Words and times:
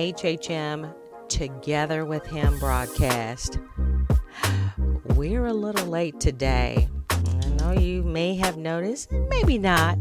LFHHM 0.00 0.94
Together 1.28 2.06
with 2.06 2.24
Him 2.24 2.58
broadcast. 2.58 3.58
We're 5.14 5.44
a 5.44 5.52
little 5.52 5.86
late 5.88 6.18
today. 6.18 6.88
I 7.10 7.48
know 7.58 7.72
you 7.72 8.02
may 8.02 8.34
have 8.36 8.56
noticed, 8.56 9.12
maybe 9.12 9.58
not, 9.58 9.98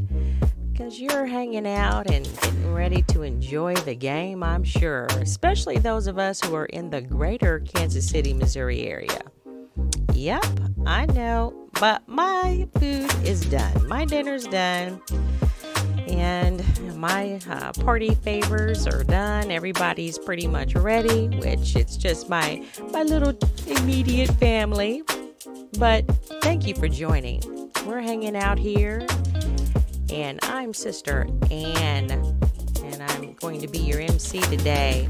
because 0.71 1.01
you're 1.01 1.25
hanging 1.25 1.67
out 1.67 2.09
and 2.09 2.23
getting 2.41 2.73
ready 2.73 3.01
to 3.09 3.23
enjoy 3.23 3.75
the 3.75 3.93
game, 3.93 4.41
I'm 4.41 4.63
sure, 4.63 5.07
especially 5.17 5.79
those 5.79 6.07
of 6.07 6.17
us 6.17 6.39
who 6.39 6.55
are 6.55 6.67
in 6.67 6.89
the 6.89 7.01
greater 7.01 7.59
Kansas 7.59 8.07
City, 8.07 8.33
Missouri 8.33 8.83
area. 8.87 9.21
Yep, 10.13 10.45
I 10.85 11.07
know, 11.07 11.67
but 11.73 12.07
my 12.07 12.69
food 12.79 13.13
is 13.25 13.41
done. 13.41 13.85
My 13.89 14.05
dinner's 14.05 14.47
done. 14.47 15.01
And 16.07 16.63
my 16.99 17.39
uh, 17.49 17.71
party 17.71 18.13
favors 18.13 18.85
are 18.85 19.05
done. 19.05 19.51
Everybody's 19.51 20.19
pretty 20.19 20.47
much 20.47 20.75
ready, 20.75 21.27
which 21.39 21.77
it's 21.77 21.95
just 21.95 22.27
my 22.27 22.61
my 22.91 23.03
little 23.03 23.33
immediate 23.67 24.31
family. 24.31 25.03
But 25.77 26.05
thank 26.41 26.67
you 26.67 26.75
for 26.75 26.89
joining. 26.89 27.41
We're 27.85 28.01
hanging 28.01 28.35
out 28.35 28.59
here, 28.59 29.07
and 30.11 30.39
I'm 30.43 30.73
Sister 30.73 31.25
Ann, 31.49 32.11
and 32.11 33.01
I'm 33.01 33.33
going 33.35 33.61
to 33.61 33.67
be 33.67 33.79
your 33.79 34.01
MC 34.01 34.41
today. 34.41 35.09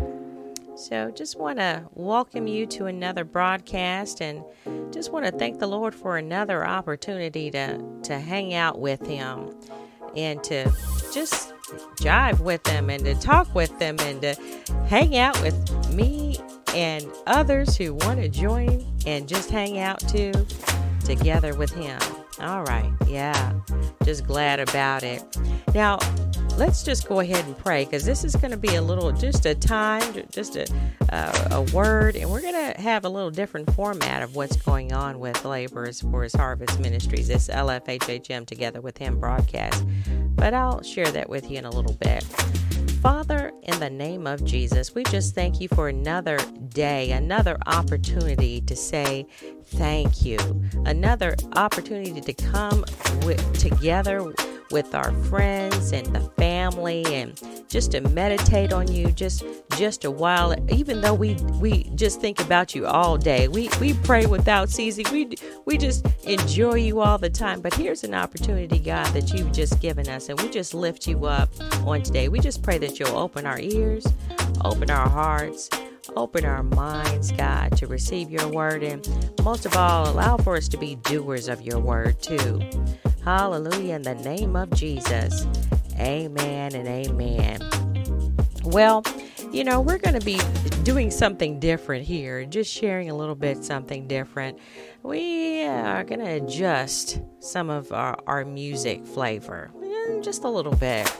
So, 0.76 1.12
just 1.12 1.40
want 1.40 1.58
to 1.58 1.84
welcome 1.96 2.48
you 2.48 2.68
to 2.68 2.86
another 2.86 3.24
broadcast 3.24 4.22
and 4.22 4.44
just 4.92 5.12
want 5.12 5.26
to 5.26 5.32
thank 5.32 5.60
the 5.60 5.68
Lord 5.68 5.96
for 5.96 6.18
another 6.18 6.66
opportunity 6.66 7.50
to, 7.52 7.84
to 8.04 8.20
hang 8.20 8.54
out 8.54 8.80
with 8.80 9.06
Him 9.06 9.54
and 10.16 10.42
to 10.46 10.72
just 11.14 11.54
jive 11.98 12.40
with 12.40 12.64
them 12.64 12.90
and 12.90 13.04
to 13.06 13.16
talk 13.16 13.54
with 13.54 13.78
them 13.80 13.98
and 14.02 14.22
to 14.22 14.36
hang 14.88 15.18
out 15.18 15.40
with 15.42 15.90
me 15.94 16.38
and 16.74 17.06
others 17.28 17.76
who 17.76 17.94
want 17.94 18.20
to 18.20 18.30
join 18.30 18.86
and 19.06 19.28
just 19.28 19.50
hang 19.50 19.80
out 19.80 20.00
too 20.08 20.32
together 21.04 21.56
with 21.56 21.74
Him. 21.74 22.00
All 22.42 22.64
right, 22.64 22.92
yeah, 23.08 23.54
just 24.06 24.26
glad 24.26 24.60
about 24.62 25.04
it. 25.04 25.24
Now, 25.74 26.00
let's 26.58 26.84
just 26.84 27.08
go 27.08 27.20
ahead 27.20 27.46
and 27.46 27.58
pray 27.58 27.84
because 27.86 28.06
this 28.06 28.24
is 28.24 28.36
going 28.36 28.52
to 28.52 28.58
be 28.58 28.76
a 28.76 28.82
little, 28.82 29.12
just 29.12 29.46
a 29.46 29.54
time, 29.54 30.14
just 30.32 30.56
a, 30.56 30.66
uh, 31.10 31.48
a 31.52 31.62
word, 31.74 32.16
and 32.16 32.30
we're 32.30 32.42
going 32.42 32.74
to 32.74 32.82
have 32.82 33.04
a 33.04 33.10
little 33.10 33.32
different 33.32 33.74
format 33.74 34.24
of 34.24 34.36
what's 34.36 34.56
going 34.56 34.94
on 34.94 35.20
with 35.20 35.44
Laborers 35.44 36.02
for 36.02 36.24
His 36.24 36.34
Harvest 36.34 36.80
Ministries, 36.80 37.28
this 37.28 37.50
LFHHM 37.50 38.46
Together 38.46 38.80
with 38.80 38.98
Him 38.98 39.20
broadcast. 39.20 39.86
But 40.36 40.54
I'll 40.54 40.82
share 40.82 41.12
that 41.12 41.30
with 41.30 41.52
you 41.52 41.58
in 41.58 41.66
a 41.66 41.72
little 41.72 41.94
bit. 41.94 42.24
Father, 43.02 43.49
the 43.80 43.90
name 43.90 44.28
of 44.28 44.44
Jesus, 44.44 44.94
we 44.94 45.04
just 45.06 45.34
thank 45.34 45.62
you 45.62 45.70
for 45.70 45.88
another 45.88 46.38
day, 46.70 47.12
another 47.12 47.58
opportunity 47.66 48.62
to 48.62 48.76
say 48.76 49.26
thank 49.66 50.26
you, 50.26 50.38
another 50.86 51.36
opportunity 51.56 52.20
to 52.20 52.34
come 52.34 52.84
with, 53.24 53.58
together 53.58 54.34
with 54.72 54.94
our 54.94 55.12
friends 55.26 55.92
and 55.94 56.06
the 56.16 56.20
family 56.38 57.04
and 57.08 57.42
just 57.68 57.92
to 57.92 58.02
meditate 58.10 58.72
on 58.72 58.92
you 58.92 59.12
just 59.12 59.44
just 59.78 60.06
a 60.06 60.12
while. 60.12 60.54
Even 60.70 61.02
though 61.02 61.14
we 61.14 61.36
we 61.60 61.84
just 61.96 62.22
think 62.22 62.40
about 62.40 62.76
you 62.76 62.86
all 62.86 63.18
day 63.18 63.48
we 63.48 63.70
we 63.80 63.94
pray 63.94 64.26
without 64.26 64.70
ceasing. 64.70 65.06
We 65.12 65.36
we 65.66 65.78
just 65.78 66.06
enjoy 66.24 66.76
you 66.76 67.00
all 67.00 67.18
the 67.18 67.30
time. 67.30 67.62
But 67.62 67.74
here's 67.74 68.04
an 68.04 68.14
opportunity 68.14 68.80
god 68.80 69.08
that 69.14 69.34
you've 69.34 69.52
just 69.52 69.80
given 69.80 70.08
us 70.08 70.30
and 70.30 70.40
we 70.40 70.50
just 70.50 70.74
lift 70.74 71.08
you 71.08 71.26
up 71.26 71.50
on 71.86 72.02
today. 72.04 72.28
We 72.30 72.40
just 72.40 72.62
pray 72.62 72.78
that 72.80 73.00
you'll 73.00 73.18
open 73.18 73.46
our 73.46 73.60
ears 73.74 74.06
open 74.64 74.90
our 74.90 75.10
hearts 75.10 75.70
Open 76.16 76.46
our 76.46 76.64
minds, 76.64 77.32
God, 77.32 77.78
to 77.78 77.88
receive 77.88 78.30
your 78.32 78.48
word, 78.48 78.84
and 78.84 79.08
most 79.44 79.66
of 79.66 79.76
all, 79.76 80.10
allow 80.10 80.38
for 80.38 80.56
us 80.56 80.68
to 80.70 80.78
be 80.78 80.96
doers 80.96 81.48
of 81.48 81.62
your 81.62 81.80
word, 81.80 82.22
too. 82.22 82.62
Hallelujah, 83.24 83.96
in 83.96 84.02
the 84.02 84.16
name 84.16 84.56
of 84.56 84.72
Jesus. 84.72 85.46
Amen 86.00 86.74
and 86.74 86.88
amen. 86.88 87.60
Well, 88.64 89.04
you 89.52 89.64
know, 89.64 89.82
we're 89.82 89.98
going 89.98 90.20
to 90.20 90.26
be 90.26 90.40
doing 90.84 91.12
something 91.12 91.60
different 91.60 92.06
here, 92.06 92.46
just 92.46 92.72
sharing 92.72 93.10
a 93.10 93.16
little 93.16 93.36
bit 93.36 93.64
something 93.64 94.08
different. 94.08 94.58
We 95.04 95.64
are 95.64 96.04
going 96.04 96.20
to 96.20 96.32
adjust 96.32 97.22
some 97.40 97.70
of 97.70 97.92
our, 97.92 98.18
our 98.26 98.46
music 98.46 99.06
flavor, 99.06 99.70
eh, 99.84 100.22
just 100.22 100.44
a 100.44 100.50
little 100.50 100.76
bit. 100.76 101.12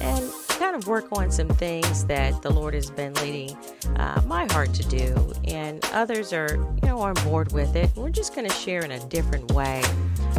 And 0.00 0.30
kind 0.60 0.76
of 0.76 0.86
work 0.86 1.06
on 1.12 1.30
some 1.30 1.48
things 1.48 2.04
that 2.04 2.42
the 2.42 2.50
Lord 2.50 2.74
has 2.74 2.90
been 2.90 3.14
leading 3.14 3.56
uh, 3.96 4.20
my 4.26 4.44
heart 4.52 4.74
to 4.74 4.82
do, 4.82 5.32
and 5.44 5.82
others 5.86 6.34
are, 6.34 6.56
you 6.56 6.86
know, 6.86 6.98
on 6.98 7.14
board 7.24 7.50
with 7.52 7.74
it. 7.76 7.90
We're 7.96 8.10
just 8.10 8.34
going 8.34 8.46
to 8.46 8.54
share 8.54 8.84
in 8.84 8.90
a 8.90 9.00
different 9.08 9.52
way, 9.52 9.82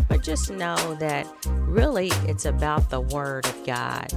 but 0.07 0.21
just 0.21 0.51
know 0.51 0.93
that 0.99 1.25
really 1.45 2.11
it's 2.27 2.45
about 2.45 2.91
the 2.91 3.01
Word 3.01 3.47
of 3.47 3.65
God 3.65 4.13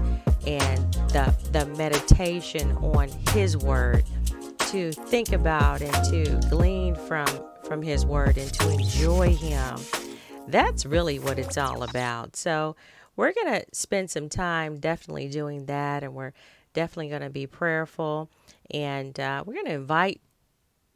and 0.47 0.93
the 1.09 1.35
the 1.53 1.65
meditation 1.79 2.73
on 2.77 3.09
His 3.31 3.57
Word 3.57 4.05
to 4.59 4.93
think 4.93 5.33
about 5.33 5.81
and 5.81 6.05
to 6.11 6.49
glean 6.51 6.97
from 6.97 7.27
from 7.65 7.81
His 7.81 8.05
Word 8.05 8.37
and 8.37 8.53
to 8.53 8.71
enjoy 8.71 9.35
Him. 9.35 9.79
That's 10.49 10.85
really 10.85 11.19
what 11.19 11.39
it's 11.39 11.57
all 11.57 11.83
about. 11.83 12.37
So 12.37 12.77
we're 13.17 13.33
going 13.33 13.61
to 13.61 13.65
spend 13.73 14.11
some 14.11 14.29
time 14.29 14.79
definitely 14.79 15.29
doing 15.29 15.67
that, 15.67 16.03
and 16.03 16.15
we're 16.15 16.33
definitely 16.73 17.09
going 17.09 17.23
to 17.23 17.31
be 17.31 17.47
prayerful. 17.47 18.31
And 18.71 19.19
uh, 19.19 19.45
we're 19.47 19.55
going 19.55 19.67
to 19.67 19.73
invite 19.73 20.21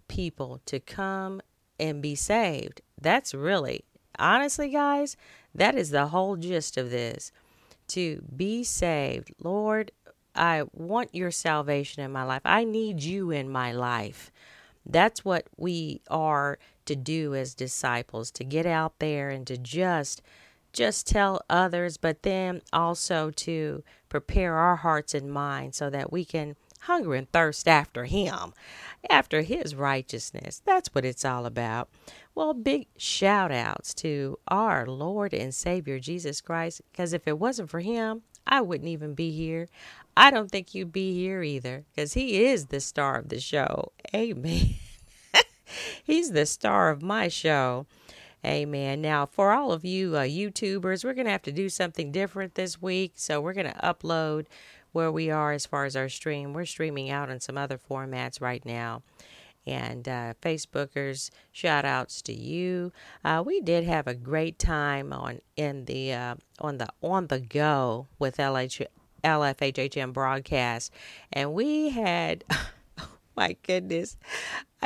people 0.08 0.60
to 0.66 0.80
come 0.80 1.40
and 1.78 2.02
be 2.02 2.14
saved. 2.14 2.80
That's 3.00 3.34
really, 3.34 3.84
honestly, 4.18 4.70
guys, 4.70 5.16
that 5.54 5.74
is 5.74 5.90
the 5.90 6.08
whole 6.08 6.36
gist 6.36 6.76
of 6.76 6.90
this 6.90 7.30
to 7.88 8.22
be 8.34 8.64
saved. 8.64 9.32
Lord, 9.42 9.92
I 10.34 10.64
want 10.72 11.14
your 11.14 11.30
salvation 11.30 12.02
in 12.02 12.12
my 12.12 12.24
life. 12.24 12.42
I 12.44 12.64
need 12.64 13.02
you 13.02 13.30
in 13.30 13.48
my 13.48 13.72
life. 13.72 14.30
That's 14.84 15.24
what 15.24 15.46
we 15.56 16.00
are 16.08 16.58
to 16.86 16.96
do 16.96 17.34
as 17.34 17.54
disciples 17.54 18.30
to 18.32 18.44
get 18.44 18.66
out 18.66 18.98
there 18.98 19.30
and 19.30 19.46
to 19.46 19.58
just 19.58 20.22
just 20.78 21.08
tell 21.08 21.40
others, 21.50 21.96
but 21.96 22.22
then 22.22 22.62
also 22.72 23.32
to 23.32 23.82
prepare 24.08 24.54
our 24.54 24.76
hearts 24.76 25.12
and 25.12 25.28
minds 25.28 25.76
so 25.76 25.90
that 25.90 26.12
we 26.12 26.24
can 26.24 26.54
hunger 26.82 27.14
and 27.14 27.28
thirst 27.32 27.66
after 27.66 28.04
Him, 28.04 28.54
after 29.10 29.42
His 29.42 29.74
righteousness. 29.74 30.62
That's 30.64 30.94
what 30.94 31.04
it's 31.04 31.24
all 31.24 31.46
about. 31.46 31.88
Well, 32.32 32.54
big 32.54 32.86
shout 32.96 33.50
outs 33.50 33.92
to 33.94 34.38
our 34.46 34.86
Lord 34.86 35.34
and 35.34 35.52
Savior 35.52 35.98
Jesus 35.98 36.40
Christ, 36.40 36.80
because 36.92 37.12
if 37.12 37.26
it 37.26 37.40
wasn't 37.40 37.70
for 37.70 37.80
Him, 37.80 38.22
I 38.46 38.60
wouldn't 38.60 38.88
even 38.88 39.14
be 39.14 39.32
here. 39.32 39.68
I 40.16 40.30
don't 40.30 40.48
think 40.48 40.76
you'd 40.76 40.92
be 40.92 41.12
here 41.12 41.42
either, 41.42 41.86
because 41.90 42.14
He 42.14 42.44
is 42.44 42.66
the 42.66 42.78
star 42.78 43.18
of 43.18 43.30
the 43.30 43.40
show. 43.40 43.90
Amen. 44.14 44.76
He's 46.04 46.30
the 46.30 46.46
star 46.46 46.90
of 46.90 47.02
my 47.02 47.26
show. 47.26 47.86
Amen. 48.44 49.00
Now, 49.00 49.26
for 49.26 49.52
all 49.52 49.72
of 49.72 49.84
you 49.84 50.16
uh, 50.16 50.20
YouTubers, 50.20 51.04
we're 51.04 51.14
going 51.14 51.26
to 51.26 51.32
have 51.32 51.42
to 51.42 51.52
do 51.52 51.68
something 51.68 52.12
different 52.12 52.54
this 52.54 52.80
week. 52.80 53.12
So, 53.16 53.40
we're 53.40 53.52
going 53.52 53.72
to 53.72 53.80
upload 53.80 54.46
where 54.92 55.10
we 55.10 55.30
are 55.30 55.52
as 55.52 55.66
far 55.66 55.84
as 55.84 55.96
our 55.96 56.08
stream. 56.08 56.52
We're 56.52 56.64
streaming 56.64 57.10
out 57.10 57.30
in 57.30 57.40
some 57.40 57.58
other 57.58 57.78
formats 57.78 58.40
right 58.40 58.64
now. 58.64 59.02
And 59.66 60.08
uh, 60.08 60.34
Facebookers, 60.40 61.30
shout 61.52 61.84
outs 61.84 62.22
to 62.22 62.32
you. 62.32 62.92
Uh, 63.24 63.42
we 63.44 63.60
did 63.60 63.84
have 63.84 64.06
a 64.06 64.14
great 64.14 64.58
time 64.58 65.12
on 65.12 65.40
in 65.56 65.84
the 65.84 66.14
uh, 66.14 66.34
on 66.60 66.78
the 66.78 66.88
on 67.02 67.26
the 67.26 67.40
go 67.40 68.06
with 68.18 68.38
LH, 68.38 68.86
LFHHM 69.22 70.12
broadcast, 70.12 70.92
and 71.32 71.52
we 71.52 71.90
had. 71.90 72.44
my 73.38 73.56
goodness. 73.62 74.16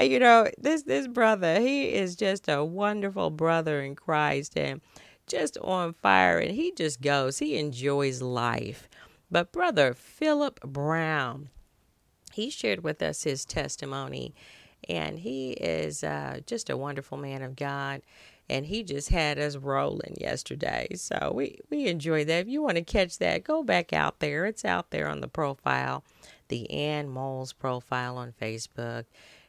You 0.01 0.19
know, 0.19 0.49
this 0.59 0.83
this 0.83 1.07
brother, 1.07 1.61
he 1.61 1.93
is 1.93 2.17
just 2.17 2.49
a 2.49 2.65
wonderful 2.65 3.31
brother 3.31 3.83
in 3.83 3.95
Christ 3.95 4.57
and 4.57 4.81
just 5.27 5.59
on 5.59 5.93
fire 5.93 6.39
and 6.39 6.53
he 6.55 6.73
just 6.73 7.01
goes. 7.01 7.39
He 7.39 7.57
enjoys 7.57 8.23
life. 8.23 8.89
But 9.31 9.53
brother 9.53 9.95
Philip 9.95 10.61
Brown, 10.63 11.51
he 12.33 12.51
shared 12.51 12.83
with 12.83 13.03
us 13.03 13.23
his 13.25 13.45
testimony 13.45 14.35
and 14.89 15.19
he 15.21 15.53
is 15.53 16.03
uh, 16.03 16.41
just 16.47 16.71
a 16.71 16.77
wonderful 16.77 17.19
man 17.19 17.43
of 17.43 17.55
God 17.55 18.03
and 18.49 18.67
he 18.67 18.83
just 18.83 19.11
had 19.11 19.39
us 19.39 19.57
rolling 19.57 20.17
yesterday. 20.19 20.89
So 20.97 21.33
we 21.35 21.59
we 21.71 21.87
enjoyed 21.87 22.29
that. 22.29 22.47
If 22.47 22.49
you 22.49 22.63
want 22.63 22.77
to 22.77 22.83
catch 22.83 23.19
that, 23.19 23.45
go 23.45 23.63
back 23.63 23.93
out 23.93 24.21
there. 24.21 24.47
It's 24.47 24.65
out 24.65 24.91
there 24.91 25.09
on 25.09 25.21
the 25.21 25.29
profile 25.29 26.03
the 26.53 26.71
Ann 26.71 27.09
Moles 27.09 27.55
profile 27.55 28.19
on 28.19 28.35
Facebook. 28.39 29.07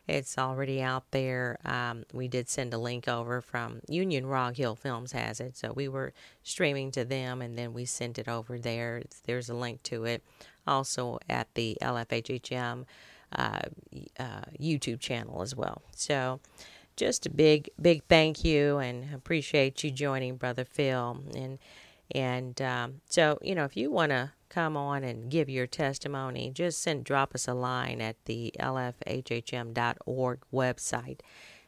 It's 0.07 0.37
already 0.37 0.81
out 0.81 1.11
there. 1.11 1.59
Um, 1.63 2.03
we 2.13 2.27
did 2.27 2.49
send 2.49 2.73
a 2.73 2.77
link 2.77 3.07
over 3.07 3.39
from 3.39 3.81
Union 3.87 4.25
Rock 4.25 4.57
Hill 4.57 4.75
Films 4.75 5.13
has 5.13 5.39
it, 5.39 5.55
so 5.55 5.71
we 5.71 5.87
were 5.87 6.13
streaming 6.43 6.91
to 6.91 7.05
them, 7.05 7.41
and 7.41 7.57
then 7.57 7.73
we 7.73 7.85
sent 7.85 8.19
it 8.19 8.27
over 8.27 8.59
there. 8.59 9.03
There's 9.25 9.49
a 9.49 9.53
link 9.53 9.81
to 9.83 10.03
it, 10.03 10.21
also 10.67 11.19
at 11.29 11.53
the 11.55 11.77
LFHHM 11.81 12.83
uh, 13.33 13.59
uh, 14.19 14.41
YouTube 14.59 14.99
channel 14.99 15.41
as 15.41 15.55
well. 15.55 15.81
So, 15.95 16.41
just 16.97 17.25
a 17.25 17.29
big, 17.29 17.69
big 17.81 18.03
thank 18.09 18.43
you, 18.43 18.79
and 18.79 19.13
appreciate 19.13 19.83
you 19.85 19.91
joining, 19.91 20.35
Brother 20.35 20.65
Phil, 20.65 21.19
and 21.33 21.59
and 22.13 22.61
um, 22.61 23.01
so 23.07 23.39
you 23.41 23.55
know 23.55 23.63
if 23.63 23.77
you 23.77 23.89
want 23.89 24.11
to 24.11 24.31
come 24.53 24.77
on 24.77 25.03
and 25.03 25.31
give 25.31 25.49
your 25.49 25.65
testimony, 25.65 26.51
just 26.53 26.81
send 26.81 27.03
drop 27.03 27.33
us 27.33 27.47
a 27.47 27.53
line 27.53 28.01
at 28.01 28.17
the 28.25 28.53
lfhhm.org 28.59 30.39
website, 30.53 31.19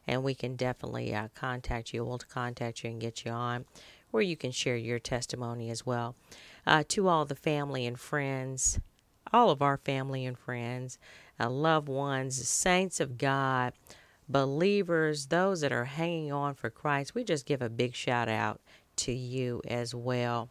and 0.08 0.24
we 0.24 0.36
can 0.36 0.56
definitely 0.56 1.14
uh, 1.14 1.30
contact 1.34 1.94
you. 1.94 2.06
We'll 2.06 2.20
contact 2.20 2.84
you 2.84 2.92
and 2.92 3.02
get 3.02 3.26
you 3.26 3.32
on, 3.32 3.66
where 4.12 4.24
you 4.24 4.38
can 4.38 4.52
share 4.52 4.78
your 4.78 5.00
testimony 5.00 5.70
as 5.70 5.86
well. 5.86 6.16
Uh, 6.68 6.84
to 6.90 7.08
all 7.08 7.26
the 7.26 7.36
family 7.36 7.86
and 7.86 8.00
friends, 8.00 8.80
all 9.34 9.50
of 9.50 9.62
our 9.62 9.78
family 9.78 10.26
and 10.26 10.38
friends, 10.38 11.00
uh, 11.40 11.50
loved 11.50 11.90
ones, 11.90 12.48
saints 12.48 13.00
of 13.00 13.18
God, 13.18 13.74
believers, 14.30 15.28
those 15.28 15.62
that 15.62 15.72
are 15.72 15.86
hanging 15.86 16.32
on 16.32 16.54
for 16.54 16.70
Christ, 16.70 17.16
we 17.16 17.24
just 17.24 17.46
give 17.46 17.62
a 17.62 17.70
big 17.70 17.96
shout 17.96 18.30
out 18.30 18.62
to 18.98 19.12
you 19.12 19.62
as 19.68 19.94
well. 19.94 20.50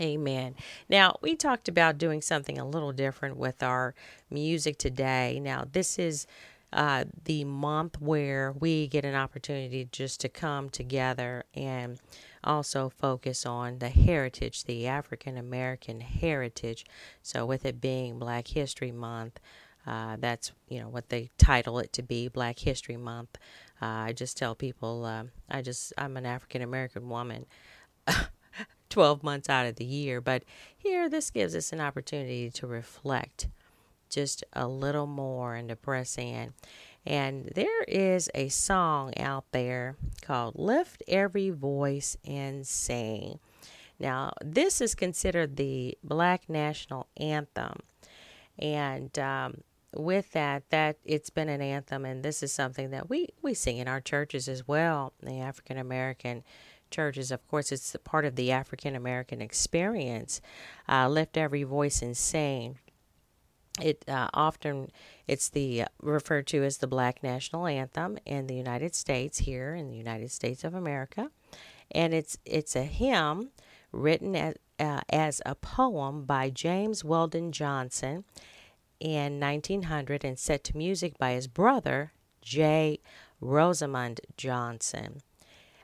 Amen. 0.00 0.56
Now, 0.88 1.18
we 1.22 1.36
talked 1.36 1.68
about 1.68 1.98
doing 1.98 2.20
something 2.20 2.58
a 2.58 2.66
little 2.66 2.92
different 2.92 3.36
with 3.36 3.62
our 3.62 3.94
music 4.28 4.76
today. 4.76 5.38
Now, 5.40 5.64
this 5.70 5.98
is 6.00 6.26
uh, 6.72 7.04
the 7.24 7.44
month 7.44 8.00
where 8.00 8.52
we 8.58 8.88
get 8.88 9.04
an 9.04 9.14
opportunity 9.14 9.88
just 9.92 10.20
to 10.20 10.28
come 10.28 10.68
together 10.68 11.44
and 11.54 12.00
also 12.42 12.88
focus 12.88 13.46
on 13.46 13.78
the 13.78 13.88
heritage, 13.88 14.64
the 14.64 14.88
African 14.88 15.36
American 15.38 16.00
heritage. 16.00 16.84
So, 17.22 17.46
with 17.46 17.64
it 17.64 17.80
being 17.80 18.18
Black 18.18 18.48
History 18.48 18.90
Month, 18.90 19.38
uh, 19.86 20.16
that's 20.18 20.50
you 20.68 20.80
know 20.80 20.88
what 20.88 21.08
they 21.08 21.30
title 21.38 21.78
it 21.78 21.92
to 21.92 22.02
be, 22.02 22.26
Black 22.26 22.58
History 22.58 22.96
Month. 22.96 23.38
Uh, 23.80 23.86
I 23.86 24.12
just 24.12 24.36
tell 24.36 24.56
people, 24.56 25.04
uh, 25.04 25.24
I 25.48 25.62
just 25.62 25.92
I'm 25.96 26.16
an 26.16 26.26
African 26.26 26.62
American 26.62 27.08
woman. 27.08 27.46
12 28.94 29.24
months 29.24 29.50
out 29.50 29.66
of 29.66 29.74
the 29.74 29.84
year. 29.84 30.20
But 30.20 30.44
here, 30.76 31.08
this 31.08 31.32
gives 31.32 31.56
us 31.56 31.72
an 31.72 31.80
opportunity 31.80 32.48
to 32.52 32.66
reflect 32.68 33.48
just 34.08 34.44
a 34.52 34.68
little 34.68 35.08
more 35.08 35.56
and 35.56 35.68
to 35.68 35.74
press 35.74 36.16
in. 36.16 36.54
And 37.04 37.50
there 37.56 37.82
is 37.88 38.30
a 38.36 38.48
song 38.50 39.12
out 39.18 39.46
there 39.50 39.96
called 40.22 40.54
Lift 40.56 41.02
Every 41.08 41.50
Voice 41.50 42.16
and 42.24 42.64
Sing. 42.64 43.40
Now, 43.98 44.32
this 44.40 44.80
is 44.80 44.94
considered 44.94 45.56
the 45.56 45.98
Black 46.04 46.48
National 46.48 47.08
Anthem. 47.16 47.80
And 48.60 49.18
um, 49.18 49.62
with 49.92 50.30
that, 50.34 50.70
that 50.70 50.98
it's 51.04 51.30
been 51.30 51.48
an 51.48 51.60
anthem, 51.60 52.04
and 52.04 52.22
this 52.22 52.44
is 52.44 52.52
something 52.52 52.90
that 52.90 53.10
we, 53.10 53.30
we 53.42 53.54
sing 53.54 53.78
in 53.78 53.88
our 53.88 54.00
churches 54.00 54.46
as 54.48 54.68
well, 54.68 55.14
the 55.20 55.40
African 55.40 55.78
American 55.78 56.44
churches. 56.94 57.30
Of 57.30 57.46
course, 57.48 57.72
it's 57.72 57.96
part 58.04 58.24
of 58.24 58.36
the 58.36 58.52
African 58.52 58.94
American 58.94 59.42
experience. 59.42 60.40
Uh, 60.88 61.08
lift 61.08 61.36
every 61.36 61.64
voice 61.64 62.02
and 62.02 62.16
sing. 62.16 62.78
It 63.82 64.04
uh, 64.06 64.28
often 64.32 64.90
it's 65.26 65.48
the 65.48 65.82
uh, 65.82 65.86
referred 66.00 66.46
to 66.48 66.62
as 66.62 66.78
the 66.78 66.86
Black 66.86 67.22
National 67.22 67.66
Anthem 67.66 68.18
in 68.24 68.46
the 68.46 68.54
United 68.54 68.94
States 68.94 69.38
here 69.38 69.74
in 69.74 69.88
the 69.88 69.96
United 69.96 70.30
States 70.30 70.62
of 70.62 70.74
America, 70.74 71.30
and 71.90 72.14
it's 72.14 72.38
it's 72.44 72.76
a 72.76 72.84
hymn 72.84 73.50
written 73.90 74.36
as, 74.36 74.54
uh, 74.78 75.00
as 75.08 75.42
a 75.44 75.54
poem 75.54 76.24
by 76.24 76.50
James 76.50 77.04
Weldon 77.04 77.50
Johnson 77.50 78.24
in 79.00 79.40
1900 79.40 80.24
and 80.24 80.38
set 80.38 80.64
to 80.64 80.76
music 80.76 81.18
by 81.18 81.32
his 81.32 81.48
brother 81.48 82.12
J. 82.42 83.00
Rosamond 83.40 84.20
Johnson 84.36 85.22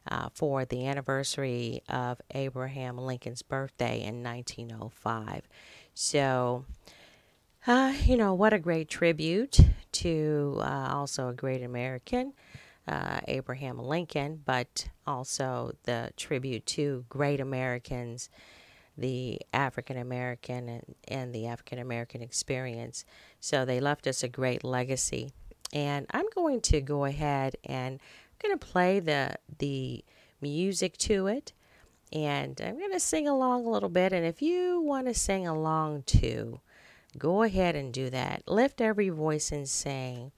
uh, 0.09 0.29
for 0.35 0.65
the 0.65 0.87
anniversary 0.87 1.83
of 1.89 2.21
Abraham 2.33 2.99
Lincoln's 2.99 3.43
birthday 3.43 4.03
in 4.03 4.23
1905. 4.23 5.49
So, 5.95 6.65
uh, 7.67 7.95
you 8.05 8.17
know, 8.17 8.35
what 8.35 8.53
a 8.53 8.59
great 8.59 8.89
tribute 8.89 9.61
to 9.93 10.57
uh, 10.61 10.89
also 10.91 11.29
a 11.29 11.35
great 11.35 11.63
American, 11.63 12.33
uh, 12.89 13.21
Abraham 13.29 13.79
Lincoln, 13.79 14.41
but 14.45 14.89
also 15.07 15.73
the 15.85 16.11
tribute 16.17 16.65
to 16.67 17.05
great 17.09 17.41
Americans, 17.41 18.31
the 18.97 19.41
African 19.53 19.97
American 19.97 20.69
and, 20.69 20.95
and 21.09 21.35
the 21.35 21.47
African 21.47 21.79
American 21.79 22.23
experience. 22.23 23.05
So 23.41 23.65
they 23.65 23.81
left 23.81 24.07
us 24.07 24.23
a 24.23 24.29
great 24.29 24.65
legacy. 24.65 25.33
And 25.73 26.07
I'm 26.11 26.27
going 26.35 26.61
to 26.63 26.81
go 26.81 27.05
ahead 27.05 27.57
and 27.65 28.01
going 28.43 28.59
to 28.59 28.67
play 28.67 29.01
the 29.01 29.37
the 29.59 30.05
music 30.41 30.97
to 30.97 31.27
it 31.27 31.53
and 32.13 32.61
I'm 32.65 32.79
going 32.79 32.93
to 32.93 33.01
sing 33.01 33.29
along 33.29 33.67
a 33.67 33.71
little 33.71 33.89
bit 33.89 34.13
and 34.13 34.25
if 34.25 34.43
you 34.43 34.81
want 34.81 35.07
to 35.07 35.15
sing 35.15 35.47
along 35.47 36.05
too 36.05 36.61
go 37.19 37.43
ahead 37.43 37.77
and 37.77 37.93
do 37.93 38.11
that 38.11 38.43
lift 38.47 38.81
every 38.81 39.11
voice 39.11 39.53
and 39.53 39.69
sing 39.69 40.33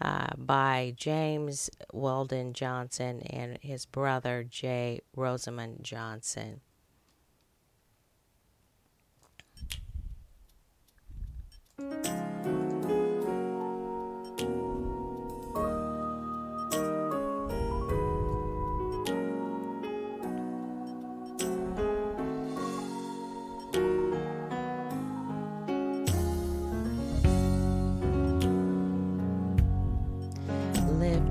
uh, 0.00 0.28
by 0.36 0.94
James 0.96 1.70
Weldon 1.92 2.52
Johnson 2.52 3.22
and 3.22 3.58
his 3.60 3.86
brother 3.86 4.44
J. 4.48 5.00
Rosamond 5.14 5.82
Johnson. 5.82 6.60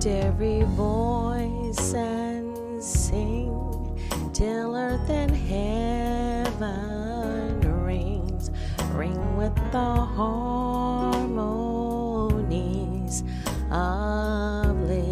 Lift 0.04 0.26
every 0.26 0.64
voice 0.64 1.94
and 1.94 2.84
sing 2.84 3.52
till 4.34 4.76
earth 4.76 5.10
and 5.10 5.32
heaven 5.36 6.62
rings, 7.84 8.52
ring 8.94 9.38
with 9.38 9.56
the 9.72 9.96
harmonies 10.18 11.24
of 13.72 14.76
liberty. 14.82 15.08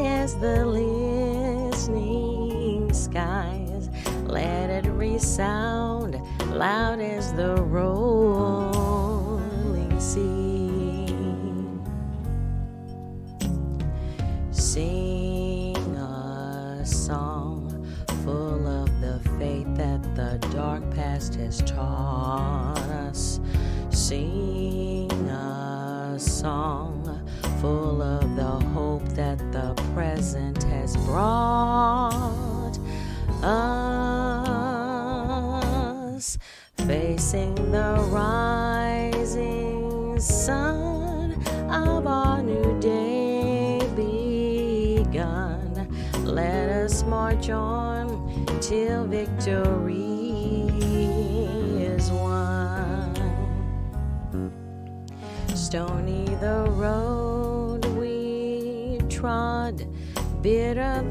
beira 60.43 61.03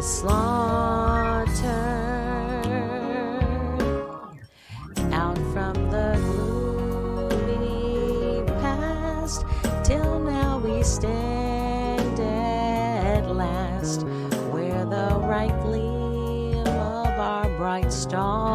the 0.00 0.06
slaughter. 0.06 1.66
Out 5.12 5.36
from 5.52 5.74
the 5.90 6.16
gloomy 6.24 7.62
past 8.62 9.44
till 9.84 10.18
now 10.20 10.58
we 10.58 10.82
stand 10.82 12.18
at 12.18 13.30
last 13.30 14.04
where 14.52 14.86
the 14.86 15.18
right 15.20 15.54
gleam 15.60 16.66
of 16.66 17.18
our 17.20 17.48
bright 17.58 17.92
star 17.92 18.49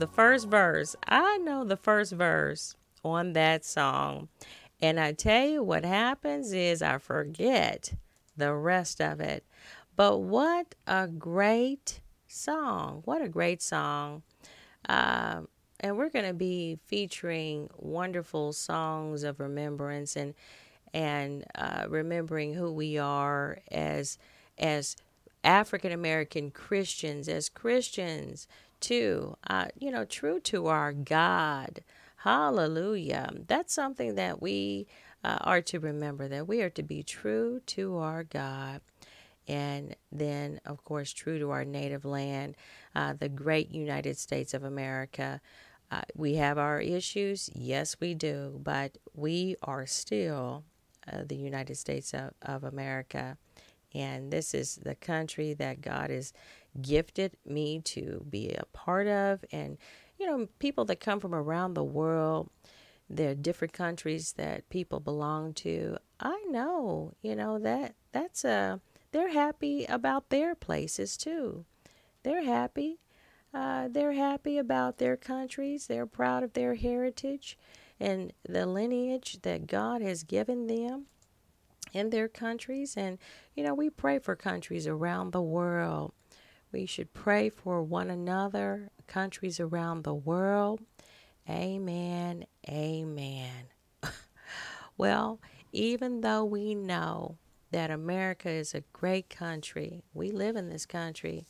the 0.00 0.06
first 0.06 0.48
verse. 0.48 0.96
I 1.06 1.38
know 1.38 1.64
the 1.64 1.76
first 1.76 2.12
verse 2.12 2.74
on 3.04 3.34
that 3.34 3.64
song. 3.64 4.28
And 4.82 4.98
I 4.98 5.12
tell 5.12 5.46
you 5.46 5.62
what 5.62 5.84
happens 5.84 6.52
is 6.52 6.82
I 6.82 6.98
forget 6.98 7.92
the 8.36 8.54
rest 8.54 9.00
of 9.00 9.20
it. 9.20 9.44
But 9.94 10.18
what 10.18 10.74
a 10.86 11.06
great 11.06 12.00
song! 12.26 13.02
What 13.04 13.20
a 13.20 13.28
great 13.28 13.60
song. 13.60 14.22
Um, 14.88 15.48
and 15.80 15.96
we're 15.96 16.08
going 16.08 16.26
to 16.26 16.34
be 16.34 16.78
featuring 16.86 17.68
wonderful 17.76 18.52
songs 18.52 19.22
of 19.22 19.38
remembrance 19.38 20.16
and 20.16 20.34
and 20.92 21.44
uh, 21.54 21.84
remembering 21.88 22.54
who 22.54 22.72
we 22.72 22.98
are 22.98 23.58
as 23.70 24.18
as 24.58 24.96
African 25.44 25.92
American 25.92 26.50
Christians, 26.50 27.28
as 27.28 27.48
Christians 27.48 28.48
too. 28.80 29.36
Uh, 29.48 29.66
you 29.78 29.90
know, 29.90 30.04
true 30.04 30.40
to 30.40 30.66
our 30.66 30.92
God. 30.92 31.82
Hallelujah. 32.16 33.30
That's 33.46 33.72
something 33.72 34.14
that 34.16 34.42
we 34.42 34.86
uh, 35.24 35.38
are 35.40 35.62
to 35.62 35.78
remember 35.78 36.28
that 36.28 36.46
we 36.48 36.62
are 36.62 36.70
to 36.70 36.82
be 36.82 37.02
true 37.02 37.60
to 37.66 37.96
our 37.98 38.24
God. 38.24 38.80
And 39.48 39.96
then, 40.12 40.60
of 40.64 40.84
course, 40.84 41.12
true 41.12 41.38
to 41.38 41.50
our 41.50 41.64
native 41.64 42.04
land, 42.04 42.56
uh, 42.94 43.14
the 43.14 43.28
great 43.28 43.70
United 43.70 44.18
States 44.18 44.54
of 44.54 44.64
America. 44.64 45.40
Uh, 45.90 46.02
we 46.14 46.34
have 46.34 46.56
our 46.56 46.80
issues, 46.80 47.50
yes, 47.54 47.96
we 47.98 48.14
do, 48.14 48.60
but 48.62 48.96
we 49.14 49.56
are 49.62 49.86
still 49.86 50.64
uh, 51.10 51.22
the 51.26 51.36
United 51.36 51.76
States 51.76 52.14
of, 52.14 52.30
of 52.42 52.62
America. 52.62 53.36
And 53.92 54.30
this 54.30 54.54
is 54.54 54.76
the 54.76 54.94
country 54.94 55.52
that 55.54 55.80
God 55.80 56.10
has 56.10 56.32
gifted 56.80 57.36
me 57.44 57.80
to 57.80 58.24
be 58.28 58.50
a 58.50 58.64
part 58.66 59.06
of. 59.06 59.44
And, 59.52 59.78
you 60.18 60.26
know, 60.26 60.48
people 60.58 60.84
that 60.86 61.00
come 61.00 61.20
from 61.20 61.34
around 61.34 61.74
the 61.74 61.84
world, 61.84 62.50
there 63.08 63.30
are 63.30 63.34
different 63.34 63.72
countries 63.72 64.34
that 64.34 64.68
people 64.68 65.00
belong 65.00 65.52
to. 65.54 65.96
I 66.20 66.44
know, 66.48 67.14
you 67.22 67.34
know, 67.34 67.58
that 67.58 67.94
that's 68.12 68.44
a, 68.44 68.80
they're 69.12 69.32
happy 69.32 69.84
about 69.86 70.30
their 70.30 70.54
places 70.54 71.16
too. 71.16 71.64
They're 72.22 72.44
happy. 72.44 73.00
Uh, 73.52 73.88
they're 73.88 74.12
happy 74.12 74.58
about 74.58 74.98
their 74.98 75.16
countries. 75.16 75.86
They're 75.86 76.06
proud 76.06 76.44
of 76.44 76.52
their 76.52 76.76
heritage 76.76 77.58
and 77.98 78.32
the 78.48 78.64
lineage 78.64 79.38
that 79.42 79.66
God 79.66 80.02
has 80.02 80.22
given 80.22 80.68
them 80.68 81.06
in 81.92 82.10
their 82.10 82.28
countries. 82.28 82.96
And, 82.96 83.18
you 83.54 83.64
know, 83.64 83.74
we 83.74 83.90
pray 83.90 84.18
for 84.18 84.36
countries 84.36 84.86
around 84.86 85.32
the 85.32 85.42
world. 85.42 86.12
We 86.72 86.86
should 86.86 87.12
pray 87.12 87.50
for 87.50 87.82
one 87.82 88.10
another, 88.10 88.90
countries 89.06 89.58
around 89.58 90.04
the 90.04 90.14
world. 90.14 90.80
Amen. 91.48 92.46
Amen. 92.68 93.66
well, 94.96 95.40
even 95.72 96.20
though 96.20 96.44
we 96.44 96.74
know 96.76 97.38
that 97.72 97.90
America 97.90 98.48
is 98.48 98.74
a 98.74 98.84
great 98.92 99.28
country, 99.28 100.02
we 100.14 100.30
live 100.30 100.54
in 100.54 100.68
this 100.68 100.86
country. 100.86 101.44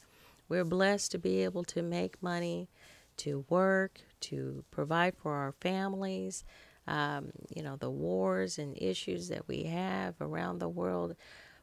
We're 0.48 0.64
blessed 0.64 1.12
to 1.12 1.18
be 1.18 1.44
able 1.44 1.64
to 1.64 1.82
make 1.82 2.22
money, 2.22 2.70
to 3.18 3.44
work, 3.50 4.00
to 4.20 4.64
provide 4.70 5.16
for 5.16 5.34
our 5.34 5.52
families. 5.60 6.44
Um, 6.86 7.30
you 7.54 7.62
know, 7.62 7.76
the 7.76 7.90
wars 7.90 8.58
and 8.58 8.76
issues 8.80 9.28
that 9.28 9.46
we 9.46 9.64
have 9.64 10.14
around 10.20 10.58
the 10.58 10.68
world. 10.68 11.14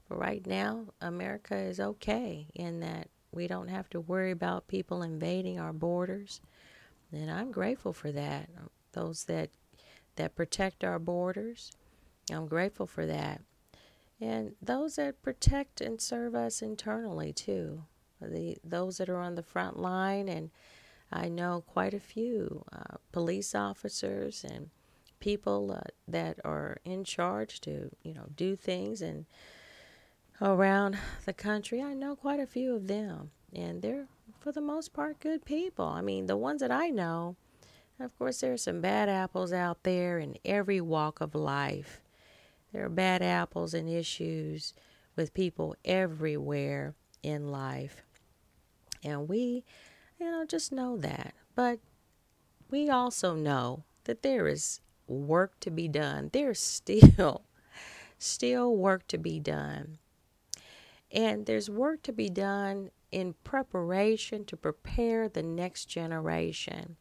But 0.08 0.20
right 0.20 0.46
now, 0.46 0.86
America 1.02 1.56
is 1.58 1.80
okay 1.80 2.48
in 2.54 2.80
that 2.82 3.10
we 3.32 3.48
don't 3.48 3.68
have 3.68 3.90
to 3.92 4.00
worry 4.00 4.32
about 4.32 4.68
people 4.68 5.02
invading 5.02 5.60
our 5.60 5.74
borders. 5.74 6.42
And 7.12 7.32
I'm 7.32 7.52
grateful 7.52 7.94
for 7.94 8.12
that. 8.12 8.50
Those 8.94 9.26
that 9.26 9.50
that 10.16 10.36
protect 10.36 10.84
our 10.84 10.98
borders, 10.98 11.72
I'm 12.32 12.48
grateful 12.48 12.88
for 12.88 13.06
that. 13.06 13.42
And 14.20 14.56
those 14.62 14.96
that 14.96 15.22
protect 15.22 15.80
and 15.80 16.02
serve 16.02 16.34
us 16.34 16.62
internally 16.62 17.34
too. 17.34 17.84
The 18.20 18.58
those 18.64 18.98
that 18.98 19.10
are 19.10 19.22
on 19.22 19.36
the 19.36 19.44
front 19.44 19.78
line 19.78 20.28
and 20.28 20.50
I 21.12 21.30
know 21.30 21.64
quite 21.66 21.94
a 21.94 22.00
few 22.00 22.66
uh, 22.74 22.98
police 23.12 23.56
officers 23.56 24.44
and 24.44 24.70
people 25.20 25.72
uh, 25.72 25.90
that 26.08 26.40
are 26.44 26.78
in 26.84 27.04
charge 27.04 27.62
to, 27.62 27.90
you 28.04 28.14
know, 28.14 28.28
do 28.36 28.56
things 28.56 29.02
and 29.02 29.26
around 30.42 30.98
the 31.26 31.34
country. 31.34 31.82
I 31.82 31.94
know 31.94 32.16
quite 32.16 32.40
a 32.40 32.48
few 32.48 32.76
of 32.76 32.88
them, 32.88 33.32
and 33.54 33.82
they're 33.82 34.08
for 34.40 34.52
the 34.52 34.62
most 34.62 34.94
part 34.94 35.20
good 35.20 35.46
people. 35.46 35.86
I 35.86 36.02
mean, 36.02 36.28
the 36.28 36.38
ones 36.38 36.62
that 36.62 36.72
I 36.72 36.90
know, 36.90 37.36
of 38.00 38.18
course, 38.18 38.42
there 38.42 38.54
are 38.54 38.58
some 38.58 38.82
bad 38.82 39.10
apples 39.10 39.52
out 39.52 39.84
there 39.84 40.20
in 40.20 40.38
every 40.46 40.80
walk 40.80 41.22
of 41.22 41.36
life. 41.36 42.02
There 42.72 42.86
are 42.86 42.90
bad 42.90 43.22
apples 43.22 43.74
and 43.74 43.90
issues 43.90 44.74
with 45.16 45.34
people 45.34 45.76
everywhere 45.84 46.96
in 47.24 47.52
life. 47.52 48.04
And 49.04 49.28
we, 49.28 49.64
you 50.20 50.26
know, 50.26 50.46
just 50.46 50.72
know 50.72 50.98
that. 50.98 51.34
But 51.56 51.80
we 52.70 52.90
also 52.90 53.36
know 53.36 53.84
that 54.04 54.22
there 54.22 54.48
is 54.48 54.82
work 55.08 55.60
to 55.62 55.72
be 55.72 55.88
done. 55.88 56.30
There's 56.32 56.60
still, 56.62 57.44
still 58.18 58.76
work 58.76 59.08
to 59.08 59.18
be 59.18 59.40
done. 59.40 59.98
And 61.12 61.46
there's 61.46 61.70
work 61.70 62.04
to 62.04 62.12
be 62.12 62.30
done 62.30 62.92
in 63.12 63.36
preparation 63.44 64.46
to 64.46 64.58
prepare 64.58 65.30
the 65.30 65.44
next 65.44 65.86
generation 65.86 66.98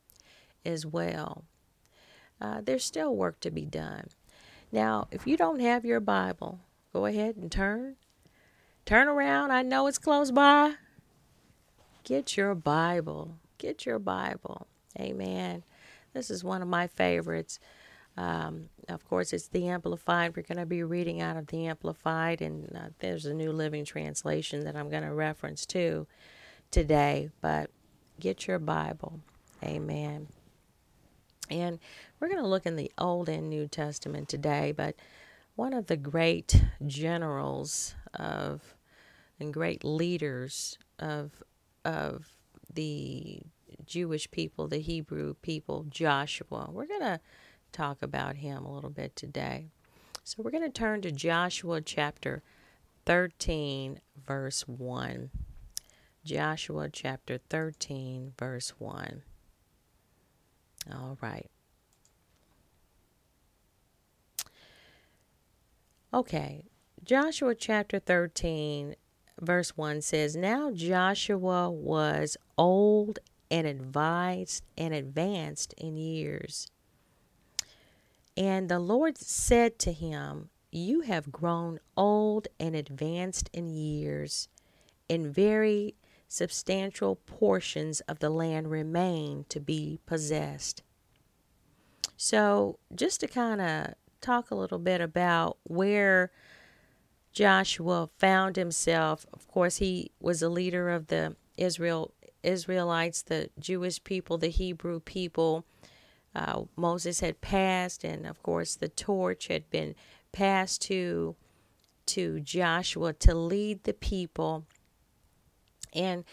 as 0.65 0.87
well. 0.87 1.45
Uh, 2.41 2.61
there's 2.63 2.85
still 2.85 3.15
work 3.15 3.41
to 3.41 3.51
be 3.51 3.65
done. 3.65 4.09
Now, 4.71 5.09
if 5.11 5.27
you 5.27 5.37
don't 5.37 5.61
have 5.61 5.85
your 5.85 6.01
Bible, 6.01 6.61
go 6.93 7.07
ahead 7.07 7.37
and 7.37 7.51
turn. 7.51 7.97
Turn 8.85 9.09
around. 9.09 9.51
I 9.51 9.63
know 9.63 9.87
it's 9.87 9.99
close 9.99 10.31
by. 10.31 10.75
Get 12.05 12.37
your 12.37 12.55
Bible. 12.55 13.39
Get 13.59 13.87
your 13.87 13.99
Bible. 13.99 14.67
Amen. 14.99 15.65
This 16.13 16.31
is 16.31 16.45
one 16.45 16.63
of 16.63 16.69
my 16.69 16.87
favorites. 16.87 17.59
Um, 18.17 18.69
of 18.89 19.07
course, 19.09 19.33
it's 19.33 19.49
the 19.49 19.69
Amplified. 19.69 20.37
We're 20.37 20.43
going 20.43 20.59
to 20.59 20.67
be 20.67 20.83
reading 20.83 21.21
out 21.21 21.37
of 21.37 21.49
the 21.49 21.67
Amplified, 21.67 22.41
and 22.41 22.75
uh, 22.75 22.89
there's 23.01 23.27
a 23.27 23.35
New 23.35 23.53
Living 23.53 23.85
Translation 23.85 24.65
that 24.65 24.77
I'm 24.77 24.89
going 24.89 25.03
to 25.03 25.13
reference 25.13 25.67
to 25.67 26.07
today. 26.71 27.31
But 27.41 27.71
get 28.19 28.47
your 28.47 28.59
Bible. 28.59 29.21
Amen. 29.63 30.29
And 31.51 31.79
we're 32.19 32.29
going 32.29 32.43
to 32.43 32.49
look 32.49 32.67
in 32.67 32.77
the 32.77 32.91
Old 32.99 33.29
and 33.29 33.49
New 33.49 33.69
Testament 33.69 34.29
today, 34.29 34.73
but 34.73 34.97
one 35.55 35.73
of 35.73 35.87
the 35.87 35.97
great 35.97 36.63
generals 36.87 37.95
of 38.15 38.77
and 39.39 39.53
great 39.53 39.85
leaders 39.85 40.79
of 40.99 41.43
of 41.85 42.27
the 42.73 43.41
Jewish 43.85 44.31
people, 44.31 44.69
the 44.69 44.79
Hebrew 44.79 45.35
people, 45.35 45.87
Joshua. 45.89 46.69
We're 46.71 46.87
going 46.87 47.01
to 47.01 47.21
talk 47.73 48.03
about 48.03 48.37
him 48.37 48.65
a 48.65 48.75
little 48.75 48.91
bit 48.91 49.17
today. 49.17 49.69
So 50.25 50.43
we're 50.43 50.51
going 50.51 50.63
to 50.65 50.71
turn 50.71 51.03
to 51.03 51.13
Joshua 51.13 51.81
chapter 51.81 52.43
13, 53.05 54.01
verse 54.27 54.63
1. 54.67 55.31
Joshua 56.25 56.89
chapter 56.91 57.39
13, 57.39 58.33
verse 58.37 58.71
1. 58.79 59.23
All 60.93 61.17
right. 61.21 61.49
Okay, 66.13 66.65
Joshua 67.05 67.55
chapter 67.55 67.99
13, 67.99 68.97
verse 69.41 69.77
1 69.77 70.03
says, 70.03 70.35
Now 70.35 70.71
Joshua 70.73 71.71
was 71.71 72.37
old 72.59 73.19
and 73.51 73.67
advised 73.67 74.65
and 74.77 74.93
advanced 74.93 75.75
in 75.79 75.97
years. 75.97 76.69
And 78.37 78.69
the 78.69 78.79
Lord 78.79 79.17
said 79.17 79.79
to 79.81 79.93
him, 79.93 80.51
You 80.71 81.01
have 81.01 81.33
grown 81.33 81.81
old 81.97 82.49
and 82.61 82.75
advanced 82.75 83.49
in 83.53 83.69
years, 83.69 84.49
and 85.09 85.35
very 85.35 85.95
substantial 86.29 87.17
portions 87.17 88.01
of 88.03 88.19
the 88.19 88.31
land 88.31 88.71
remain 88.71 89.47
to 89.49 89.61
be 89.61 90.01
possessed. 90.07 90.83
So, 92.17 92.79
just 92.95 93.21
to 93.21 93.29
kind 93.29 93.61
of 93.61 93.95
talk 94.21 94.51
a 94.51 94.55
little 94.55 94.79
bit 94.79 95.01
about 95.01 95.59
where 95.63 96.31
Joshua 97.33 98.09
found 98.19 98.57
himself, 98.57 99.27
of 99.33 99.47
course, 99.49 99.77
he 99.77 100.11
was 100.21 100.43
a 100.43 100.49
leader 100.49 100.91
of 100.91 101.07
the 101.09 101.37
Israel 101.57 102.13
Israelites, 102.43 103.23
the 103.23 103.51
Jewish 103.59 104.03
people, 104.05 104.39
the 104.39 104.49
Hebrew 104.49 105.01
people 105.01 105.65
uh, 106.37 106.65
Moses 106.77 107.21
had 107.21 107.41
passed, 107.41 108.05
and 108.05 108.27
of 108.27 108.43
course 108.43 108.77
the 108.77 108.91
torch 108.91 109.49
had 109.49 109.71
been 109.71 109.95
passed 110.33 110.83
to 110.83 111.35
to 112.07 112.41
Joshua 112.41 113.15
to 113.15 113.35
lead 113.35 113.85
the 113.85 113.95
people. 113.95 114.65
And 115.95 116.25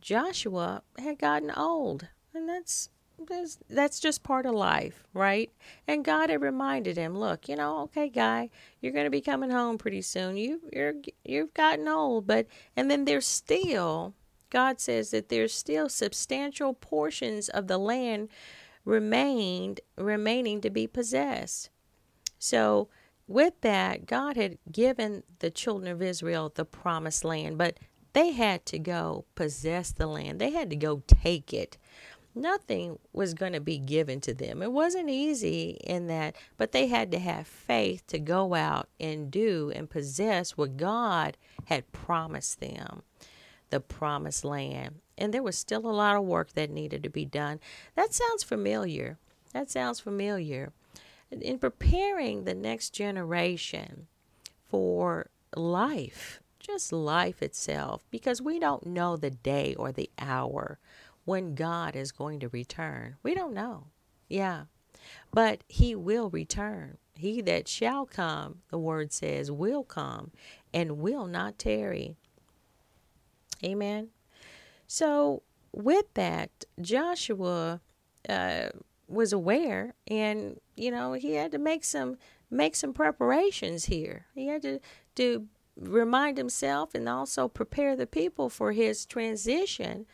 Joshua 0.00 0.82
had 0.98 1.18
gotten 1.18 1.50
old, 1.50 2.08
and 2.34 2.48
that's 2.48 2.88
that's, 3.28 3.58
that's 3.68 4.00
just 4.00 4.22
part 4.22 4.46
of 4.46 4.54
life, 4.54 5.04
right? 5.14 5.50
And 5.86 6.04
God 6.04 6.30
had 6.30 6.40
reminded 6.40 6.96
him, 6.96 7.16
look, 7.16 7.48
you 7.48 7.54
know, 7.54 7.80
okay, 7.82 8.08
guy, 8.08 8.50
you're 8.80 8.92
going 8.92 9.04
to 9.04 9.10
be 9.10 9.20
coming 9.20 9.50
home 9.50 9.78
pretty 9.78 10.02
soon. 10.02 10.38
You 10.38 10.62
you're 10.72 10.94
you've 11.24 11.52
gotten 11.52 11.88
old, 11.88 12.26
but 12.26 12.46
and 12.74 12.90
then 12.90 13.04
there's 13.04 13.26
still 13.26 14.14
God 14.48 14.80
says 14.80 15.10
that 15.12 15.28
there's 15.28 15.54
still 15.54 15.88
substantial 15.88 16.74
portions 16.74 17.48
of 17.48 17.68
the 17.68 17.78
land 17.78 18.28
remained 18.84 19.80
remaining 19.96 20.60
to 20.60 20.70
be 20.70 20.86
possessed. 20.86 21.70
So 22.38 22.88
with 23.26 23.60
that, 23.60 24.06
God 24.06 24.36
had 24.36 24.58
given 24.70 25.22
the 25.38 25.50
children 25.50 25.90
of 25.90 26.02
Israel 26.02 26.52
the 26.54 26.64
promised 26.64 27.24
land, 27.24 27.58
but 27.58 27.78
they 28.12 28.32
had 28.32 28.66
to 28.66 28.78
go 28.78 29.24
possess 29.34 29.92
the 29.92 30.06
land. 30.06 30.40
They 30.40 30.50
had 30.50 30.70
to 30.70 30.76
go 30.76 31.02
take 31.06 31.54
it. 31.54 31.78
Nothing 32.34 32.98
was 33.12 33.34
going 33.34 33.52
to 33.52 33.60
be 33.60 33.78
given 33.78 34.20
to 34.22 34.32
them. 34.32 34.62
It 34.62 34.72
wasn't 34.72 35.10
easy 35.10 35.78
in 35.84 36.06
that, 36.06 36.34
but 36.56 36.72
they 36.72 36.86
had 36.86 37.10
to 37.12 37.18
have 37.18 37.46
faith 37.46 38.06
to 38.08 38.18
go 38.18 38.54
out 38.54 38.88
and 38.98 39.30
do 39.30 39.70
and 39.74 39.88
possess 39.88 40.56
what 40.56 40.78
God 40.78 41.36
had 41.66 41.92
promised 41.92 42.60
them 42.60 43.02
the 43.68 43.80
promised 43.80 44.44
land 44.44 45.01
and 45.18 45.32
there 45.32 45.42
was 45.42 45.56
still 45.56 45.86
a 45.86 45.92
lot 45.92 46.16
of 46.16 46.24
work 46.24 46.52
that 46.54 46.70
needed 46.70 47.02
to 47.02 47.10
be 47.10 47.24
done. 47.24 47.60
That 47.94 48.14
sounds 48.14 48.42
familiar. 48.42 49.18
That 49.52 49.70
sounds 49.70 50.00
familiar. 50.00 50.72
In 51.30 51.58
preparing 51.58 52.44
the 52.44 52.54
next 52.54 52.90
generation 52.90 54.06
for 54.68 55.30
life, 55.54 56.40
just 56.58 56.92
life 56.92 57.42
itself, 57.42 58.04
because 58.10 58.40
we 58.40 58.58
don't 58.58 58.86
know 58.86 59.16
the 59.16 59.30
day 59.30 59.74
or 59.74 59.92
the 59.92 60.10
hour 60.18 60.78
when 61.24 61.54
God 61.54 61.96
is 61.96 62.12
going 62.12 62.40
to 62.40 62.48
return. 62.48 63.16
We 63.22 63.34
don't 63.34 63.54
know. 63.54 63.86
Yeah. 64.28 64.64
But 65.32 65.64
he 65.68 65.94
will 65.94 66.30
return. 66.30 66.98
He 67.16 67.40
that 67.42 67.68
shall 67.68 68.06
come, 68.06 68.62
the 68.70 68.78
word 68.78 69.12
says, 69.12 69.50
will 69.50 69.84
come 69.84 70.32
and 70.72 70.98
will 70.98 71.26
not 71.26 71.58
tarry. 71.58 72.16
Amen. 73.64 74.08
So, 74.92 75.42
with 75.72 76.12
that, 76.12 76.50
Joshua 76.78 77.80
uh, 78.28 78.68
was 79.08 79.32
aware, 79.32 79.94
and 80.06 80.60
you 80.76 80.90
know 80.90 81.14
he 81.14 81.32
had 81.32 81.50
to 81.52 81.58
make 81.58 81.82
some 81.82 82.18
make 82.50 82.76
some 82.76 82.92
preparations 82.92 83.86
here. 83.86 84.26
He 84.34 84.48
had 84.48 84.60
to 84.60 84.80
to 85.14 85.46
remind 85.80 86.36
himself 86.36 86.94
and 86.94 87.08
also 87.08 87.48
prepare 87.48 87.96
the 87.96 88.06
people 88.06 88.50
for 88.50 88.72
his 88.72 89.06
transition 89.06 90.04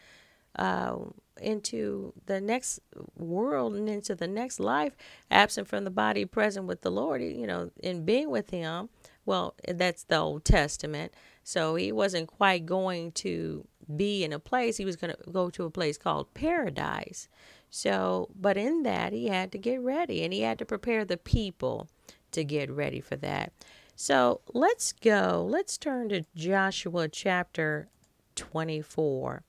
uh, 0.54 0.94
into 1.40 2.12
the 2.26 2.40
next 2.40 2.78
world 3.16 3.74
and 3.74 3.88
into 3.88 4.14
the 4.14 4.28
next 4.28 4.60
life, 4.60 4.94
absent 5.28 5.66
from 5.66 5.82
the 5.82 5.90
body, 5.90 6.24
present 6.24 6.66
with 6.66 6.82
the 6.82 6.90
Lord. 6.92 7.20
You 7.20 7.48
know, 7.48 7.72
in 7.82 8.04
being 8.04 8.30
with 8.30 8.50
Him. 8.50 8.90
Well, 9.26 9.56
that's 9.66 10.04
the 10.04 10.18
Old 10.18 10.44
Testament. 10.44 11.12
So 11.42 11.74
he 11.74 11.92
wasn't 11.92 12.28
quite 12.28 12.64
going 12.64 13.12
to 13.12 13.66
be 13.96 14.24
in 14.24 14.32
a 14.32 14.38
place, 14.38 14.76
he 14.76 14.84
was 14.84 14.96
going 14.96 15.14
to 15.14 15.30
go 15.30 15.50
to 15.50 15.64
a 15.64 15.70
place 15.70 15.98
called 15.98 16.32
paradise. 16.34 17.28
So, 17.70 18.28
but 18.38 18.56
in 18.56 18.82
that, 18.84 19.12
he 19.12 19.28
had 19.28 19.52
to 19.52 19.58
get 19.58 19.80
ready 19.80 20.24
and 20.24 20.32
he 20.32 20.40
had 20.40 20.58
to 20.58 20.64
prepare 20.64 21.04
the 21.04 21.16
people 21.16 21.88
to 22.32 22.44
get 22.44 22.70
ready 22.70 23.00
for 23.00 23.16
that. 23.16 23.52
So 23.96 24.40
let's 24.52 24.92
go. 24.92 25.46
Let's 25.48 25.76
turn 25.76 26.08
to 26.10 26.24
Joshua 26.34 27.08
chapter 27.08 27.88
24. 28.36 29.42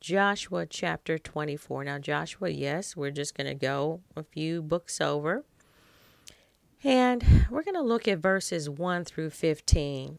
Joshua 0.00 0.64
chapter 0.64 1.18
24. 1.18 1.84
Now, 1.84 1.98
Joshua, 1.98 2.50
yes, 2.50 2.96
we're 2.96 3.10
just 3.10 3.36
going 3.36 3.48
to 3.48 3.54
go 3.54 4.00
a 4.16 4.22
few 4.22 4.62
books 4.62 5.00
over. 5.00 5.44
And 6.84 7.24
we're 7.50 7.64
going 7.64 7.74
to 7.74 7.82
look 7.82 8.06
at 8.06 8.18
verses 8.18 8.70
1 8.70 9.04
through 9.04 9.30
15 9.30 10.18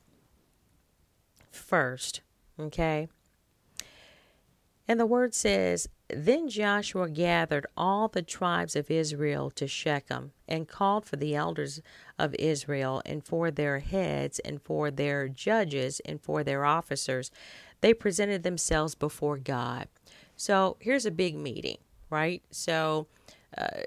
first. 1.49 2.21
Okay. 2.59 3.07
And 4.89 4.99
the 4.99 5.06
word 5.06 5.36
says, 5.36 5.88
Then 6.08 6.49
Joshua 6.49 7.08
gathered 7.10 7.67
all 7.78 8.08
the 8.08 8.23
tribes 8.23 8.75
of 8.75 8.89
Israel 8.89 9.52
to 9.52 9.67
Shechem 9.67 10.32
and 10.47 10.67
called 10.67 11.06
for 11.06 11.15
the 11.15 11.36
elders 11.36 11.80
of 12.17 12.34
Israel 12.39 13.04
and 13.06 13.23
for 13.23 13.52
their 13.52 13.80
heads 13.80 14.39
and 14.39 14.60
for 14.60 14.89
their 14.89 15.28
judges 15.28 16.02
and 16.06 16.19
for 16.19 16.43
their 16.43 16.65
officers. 16.65 17.30
They 17.82 17.93
presented 17.93 18.41
themselves 18.41 18.95
before 18.95 19.38
God. 19.38 19.88
So 20.36 20.75
here's 20.80 21.06
a 21.06 21.12
big 21.12 21.36
meeting, 21.36 21.78
right? 22.10 22.41
So 22.49 23.06
uh, 23.56 23.82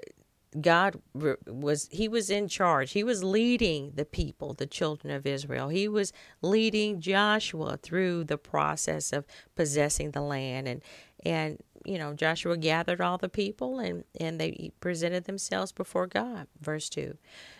God 0.61 1.01
was 1.13 1.89
he 1.91 2.07
was 2.07 2.29
in 2.29 2.47
charge. 2.47 2.91
He 2.91 3.03
was 3.03 3.23
leading 3.23 3.91
the 3.95 4.05
people, 4.05 4.53
the 4.53 4.65
children 4.65 5.13
of 5.13 5.25
Israel. 5.25 5.69
He 5.69 5.87
was 5.87 6.13
leading 6.41 7.01
Joshua 7.01 7.77
through 7.77 8.25
the 8.25 8.37
process 8.37 9.13
of 9.13 9.25
possessing 9.55 10.11
the 10.11 10.21
land 10.21 10.67
and 10.67 10.81
and 11.25 11.57
you 11.85 11.97
know, 11.97 12.13
Joshua 12.13 12.57
gathered 12.57 13.01
all 13.01 13.17
the 13.17 13.29
people 13.29 13.79
and, 13.79 14.03
and 14.19 14.39
they 14.39 14.71
presented 14.79 15.25
themselves 15.25 15.71
before 15.71 16.07
God. 16.07 16.47
Verse 16.61 16.89
2 16.89 17.17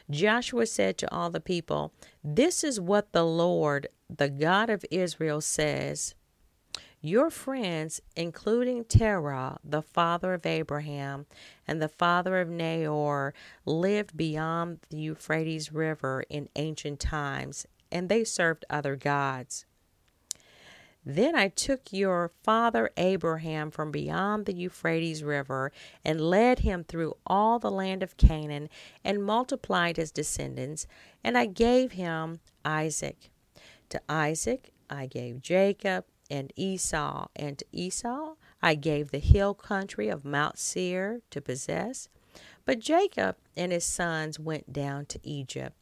Joshua 0.10 0.66
said 0.66 0.98
to 1.00 1.14
all 1.14 1.30
the 1.30 1.40
people, 1.40 1.94
This 2.24 2.64
is 2.64 2.80
what 2.80 3.12
the 3.12 3.26
Lord, 3.26 3.88
the 4.10 4.30
God 4.30 4.70
of 4.70 4.86
Israel, 4.92 5.42
says. 5.42 6.16
Your 7.06 7.30
friends, 7.30 8.00
including 8.16 8.86
Terah, 8.86 9.58
the 9.62 9.82
father 9.82 10.36
of 10.36 10.46
Abraham, 10.46 11.26
and 11.68 11.82
the 11.82 11.90
father 11.90 12.40
of 12.40 12.48
Nahor, 12.48 13.34
lived 13.66 14.16
beyond 14.16 14.80
the 14.90 14.96
Euphrates 14.96 15.74
River 15.74 16.24
in 16.30 16.48
ancient 16.56 17.02
times, 17.02 17.68
and 17.92 18.08
they 18.08 18.24
served 18.24 18.64
other 18.70 18.96
gods. 18.96 19.66
Then 21.06 21.36
I 21.36 21.50
took 21.50 21.92
your 21.92 22.32
father 22.42 22.90
Abraham 22.96 23.70
from 23.70 23.92
beyond 23.92 24.46
the 24.46 24.56
Euphrates 24.56 25.26
River 25.26 25.74
and 26.06 26.22
led 26.22 26.60
him 26.60 26.86
through 26.86 27.18
all 27.28 27.60
the 27.60 27.70
land 27.70 28.02
of 28.02 28.16
Canaan 28.16 28.70
and 29.04 29.26
multiplied 29.26 29.98
his 29.98 30.14
descendants, 30.14 30.88
and 31.22 31.38
I 31.38 31.48
gave 31.48 31.92
him 31.92 32.40
Isaac. 32.64 33.30
To 33.90 34.02
Isaac 34.08 34.72
I 34.90 35.08
gave 35.08 35.42
Jacob 35.42 36.06
and 36.30 36.52
Esau, 36.56 37.28
and 37.36 37.58
to 37.60 37.66
Esau 37.72 38.36
I 38.62 38.76
gave 38.76 39.12
the 39.12 39.20
hill 39.20 39.54
country 39.54 40.10
of 40.10 40.26
Mount 40.26 40.58
Seir 40.58 41.22
to 41.30 41.42
possess. 41.42 42.10
But 42.66 42.80
Jacob 42.80 43.38
and 43.56 43.72
his 43.72 43.86
sons 43.86 44.40
went 44.40 44.72
down 44.72 45.06
to 45.08 45.20
Egypt. 45.24 45.76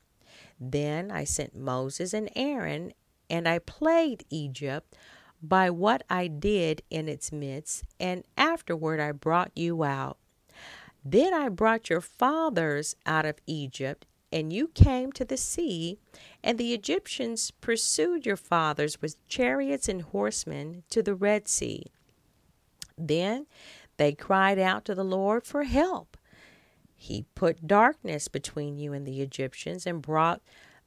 Then 0.59 1.11
I 1.11 1.23
sent 1.23 1.55
Moses 1.55 2.13
and 2.13 2.29
Aaron 2.35 2.93
and 3.29 3.47
I 3.47 3.59
plagued 3.59 4.25
Egypt 4.29 4.95
by 5.41 5.69
what 5.69 6.03
I 6.09 6.27
did 6.27 6.83
in 6.89 7.07
its 7.07 7.31
midst, 7.31 7.83
and 7.99 8.23
afterward 8.37 8.99
I 8.99 9.11
brought 9.13 9.51
you 9.55 9.83
out. 9.83 10.17
Then 11.03 11.33
I 11.33 11.49
brought 11.49 11.89
your 11.89 12.01
fathers 12.01 12.95
out 13.05 13.25
of 13.25 13.39
Egypt, 13.47 14.05
and 14.31 14.53
you 14.53 14.67
came 14.69 15.11
to 15.11 15.25
the 15.25 15.37
sea, 15.37 15.97
and 16.43 16.57
the 16.57 16.73
Egyptians 16.73 17.51
pursued 17.51 18.25
your 18.25 18.37
fathers 18.37 19.01
with 19.01 19.25
chariots 19.27 19.89
and 19.89 20.01
horsemen 20.01 20.83
to 20.89 21.03
the 21.03 21.15
Red 21.15 21.47
Sea. 21.47 21.87
Then 22.97 23.47
they 23.97 24.13
cried 24.13 24.59
out 24.59 24.85
to 24.85 24.95
the 24.95 25.03
Lord 25.03 25.45
for 25.45 25.63
help. 25.63 26.17
He 26.95 27.25
put 27.35 27.67
darkness 27.67 28.27
between 28.27 28.77
you 28.77 28.93
and 28.93 29.05
the 29.05 29.21
Egyptians 29.21 29.85
and 29.85 30.01
brought 30.01 30.41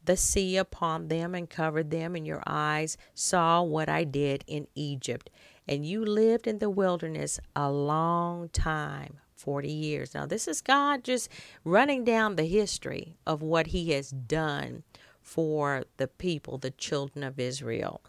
the 0.05 0.17
sea 0.17 0.57
upon 0.57 1.09
them 1.09 1.35
and 1.35 1.49
covered 1.49 1.91
them, 1.91 2.15
and 2.15 2.27
your 2.27 2.43
eyes 2.47 2.97
saw 3.15 3.63
what 3.63 3.89
I 3.89 4.05
did 4.05 4.45
in 4.47 4.69
Egypt. 4.75 5.31
And 5.67 5.85
you 5.85 6.05
lived 6.05 6.47
in 6.47 6.59
the 6.59 6.71
wilderness 6.71 7.41
a 7.57 7.71
long 7.71 8.49
time 8.51 9.19
40 9.45 9.71
years. 9.71 10.15
Now, 10.15 10.27
this 10.27 10.49
is 10.49 10.61
God 10.61 11.05
just 11.05 11.29
running 11.65 12.05
down 12.05 12.37
the 12.37 12.45
history 12.47 13.17
of 13.27 13.43
what 13.43 13.69
He 13.69 13.93
has 13.93 14.11
done 14.11 14.83
for 15.23 15.85
the 15.99 16.09
people, 16.09 16.59
the 16.59 16.71
children 16.71 17.23
of 17.23 17.39
Israel. 17.39 18.01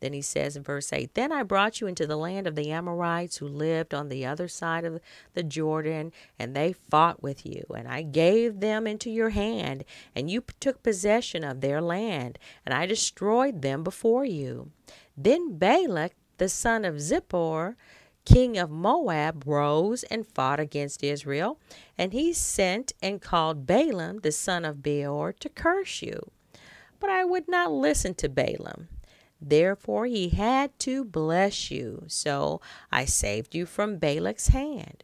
Then 0.00 0.14
he 0.14 0.22
says 0.22 0.56
in 0.56 0.62
verse 0.62 0.92
8 0.92 1.14
Then 1.14 1.30
I 1.30 1.42
brought 1.42 1.80
you 1.80 1.86
into 1.86 2.06
the 2.06 2.16
land 2.16 2.46
of 2.46 2.56
the 2.56 2.70
Amorites 2.70 3.36
who 3.36 3.46
lived 3.46 3.94
on 3.94 4.08
the 4.08 4.26
other 4.26 4.48
side 4.48 4.84
of 4.84 5.00
the 5.34 5.42
Jordan, 5.42 6.12
and 6.38 6.56
they 6.56 6.72
fought 6.72 7.22
with 7.22 7.44
you. 7.46 7.64
And 7.76 7.86
I 7.86 8.02
gave 8.02 8.60
them 8.60 8.86
into 8.86 9.10
your 9.10 9.30
hand, 9.30 9.84
and 10.14 10.30
you 10.30 10.42
took 10.58 10.82
possession 10.82 11.44
of 11.44 11.60
their 11.60 11.80
land, 11.82 12.38
and 12.64 12.74
I 12.74 12.86
destroyed 12.86 13.62
them 13.62 13.84
before 13.84 14.24
you. 14.24 14.70
Then 15.16 15.58
Balak, 15.58 16.12
the 16.38 16.48
son 16.48 16.86
of 16.86 16.94
Zippor, 16.96 17.76
king 18.32 18.56
of 18.56 18.70
Moab, 18.70 19.44
rose 19.46 20.04
and 20.04 20.26
fought 20.26 20.60
against 20.60 21.02
Israel, 21.02 21.58
and 21.98 22.12
he 22.12 22.32
sent 22.32 22.92
and 23.02 23.20
called 23.20 23.66
Balaam, 23.66 24.20
the 24.20 24.32
son 24.32 24.64
of 24.64 24.82
Beor, 24.82 25.32
to 25.32 25.48
curse 25.48 26.02
you. 26.02 26.30
But 27.00 27.10
I 27.10 27.24
would 27.24 27.48
not 27.48 27.72
listen 27.72 28.14
to 28.16 28.28
Balaam. 28.28 28.88
Therefore, 29.40 30.06
he 30.06 30.28
had 30.28 30.78
to 30.80 31.04
bless 31.04 31.70
you. 31.70 32.04
So 32.06 32.60
I 32.92 33.04
saved 33.04 33.54
you 33.54 33.66
from 33.66 33.98
Balak's 33.98 34.48
hand. 34.48 35.02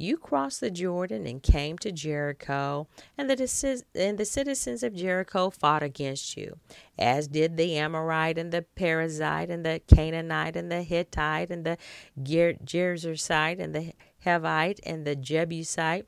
You 0.00 0.16
crossed 0.16 0.62
the 0.62 0.70
Jordan 0.70 1.26
and 1.26 1.42
came 1.42 1.76
to 1.76 1.92
Jericho, 1.92 2.88
and 3.18 3.28
the, 3.28 3.84
and 3.94 4.16
the 4.16 4.24
citizens 4.24 4.82
of 4.82 4.94
Jericho 4.94 5.50
fought 5.50 5.82
against 5.82 6.38
you, 6.38 6.56
as 6.98 7.28
did 7.28 7.58
the 7.58 7.76
Amorite 7.76 8.38
and 8.38 8.50
the 8.50 8.64
Perizzite 8.74 9.50
and 9.50 9.62
the 9.62 9.82
Canaanite 9.86 10.56
and 10.56 10.72
the 10.72 10.84
Hittite 10.84 11.50
and 11.50 11.66
the 11.66 11.76
Girgashite 12.18 13.60
and 13.60 13.74
the 13.74 13.92
Hivite 14.24 14.80
and 14.84 15.06
the 15.06 15.14
Jebusite. 15.14 16.06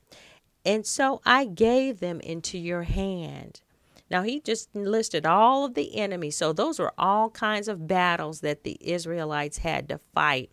And 0.65 0.87
so 0.87 1.21
I 1.27 1.45
gave 1.45 2.01
them 2.01 2.19
into 2.21 2.57
your 2.57 2.85
hand. 2.85 3.61
Now, 4.11 4.23
he 4.23 4.41
just 4.41 4.75
listed 4.75 5.27
all 5.27 5.67
of 5.67 5.75
the 5.75 5.99
enemies. 5.99 6.39
So, 6.39 6.55
those 6.55 6.79
were 6.79 6.95
all 6.97 7.29
kinds 7.29 7.69
of 7.69 7.87
battles 7.87 8.41
that 8.41 8.65
the 8.65 8.79
Israelites 8.81 9.59
had 9.59 9.89
to 9.91 10.01
fight, 10.15 10.51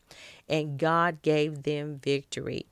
and 0.50 0.78
God 0.78 1.22
gave 1.22 1.64
them 1.64 2.00
victory. 2.04 2.69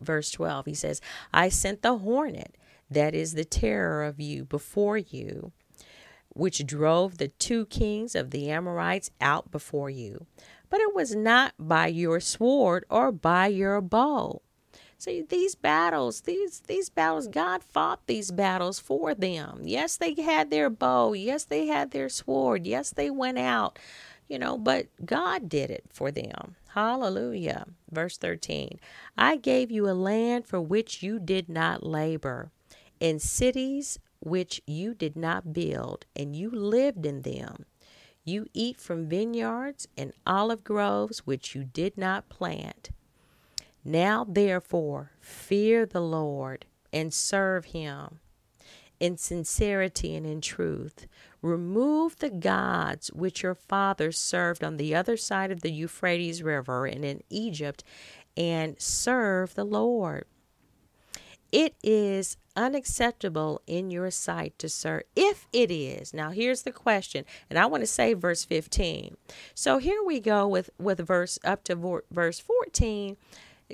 Verse 0.00 0.30
12, 0.30 0.66
he 0.66 0.74
says, 0.74 1.00
I 1.32 1.48
sent 1.48 1.82
the 1.82 1.98
hornet, 1.98 2.56
that 2.90 3.14
is 3.14 3.34
the 3.34 3.44
terror 3.44 4.04
of 4.04 4.20
you, 4.20 4.44
before 4.44 4.98
you, 4.98 5.52
which 6.28 6.66
drove 6.66 7.18
the 7.18 7.28
two 7.28 7.66
kings 7.66 8.14
of 8.14 8.30
the 8.30 8.50
Amorites 8.50 9.10
out 9.20 9.50
before 9.50 9.90
you. 9.90 10.26
But 10.68 10.80
it 10.80 10.94
was 10.94 11.14
not 11.14 11.54
by 11.58 11.86
your 11.88 12.20
sword 12.20 12.84
or 12.90 13.12
by 13.12 13.46
your 13.46 13.80
bow 13.80 14.42
See, 14.98 15.22
these 15.22 15.54
battles, 15.54 16.22
these 16.22 16.60
these 16.60 16.88
battles, 16.88 17.28
God 17.28 17.62
fought 17.62 18.06
these 18.06 18.30
battles 18.30 18.78
for 18.78 19.14
them. 19.14 19.60
Yes, 19.64 19.96
they 19.96 20.14
had 20.14 20.50
their 20.50 20.70
bow. 20.70 21.12
Yes, 21.12 21.44
they 21.44 21.66
had 21.66 21.90
their 21.90 22.08
sword. 22.08 22.66
Yes, 22.66 22.90
they 22.90 23.10
went 23.10 23.38
out, 23.38 23.78
you 24.26 24.38
know, 24.38 24.56
but 24.56 24.86
God 25.04 25.50
did 25.50 25.70
it 25.70 25.84
for 25.90 26.10
them. 26.10 26.56
Hallelujah. 26.76 27.68
Verse 27.90 28.18
13 28.18 28.78
I 29.16 29.36
gave 29.36 29.70
you 29.70 29.88
a 29.88 29.96
land 29.96 30.46
for 30.46 30.60
which 30.60 31.02
you 31.02 31.18
did 31.18 31.48
not 31.48 31.82
labor, 31.82 32.50
in 33.00 33.18
cities 33.18 33.98
which 34.20 34.60
you 34.66 34.92
did 34.92 35.16
not 35.16 35.54
build, 35.54 36.04
and 36.14 36.36
you 36.36 36.50
lived 36.50 37.06
in 37.06 37.22
them. 37.22 37.64
You 38.24 38.48
eat 38.52 38.76
from 38.78 39.08
vineyards 39.08 39.88
and 39.96 40.12
olive 40.26 40.64
groves 40.64 41.20
which 41.20 41.54
you 41.54 41.64
did 41.64 41.96
not 41.96 42.28
plant. 42.28 42.90
Now, 43.82 44.26
therefore, 44.28 45.12
fear 45.18 45.86
the 45.86 46.02
Lord 46.02 46.66
and 46.92 47.14
serve 47.14 47.66
him 47.66 48.20
in 49.00 49.16
sincerity 49.16 50.14
and 50.14 50.26
in 50.26 50.42
truth. 50.42 51.06
Remove 51.42 52.16
the 52.16 52.30
gods 52.30 53.08
which 53.12 53.42
your 53.42 53.54
fathers 53.54 54.18
served 54.18 54.64
on 54.64 54.76
the 54.76 54.94
other 54.94 55.16
side 55.16 55.50
of 55.50 55.60
the 55.60 55.70
Euphrates 55.70 56.42
River 56.42 56.86
and 56.86 57.04
in 57.04 57.22
Egypt, 57.30 57.84
and 58.36 58.80
serve 58.80 59.54
the 59.54 59.64
Lord. 59.64 60.24
It 61.52 61.74
is 61.82 62.36
unacceptable 62.56 63.62
in 63.66 63.90
your 63.90 64.10
sight 64.10 64.58
to 64.58 64.68
serve. 64.68 65.04
If 65.14 65.46
it 65.52 65.70
is, 65.70 66.12
now 66.12 66.30
here's 66.30 66.62
the 66.62 66.72
question, 66.72 67.24
and 67.48 67.58
I 67.58 67.66
want 67.66 67.82
to 67.82 67.86
say 67.86 68.14
verse 68.14 68.44
15. 68.44 69.16
So 69.54 69.78
here 69.78 70.02
we 70.04 70.20
go 70.20 70.48
with 70.48 70.70
with 70.78 71.06
verse 71.06 71.38
up 71.44 71.64
to 71.64 72.02
verse 72.10 72.40
14 72.40 73.16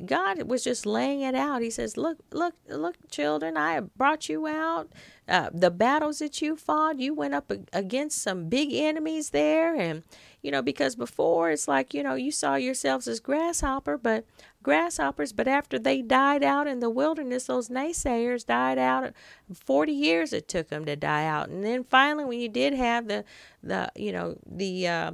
God 0.07 0.43
was 0.45 0.65
just 0.65 0.87
laying 0.87 1.21
it 1.21 1.35
out. 1.35 1.61
He 1.61 1.69
says, 1.69 1.99
"Look, 1.99 2.19
look, 2.31 2.55
look, 2.67 2.97
children! 3.11 3.59
I 3.59 3.81
brought 3.81 4.27
you 4.29 4.47
out. 4.47 4.91
Uh, 5.29 5.51
the 5.53 5.71
battles 5.71 6.19
that 6.21 6.41
you 6.41 6.57
fought, 6.57 6.99
you 6.99 7.13
went 7.13 7.35
up 7.35 7.53
against 7.73 8.23
some 8.23 8.49
big 8.49 8.73
enemies 8.73 9.31
there, 9.31 9.77
and 9.77 10.03
you 10.41 10.51
know 10.51 10.63
because 10.63 10.97
before 10.97 11.51
it's 11.51 11.69
like 11.69 11.93
you 11.93 12.03
know 12.03 12.15
you 12.15 12.33
saw 12.33 12.55
yourselves 12.55 13.07
as 13.07 13.21
grasshopper, 13.21 13.99
but 13.99 14.25
grasshoppers. 14.63 15.35
But 15.35 15.47
after 15.47 15.79
they 15.79 16.01
died 16.01 16.43
out 16.43 16.67
in 16.67 16.81
the 16.81 16.91
wilderness, 16.91 17.45
those 17.45 17.69
naysayers 17.69 18.47
died 18.47 18.79
out. 18.79 19.13
Forty 19.53 19.93
years 19.93 20.33
it 20.33 20.49
took 20.49 20.69
them 20.69 20.87
to 20.87 20.97
die 20.97 21.27
out, 21.27 21.51
and 21.51 21.63
then 21.63 21.85
finally, 21.85 22.25
when 22.25 22.41
you 22.41 22.49
did 22.49 22.73
have 22.73 23.09
the 23.09 23.25
the 23.63 23.93
you 23.95 24.13
know 24.13 24.39
the 24.51 24.89
uh, 24.89 25.13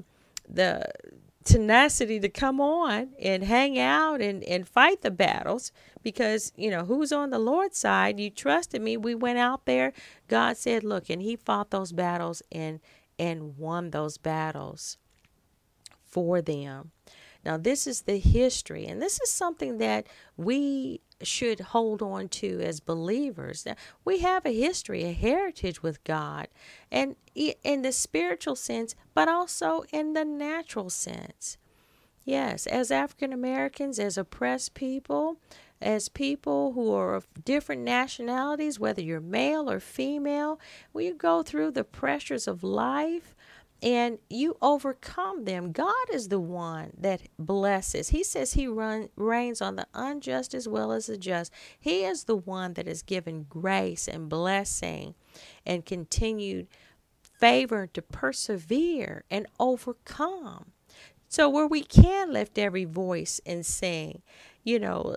the 0.48 0.86
tenacity 1.48 2.20
to 2.20 2.28
come 2.28 2.60
on 2.60 3.10
and 3.18 3.42
hang 3.42 3.78
out 3.78 4.20
and, 4.20 4.44
and 4.44 4.68
fight 4.68 5.00
the 5.00 5.10
battles 5.10 5.72
because, 6.02 6.52
you 6.56 6.70
know, 6.70 6.84
who's 6.84 7.10
on 7.10 7.30
the 7.30 7.38
Lord's 7.38 7.78
side? 7.78 8.20
You 8.20 8.28
trusted 8.28 8.82
me. 8.82 8.98
We 8.98 9.14
went 9.14 9.38
out 9.38 9.64
there. 9.64 9.94
God 10.28 10.58
said, 10.58 10.84
look, 10.84 11.08
and 11.08 11.22
he 11.22 11.36
fought 11.36 11.70
those 11.70 11.92
battles 11.92 12.42
and 12.52 12.80
and 13.18 13.58
won 13.58 13.90
those 13.90 14.16
battles 14.16 14.96
for 16.04 16.40
them. 16.40 16.92
Now, 17.44 17.56
this 17.56 17.86
is 17.86 18.02
the 18.02 18.18
history, 18.18 18.86
and 18.86 19.02
this 19.02 19.18
is 19.20 19.30
something 19.30 19.78
that 19.78 20.06
we 20.36 21.00
should 21.22 21.60
hold 21.60 22.00
on 22.02 22.28
to 22.28 22.60
as 22.60 22.80
believers. 22.80 23.66
We 24.04 24.20
have 24.20 24.46
a 24.46 24.56
history, 24.56 25.04
a 25.04 25.12
heritage 25.12 25.82
with 25.82 26.02
God, 26.04 26.48
and 26.90 27.16
in 27.34 27.82
the 27.82 27.92
spiritual 27.92 28.56
sense, 28.56 28.94
but 29.14 29.28
also 29.28 29.84
in 29.92 30.12
the 30.12 30.24
natural 30.24 30.90
sense. 30.90 31.58
Yes, 32.24 32.66
as 32.66 32.90
African 32.90 33.32
Americans, 33.32 33.98
as 33.98 34.18
oppressed 34.18 34.74
people, 34.74 35.38
as 35.80 36.08
people 36.08 36.72
who 36.72 36.92
are 36.92 37.14
of 37.14 37.26
different 37.44 37.82
nationalities, 37.82 38.78
whether 38.78 39.00
you're 39.00 39.20
male 39.20 39.70
or 39.70 39.80
female, 39.80 40.60
we 40.92 41.10
go 41.12 41.42
through 41.42 41.70
the 41.70 41.84
pressures 41.84 42.46
of 42.46 42.62
life 42.62 43.34
and 43.82 44.18
you 44.28 44.56
overcome 44.60 45.44
them. 45.44 45.72
God 45.72 45.94
is 46.12 46.28
the 46.28 46.40
one 46.40 46.92
that 46.98 47.22
blesses. 47.38 48.08
He 48.08 48.24
says 48.24 48.54
He 48.54 48.66
run, 48.66 49.08
reigns 49.16 49.60
on 49.60 49.76
the 49.76 49.86
unjust 49.94 50.54
as 50.54 50.68
well 50.68 50.92
as 50.92 51.06
the 51.06 51.16
just. 51.16 51.52
He 51.78 52.04
is 52.04 52.24
the 52.24 52.36
one 52.36 52.74
that 52.74 52.86
has 52.86 53.02
given 53.02 53.46
grace 53.48 54.08
and 54.08 54.28
blessing 54.28 55.14
and 55.64 55.86
continued 55.86 56.68
favor 57.22 57.86
to 57.86 58.02
persevere 58.02 59.24
and 59.30 59.46
overcome. 59.60 60.72
So, 61.28 61.48
where 61.48 61.66
we 61.66 61.82
can 61.82 62.32
lift 62.32 62.58
every 62.58 62.84
voice 62.84 63.40
and 63.44 63.64
sing, 63.64 64.22
you 64.64 64.78
know, 64.78 65.16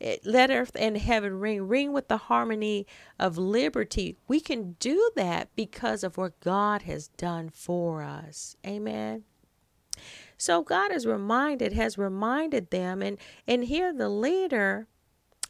eh, 0.00 0.16
let 0.24 0.50
earth 0.50 0.76
and 0.76 0.96
heaven 0.96 1.38
ring, 1.38 1.68
ring 1.68 1.92
with 1.92 2.08
the 2.08 2.16
harmony 2.16 2.86
of 3.18 3.38
liberty. 3.38 4.16
We 4.26 4.40
can 4.40 4.72
do 4.80 5.10
that 5.14 5.50
because 5.54 6.02
of 6.02 6.16
what 6.16 6.40
God 6.40 6.82
has 6.82 7.08
done 7.08 7.48
for 7.48 8.02
us. 8.02 8.56
Amen. 8.66 9.24
So 10.36 10.62
God 10.62 10.90
has 10.90 11.06
reminded, 11.06 11.72
has 11.74 11.96
reminded 11.96 12.70
them, 12.70 13.02
and 13.02 13.18
and 13.46 13.64
here 13.64 13.92
the 13.92 14.08
leader 14.08 14.88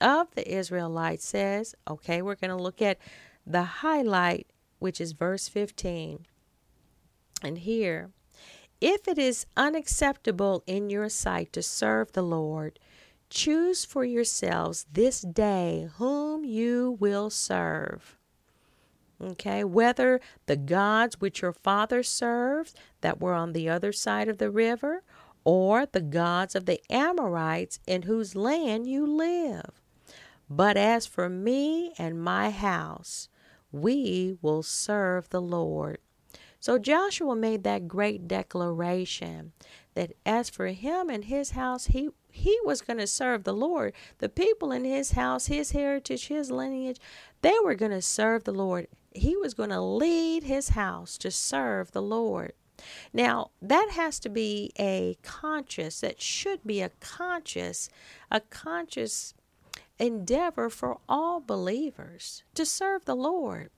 of 0.03 0.35
the 0.35 0.51
Israelites 0.53 1.25
says, 1.25 1.75
okay, 1.89 2.21
we're 2.21 2.35
going 2.35 2.57
to 2.57 2.63
look 2.63 2.83
at 2.83 2.99
the 3.47 3.63
highlight, 3.63 4.49
which 4.81 5.01
is 5.01 5.13
verse 5.13 5.49
15. 5.49 6.27
And 7.43 7.59
here, 7.59 8.11
if 8.83 9.09
it 9.09 9.17
is 9.17 9.47
unacceptable 9.57 10.63
in 10.67 10.91
your 10.91 11.09
sight 11.09 11.53
to 11.55 11.63
serve 11.63 12.13
the 12.13 12.23
Lord, 12.23 12.79
Choose 13.33 13.87
for 13.87 14.05
yourselves 14.05 14.85
this 14.93 15.23
day 15.23 15.89
whom 15.95 16.45
you 16.45 16.99
will 17.01 17.31
serve. 17.31 18.19
Okay, 19.23 19.65
whether 19.65 20.21
the 20.45 20.59
gods 20.59 21.19
which 21.19 21.41
your 21.41 21.55
father 21.55 22.03
served 22.03 22.77
that 23.01 23.23
were 23.23 23.33
on 23.33 23.55
the 23.55 23.71
other 23.71 23.91
side 23.91 24.29
of 24.29 24.37
the 24.37 24.51
river, 24.51 25.03
or 25.45 25.87
the 25.87 26.03
gods 26.03 26.55
of 26.55 26.67
the 26.67 26.83
Amorites 26.93 27.79
in 27.87 28.03
whose 28.03 28.37
land 28.37 28.87
you 28.87 29.07
live. 29.07 29.81
But 30.51 30.77
as 30.77 31.07
for 31.07 31.31
me 31.31 31.95
and 31.97 32.23
my 32.23 32.51
house, 32.51 33.31
we 33.73 34.37
will 34.43 34.63
serve 34.63 35.31
the 35.31 35.41
Lord. 35.41 36.01
So 36.63 36.79
Joshua 36.79 37.35
made 37.35 37.65
that 37.65 37.89
great 37.89 38.29
declaration 38.29 39.51
that 39.95 40.13
as 40.25 40.49
for 40.49 40.69
him 40.69 41.11
and 41.11 41.25
his 41.25 41.51
house, 41.51 41.87
he 41.87 42.11
he 42.31 42.57
was 42.65 42.83
going 42.83 43.01
to 43.01 43.07
serve 43.09 43.43
the 43.43 43.53
Lord. 43.53 43.93
The 44.19 44.29
people 44.29 44.71
in 44.71 44.85
his 44.85 45.11
house, 45.11 45.47
his 45.47 45.73
heritage, 45.73 46.29
his 46.29 46.53
lineage, 46.53 47.01
they 47.41 47.57
were 47.65 47.75
going 47.75 47.91
to 47.91 48.01
serve 48.01 48.45
the 48.45 48.53
Lord. 48.53 48.87
He 49.11 49.37
was 49.37 49.55
going 49.55 49.71
to 49.71 49.81
lead 49.81 50.45
his 50.45 50.69
house 50.69 51.19
to 51.19 51.33
serve 51.33 51.91
the 51.91 52.01
Lord. 52.01 52.53
Now, 53.13 53.51
that 53.61 53.91
has 53.95 54.21
to 54.21 54.29
be 54.29 54.71
a 54.79 55.19
conscious, 55.23 56.01
that 56.01 56.23
should 56.23 56.65
be 56.65 56.81
a 56.81 56.91
conscious, 57.01 57.89
a 58.31 58.39
conscious 58.39 59.35
endeavor 59.99 60.71
for 60.71 60.99
all 61.09 61.41
believers 61.41 62.45
to 62.55 62.65
serve 62.65 63.05
the 63.05 63.17
Lord. 63.17 63.71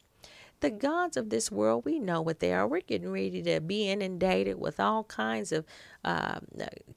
The 0.64 0.70
gods 0.70 1.18
of 1.18 1.28
this 1.28 1.52
world, 1.52 1.84
we 1.84 1.98
know 1.98 2.22
what 2.22 2.40
they 2.40 2.54
are. 2.54 2.66
We're 2.66 2.80
getting 2.80 3.10
ready 3.10 3.42
to 3.42 3.60
be 3.60 3.90
inundated 3.90 4.58
with 4.58 4.80
all 4.80 5.04
kinds 5.04 5.52
of 5.52 5.66
uh, 6.02 6.38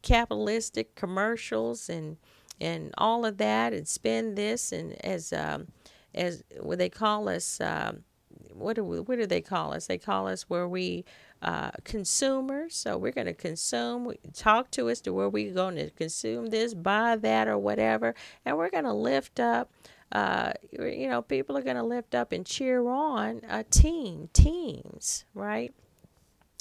capitalistic 0.02 0.96
commercials 0.96 1.90
and 1.90 2.16
and 2.62 2.94
all 2.98 3.26
of 3.26 3.36
that, 3.40 3.74
and 3.74 3.86
spend 3.86 4.38
this 4.38 4.72
and 4.72 4.94
as 5.06 5.34
um, 5.34 5.68
as 6.16 6.46
what 6.62 6.78
they 6.78 6.88
call 6.88 7.28
us. 7.28 7.60
Um, 7.60 8.06
what 8.54 8.78
do 8.78 8.86
we, 8.86 9.02
what 9.02 9.18
do 9.18 9.26
they 9.26 9.42
call 9.42 9.74
us? 9.74 9.88
They 9.88 9.98
call 9.98 10.30
us 10.30 10.44
where 10.44 10.70
we 10.70 11.04
uh, 11.42 11.72
consumers. 11.84 12.74
So 12.74 12.98
we're 12.98 13.12
going 13.12 13.28
to 13.28 13.34
consume. 13.34 14.14
Talk 14.34 14.72
to 14.72 14.90
us 14.90 15.02
to 15.02 15.12
where 15.12 15.28
we're 15.28 15.54
going 15.54 15.76
to 15.76 15.90
consume 15.90 16.48
this, 16.48 16.74
buy 16.74 17.18
that, 17.18 17.50
or 17.50 17.58
whatever, 17.58 18.16
and 18.46 18.58
we're 18.58 18.70
going 18.70 18.86
to 18.86 18.94
lift 18.94 19.42
up 19.42 19.70
uh, 20.12 20.54
you 20.72 21.08
know, 21.08 21.22
people 21.22 21.58
are 21.58 21.62
going 21.62 21.76
to 21.76 21.84
lift 21.84 22.16
up 22.16 22.32
and 22.32 22.46
cheer 22.46 22.88
on 22.88 23.42
a 23.50 23.64
team, 23.64 24.30
teams, 24.34 25.26
right? 25.34 25.74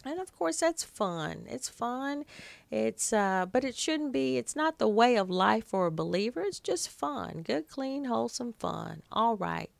And 0.04 0.20
of 0.20 0.36
course, 0.36 0.60
that's 0.60 0.84
fun. 0.84 1.46
It's 1.48 1.68
fun. 1.68 2.24
It's, 2.70 3.12
uh, 3.12 3.46
but 3.50 3.64
it 3.64 3.74
shouldn't 3.74 4.12
be, 4.12 4.36
it's 4.36 4.54
not 4.54 4.78
the 4.78 4.88
way 4.88 5.16
of 5.16 5.28
life 5.28 5.64
for 5.64 5.86
a 5.86 5.90
believer. 5.90 6.42
It's 6.42 6.60
just 6.60 6.88
fun. 6.88 7.42
Good, 7.42 7.68
clean, 7.68 8.04
wholesome 8.04 8.52
fun. 8.52 9.02
All 9.10 9.36
right. 9.36 9.70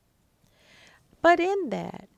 But 1.23 1.41
in 1.41 1.71
that, 1.71 2.09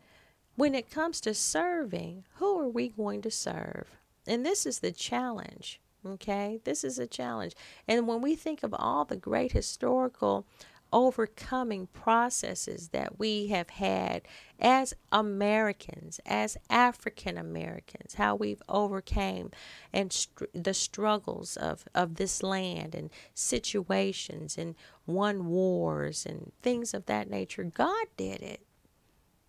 when 0.56 0.74
it 0.74 0.90
comes 0.90 1.20
to 1.22 1.34
serving, 1.34 2.24
who 2.36 2.58
are 2.58 2.68
we 2.68 2.88
going 2.88 3.22
to 3.22 3.30
serve? 3.30 3.86
And 4.26 4.44
this 4.44 4.66
is 4.66 4.80
the 4.80 4.92
challenge. 4.92 5.80
Okay, 6.06 6.60
this 6.64 6.84
is 6.84 6.98
a 6.98 7.06
challenge. 7.06 7.54
And 7.86 8.06
when 8.06 8.20
we 8.20 8.34
think 8.34 8.62
of 8.62 8.74
all 8.74 9.04
the 9.04 9.16
great 9.16 9.52
historical 9.52 10.46
overcoming 10.92 11.86
processes 11.88 12.88
that 12.88 13.18
we 13.18 13.48
have 13.48 13.70
had 13.70 14.22
as 14.58 14.94
Americans, 15.12 16.20
as 16.26 16.56
African 16.70 17.36
Americans, 17.36 18.14
how 18.14 18.34
we've 18.34 18.62
overcame 18.68 19.50
and 19.92 20.12
str- 20.12 20.44
the 20.52 20.74
struggles 20.74 21.56
of, 21.56 21.84
of 21.94 22.16
this 22.16 22.42
land 22.42 22.94
and 22.94 23.10
situations 23.34 24.56
and 24.56 24.74
won 25.06 25.46
wars 25.46 26.26
and 26.26 26.52
things 26.62 26.94
of 26.94 27.06
that 27.06 27.30
nature. 27.30 27.64
God 27.64 28.06
did 28.16 28.42
it. 28.42 28.60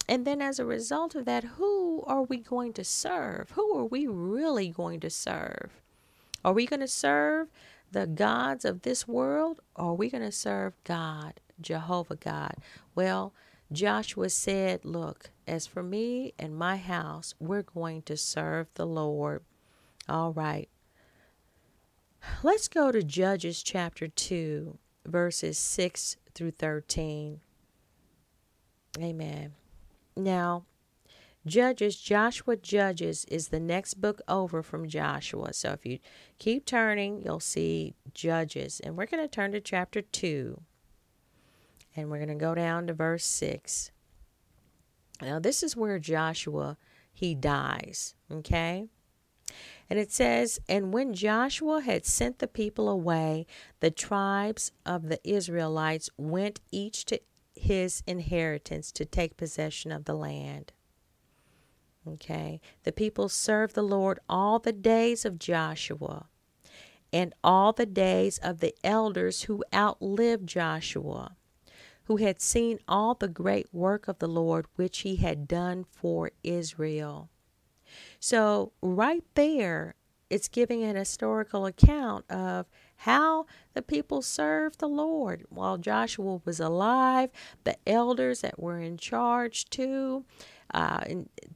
And 0.07 0.25
then 0.25 0.41
as 0.41 0.57
a 0.57 0.65
result 0.65 1.13
of 1.13 1.25
that, 1.25 1.43
who 1.43 2.03
are 2.07 2.23
we 2.23 2.37
going 2.37 2.73
to 2.73 2.83
serve? 2.83 3.51
Who 3.51 3.77
are 3.77 3.85
we 3.85 4.07
really 4.07 4.69
going 4.69 4.99
to 5.01 5.09
serve? 5.09 5.81
Are 6.43 6.53
we 6.53 6.65
going 6.65 6.79
to 6.79 6.87
serve 6.87 7.47
the 7.91 8.07
gods 8.07 8.65
of 8.65 8.81
this 8.81 9.07
world 9.07 9.61
or 9.75 9.91
are 9.91 9.93
we 9.93 10.09
going 10.09 10.23
to 10.23 10.31
serve 10.31 10.73
God, 10.83 11.39
Jehovah 11.61 12.15
God? 12.15 12.55
Well, 12.95 13.33
Joshua 13.71 14.29
said, 14.29 14.83
Look, 14.83 15.29
as 15.47 15.67
for 15.67 15.83
me 15.83 16.33
and 16.39 16.55
my 16.55 16.77
house, 16.77 17.35
we're 17.39 17.63
going 17.63 18.01
to 18.03 18.17
serve 18.17 18.67
the 18.73 18.85
Lord. 18.85 19.43
All 20.07 20.33
right. 20.33 20.69
Let's 22.43 22.67
go 22.67 22.91
to 22.91 23.03
Judges 23.03 23.63
chapter 23.63 24.07
2, 24.07 24.77
verses 25.05 25.57
6 25.57 26.17
through 26.33 26.51
13. 26.51 27.39
Amen. 28.99 29.53
Now, 30.17 30.65
Judges, 31.49 31.97
Joshua 31.97 32.55
Judges 32.55 33.25
is 33.25 33.47
the 33.47 33.59
next 33.59 33.95
book 33.95 34.21
over 34.27 34.61
from 34.61 34.87
Joshua. 34.87 35.53
So 35.53 35.71
if 35.71 35.85
you 35.85 35.99
keep 36.37 36.65
turning, 36.65 37.21
you'll 37.21 37.39
see 37.39 37.95
Judges. 38.13 38.79
And 38.79 38.95
we're 38.95 39.07
going 39.07 39.23
to 39.23 39.27
turn 39.27 39.51
to 39.53 39.59
chapter 39.59 40.01
2. 40.01 40.61
And 41.95 42.09
we're 42.09 42.17
going 42.17 42.29
to 42.29 42.35
go 42.35 42.55
down 42.55 42.87
to 42.87 42.93
verse 42.93 43.25
6. 43.25 43.91
Now, 45.21 45.39
this 45.39 45.63
is 45.63 45.75
where 45.75 45.99
Joshua 45.99 46.77
he 47.11 47.35
dies, 47.35 48.15
okay? 48.31 48.87
And 49.89 49.99
it 49.99 50.11
says, 50.11 50.59
And 50.69 50.93
when 50.93 51.13
Joshua 51.13 51.81
had 51.81 52.05
sent 52.05 52.39
the 52.39 52.47
people 52.47 52.87
away, 52.87 53.45
the 53.79 53.91
tribes 53.91 54.71
of 54.85 55.09
the 55.09 55.19
Israelites 55.27 56.09
went 56.17 56.61
each 56.71 57.05
to 57.05 57.19
his 57.55 58.03
inheritance 58.07 58.91
to 58.93 59.03
take 59.03 59.35
possession 59.35 59.91
of 59.91 60.05
the 60.05 60.13
land. 60.13 60.71
Okay. 62.07 62.61
The 62.83 62.91
people 62.91 63.29
served 63.29 63.75
the 63.75 63.81
Lord 63.81 64.19
all 64.27 64.59
the 64.59 64.73
days 64.73 65.25
of 65.25 65.39
Joshua 65.39 66.27
and 67.11 67.33
all 67.43 67.73
the 67.73 67.85
days 67.85 68.37
of 68.39 68.59
the 68.59 68.75
elders 68.83 69.43
who 69.43 69.63
outlived 69.73 70.47
Joshua, 70.47 71.35
who 72.03 72.17
had 72.17 72.41
seen 72.41 72.79
all 72.87 73.15
the 73.15 73.27
great 73.27 73.67
work 73.73 74.07
of 74.07 74.19
the 74.19 74.27
Lord 74.27 74.65
which 74.75 74.99
he 74.99 75.17
had 75.17 75.47
done 75.47 75.85
for 75.91 76.31
Israel. 76.43 77.29
So, 78.19 78.73
right 78.81 79.23
there, 79.33 79.95
it's 80.29 80.47
giving 80.47 80.83
an 80.83 80.95
historical 80.95 81.65
account 81.65 82.29
of 82.29 82.67
how 82.97 83.47
the 83.73 83.81
people 83.81 84.21
served 84.21 84.79
the 84.79 84.87
Lord 84.87 85.45
while 85.49 85.77
Joshua 85.77 86.41
was 86.45 86.59
alive, 86.59 87.31
the 87.63 87.77
elders 87.87 88.41
that 88.41 88.59
were 88.59 88.79
in 88.79 88.97
charge 88.97 89.65
too. 89.69 90.25
Uh, 90.73 91.03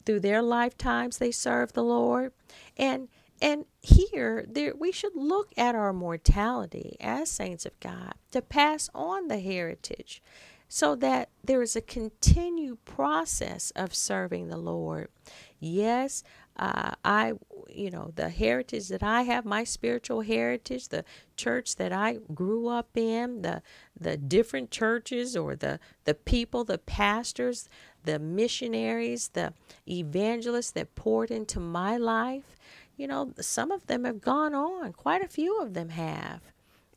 through 0.06 0.20
their 0.20 0.42
lifetimes, 0.42 1.18
they 1.18 1.32
served 1.32 1.76
the 1.76 1.84
Lord. 1.84 2.32
And 2.78 3.10
and 3.42 3.66
here, 3.82 4.46
there, 4.48 4.74
we 4.74 4.94
should 4.94 5.16
look 5.16 5.52
at 5.58 5.76
our 5.76 5.92
mortality 5.92 6.96
as 7.02 7.30
saints 7.30 7.66
of 7.66 7.78
God 7.82 8.14
to 8.32 8.42
pass 8.42 8.90
on 8.96 9.28
the 9.28 9.40
heritage 9.40 10.22
so 10.70 10.96
that 10.96 11.30
there 11.44 11.62
is 11.62 11.76
a 11.76 11.82
continued 11.82 12.84
process 12.86 13.72
of 13.76 13.94
serving 13.94 14.48
the 14.48 14.58
Lord. 14.58 15.10
Yes, 15.60 16.24
uh, 16.58 16.92
I, 17.04 17.34
you 17.70 17.90
know, 17.90 18.12
the 18.16 18.30
heritage 18.30 18.88
that 18.90 19.02
I 19.02 19.24
have, 19.24 19.46
my 19.46 19.64
spiritual 19.64 20.22
heritage, 20.22 20.90
the 20.90 21.04
church 21.36 21.78
that 21.78 21.92
I 21.92 22.20
grew 22.34 22.68
up 22.68 22.96
in, 22.96 23.42
the 23.42 23.62
the 24.00 24.18
different 24.18 24.70
churches 24.70 25.36
or 25.36 25.56
the 25.56 25.80
the 26.06 26.14
people, 26.14 26.64
the 26.64 26.78
pastors, 26.78 27.70
the 28.04 28.20
missionaries, 28.20 29.30
the 29.30 29.54
evangelists 29.88 30.72
that 30.72 30.96
poured 30.96 31.32
into 31.32 31.60
my 31.60 31.98
life. 31.98 32.56
You 32.98 33.08
know, 33.08 33.34
some 33.42 33.72
of 33.72 33.88
them 33.88 34.06
have 34.06 34.22
gone 34.22 34.54
on. 34.54 34.94
Quite 34.94 35.24
a 35.24 35.28
few 35.28 35.60
of 35.60 35.74
them 35.74 35.90
have. 35.90 36.42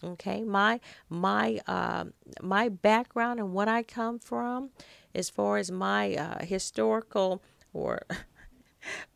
Okay, 0.04 0.44
my 0.44 0.80
my 1.08 1.60
uh, 1.66 2.04
my 2.42 2.68
background 2.68 3.40
and 3.40 3.54
what 3.54 3.68
I 3.68 3.82
come 3.82 4.18
from, 4.18 4.70
as 5.14 5.30
far 5.30 5.56
as 5.56 5.70
my 5.70 6.14
uh, 6.14 6.44
historical 6.44 7.42
or 7.72 8.02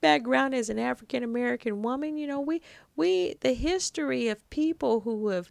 background 0.00 0.54
as 0.54 0.68
an 0.68 0.78
African 0.78 1.22
American 1.22 1.82
woman, 1.82 2.16
you 2.16 2.26
know, 2.26 2.40
we 2.40 2.62
we 2.96 3.36
the 3.40 3.54
history 3.54 4.28
of 4.28 4.48
people 4.50 5.00
who 5.00 5.28
have 5.28 5.50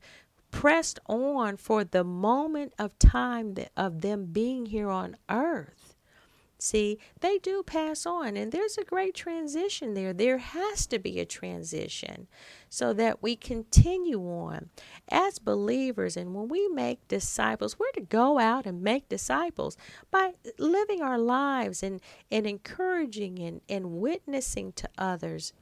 pressed 0.51 0.99
on 1.05 1.57
for 1.57 1.83
the 1.83 2.03
moment 2.03 2.73
of 2.79 2.97
time 2.97 3.53
that, 3.53 3.71
of 3.77 4.01
them 4.01 4.25
being 4.25 4.65
here 4.65 4.89
on 4.89 5.15
earth 5.29 5.78
See, 6.61 6.99
they 7.21 7.37
do 7.37 7.63
pass 7.63 8.05
on, 8.05 8.35
and 8.35 8.51
there's 8.51 8.77
a 8.77 8.83
great 8.83 9.15
transition 9.15 9.93
there. 9.93 10.11
There 10.11 10.39
has 10.39 10.85
to 10.87 10.99
be 10.99 11.17
a 11.19 11.25
transition 11.25 12.27
so 12.69 12.91
that 12.93 13.23
we 13.23 13.37
continue 13.37 14.19
on 14.19 14.69
as 15.09 15.39
believers. 15.39 16.17
And 16.17 16.35
when 16.35 16.49
we 16.49 16.67
make 16.67 17.07
disciples, 17.07 17.79
we're 17.79 17.91
to 17.93 18.01
go 18.01 18.39
out 18.39 18.65
and 18.65 18.81
make 18.81 19.07
disciples 19.07 19.77
by 20.11 20.33
living 20.57 21.01
our 21.01 21.17
lives 21.17 21.81
and, 21.81 22.01
and 22.29 22.45
encouraging 22.45 23.39
and, 23.39 23.61
and 23.69 23.93
witnessing 23.93 24.73
to 24.73 24.89
others 24.97 25.53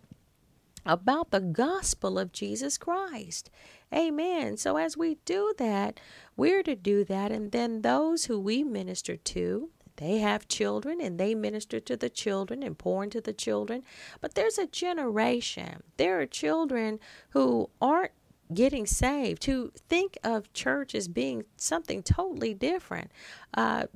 about 0.84 1.30
the 1.30 1.42
gospel 1.42 2.18
of 2.18 2.32
Jesus 2.32 2.78
Christ. 2.78 3.52
Amen. 3.94 4.58
So 4.58 4.78
as 4.78 4.98
we 4.98 5.20
do 5.26 5.54
that, 5.60 6.00
we're 6.36 6.64
to 6.64 6.76
do 6.76 7.04
that, 7.04 7.32
and 7.32 7.52
then 7.52 7.82
those 7.82 8.26
who 8.26 8.40
we 8.40 8.64
minister 8.64 9.16
to, 9.16 9.70
they 9.98 10.20
have 10.20 10.48
children 10.48 11.02
and 11.02 11.20
they 11.20 11.36
minister 11.36 11.80
to 11.82 11.98
the 11.98 12.10
children 12.10 12.64
and 12.64 12.78
pour 12.78 13.04
into 13.04 13.20
the 13.20 13.34
children. 13.34 13.84
But 14.22 14.36
there's 14.36 14.58
a 14.58 14.68
generation. 14.68 15.84
There 15.98 16.20
are 16.22 16.26
children 16.26 17.00
who 17.30 17.70
aren't 17.82 18.12
getting 18.54 18.86
saved, 18.86 19.46
who 19.46 19.72
think 19.90 20.18
of 20.24 20.54
church 20.54 20.96
as 20.96 21.08
being 21.08 21.44
something 21.58 22.02
totally 22.02 22.54
different. 22.54 23.12
Uh, 23.54 23.88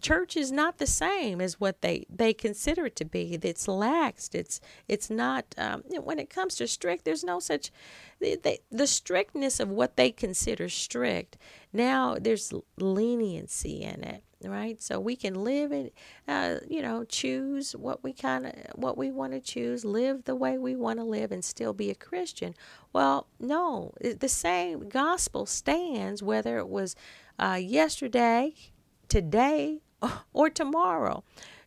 church 0.00 0.36
is 0.36 0.52
not 0.52 0.76
the 0.76 0.86
same 0.86 1.40
as 1.40 1.58
what 1.58 1.80
they 1.80 2.04
they 2.14 2.34
consider 2.34 2.86
it 2.86 2.96
to 2.96 3.04
be. 3.06 3.38
It's 3.42 3.66
laxed. 3.66 4.34
It's 4.34 4.60
it's 4.86 5.08
not. 5.08 5.54
Um, 5.56 5.82
when 6.02 6.18
it 6.18 6.28
comes 6.28 6.56
to 6.56 6.68
strict, 6.68 7.04
there's 7.04 7.24
no 7.24 7.40
such. 7.40 7.72
They, 8.20 8.58
the 8.70 8.86
strictness 8.86 9.58
of 9.58 9.70
what 9.70 9.96
they 9.96 10.10
consider 10.10 10.68
strict. 10.68 11.38
Now 11.72 12.16
there's 12.20 12.52
leniency 12.78 13.82
in 13.82 14.04
it 14.04 14.22
right? 14.48 14.82
So 14.82 15.00
we 15.00 15.16
can 15.16 15.34
live 15.34 15.72
and 15.72 15.90
uh, 16.28 16.56
you 16.68 16.82
know 16.82 17.04
choose 17.04 17.74
what 17.74 18.02
we 18.02 18.12
kind 18.12 18.46
of 18.46 18.52
what 18.74 18.96
we 18.96 19.10
want 19.10 19.32
to 19.32 19.40
choose 19.40 19.84
live 19.84 20.24
the 20.24 20.34
way 20.34 20.58
we 20.58 20.76
want 20.76 20.98
to 20.98 21.04
live 21.04 21.32
and 21.32 21.44
still 21.44 21.72
be 21.72 21.90
a 21.90 21.94
christian. 21.94 22.54
Well 22.92 23.26
no 23.38 23.92
the 24.00 24.28
same 24.28 24.88
gospel 24.88 25.46
stands 25.46 26.22
whether 26.22 26.58
it 26.58 26.68
was 26.68 26.96
uh, 27.38 27.58
yesterday 27.60 28.54
today 29.08 29.80
or 30.32 30.50
tomorrow. 30.50 31.24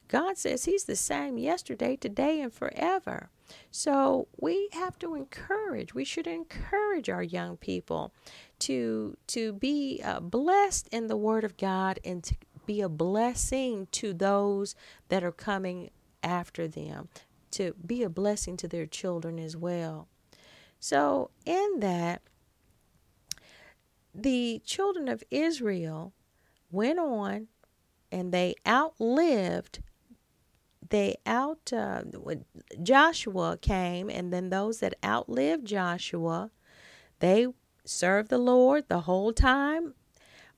God 0.08 0.38
says 0.38 0.66
he's 0.66 0.86
the 0.86 0.96
same 0.96 1.38
yesterday 1.38 1.98
today 1.98 2.40
and 2.40 2.54
forever. 2.54 3.30
So 3.72 4.28
we 4.38 4.70
have 4.74 4.98
to 5.00 5.16
encourage 5.16 5.94
we 5.94 6.04
should 6.04 6.28
encourage 6.28 7.10
our 7.10 7.24
young 7.24 7.58
people 7.58 8.14
to 8.60 9.18
to 9.28 9.54
be 9.54 10.02
uh, 10.04 10.20
blessed 10.20 10.88
in 10.92 11.08
the 11.08 11.18
word 11.18 11.44
of 11.44 11.58
god 11.58 12.00
and 12.04 12.24
to 12.24 12.36
be 12.68 12.82
a 12.82 12.90
blessing 12.90 13.88
to 13.94 14.14
those 14.14 14.76
that 15.10 15.24
are 15.24 15.32
coming 15.32 15.90
after 16.22 16.68
them, 16.68 17.10
to 17.52 17.74
be 17.84 18.04
a 18.04 18.10
blessing 18.10 18.58
to 18.58 18.68
their 18.68 18.86
children 18.86 19.40
as 19.40 19.58
well. 19.58 20.08
So, 20.80 21.32
in 21.46 21.80
that, 21.80 22.22
the 24.14 24.62
children 24.66 25.08
of 25.08 25.24
Israel 25.32 26.14
went 26.72 27.00
on 27.00 27.48
and 28.12 28.32
they 28.32 28.56
outlived 28.66 29.80
they 30.90 31.18
out 31.26 31.74
uh, 31.74 32.04
Joshua 32.82 33.58
came 33.62 34.10
and 34.10 34.32
then 34.32 34.50
those 34.50 34.80
that 34.80 34.96
outlived 35.04 35.66
Joshua 35.66 36.50
they 37.20 37.48
served 37.84 38.30
the 38.30 38.38
Lord 38.38 38.88
the 38.88 39.02
whole 39.02 39.34
time 39.34 39.94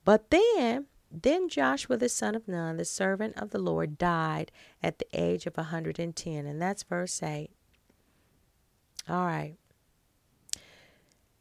but 0.05 0.29
then 0.29 0.85
then 1.11 1.49
Joshua 1.49 1.97
the 1.97 2.09
son 2.09 2.35
of 2.35 2.47
Nun, 2.47 2.77
the 2.77 2.85
servant 2.85 3.37
of 3.37 3.49
the 3.49 3.59
Lord, 3.59 3.97
died 3.97 4.51
at 4.81 4.99
the 4.99 5.07
age 5.13 5.45
of 5.45 5.57
a 5.57 5.61
110. 5.61 6.45
And 6.45 6.61
that's 6.61 6.83
verse 6.83 7.21
8. 7.23 7.49
All 9.07 9.25
right. 9.25 9.55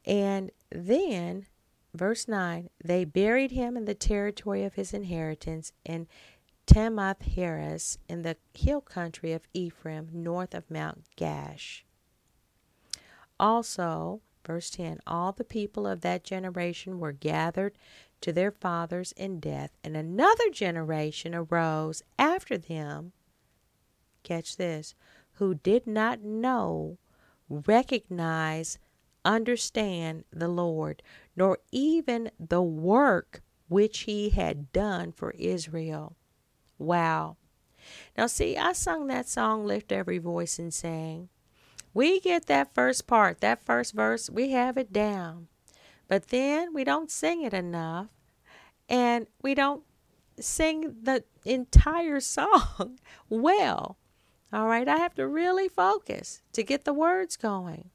And 0.06 0.50
then, 0.70 1.46
verse 1.92 2.26
9, 2.26 2.70
they 2.82 3.04
buried 3.04 3.50
him 3.50 3.76
in 3.76 3.84
the 3.84 3.94
territory 3.94 4.64
of 4.64 4.74
his 4.74 4.94
inheritance 4.94 5.72
in 5.84 6.08
Timnath 6.66 7.22
Heres 7.22 7.98
in 8.08 8.22
the 8.22 8.36
hill 8.54 8.80
country 8.80 9.32
of 9.32 9.42
Ephraim, 9.52 10.08
north 10.12 10.54
of 10.54 10.70
Mount 10.70 11.04
Gaash. 11.16 11.82
Also, 13.38 14.20
verse 14.44 14.70
10, 14.70 15.00
all 15.06 15.32
the 15.32 15.44
people 15.44 15.86
of 15.86 16.00
that 16.00 16.24
generation 16.24 16.98
were 16.98 17.12
gathered 17.12 17.76
to 18.20 18.32
their 18.32 18.50
fathers 18.50 19.12
in 19.12 19.40
death, 19.40 19.70
and 19.84 19.96
another 19.96 20.50
generation 20.50 21.34
arose 21.34 22.02
after 22.18 22.58
them. 22.58 23.12
Catch 24.22 24.56
this 24.56 24.94
who 25.34 25.54
did 25.54 25.86
not 25.86 26.22
know, 26.22 26.98
recognize, 27.48 28.78
understand 29.24 30.24
the 30.32 30.48
Lord, 30.48 31.02
nor 31.36 31.58
even 31.70 32.30
the 32.38 32.62
work 32.62 33.42
which 33.68 34.00
he 34.00 34.30
had 34.30 34.72
done 34.72 35.12
for 35.12 35.30
Israel. 35.32 36.16
Wow. 36.78 37.36
Now, 38.16 38.26
see, 38.26 38.56
I 38.56 38.72
sung 38.72 39.06
that 39.06 39.28
song, 39.28 39.64
Lift 39.64 39.92
Every 39.92 40.18
Voice 40.18 40.58
and 40.58 40.74
Sing. 40.74 41.28
We 41.94 42.20
get 42.20 42.46
that 42.46 42.74
first 42.74 43.06
part, 43.06 43.40
that 43.40 43.64
first 43.64 43.94
verse, 43.94 44.28
we 44.28 44.50
have 44.50 44.76
it 44.76 44.92
down. 44.92 45.48
But 46.08 46.28
then 46.28 46.72
we 46.74 46.84
don't 46.84 47.10
sing 47.10 47.42
it 47.42 47.54
enough 47.54 48.08
and 48.88 49.26
we 49.42 49.54
don't 49.54 49.82
sing 50.40 50.96
the 51.02 51.24
entire 51.44 52.20
song 52.20 52.98
well. 53.28 53.98
All 54.52 54.66
right, 54.66 54.88
I 54.88 54.96
have 54.96 55.14
to 55.16 55.28
really 55.28 55.68
focus 55.68 56.42
to 56.54 56.62
get 56.62 56.84
the 56.84 56.94
words 56.94 57.36
going. 57.36 57.90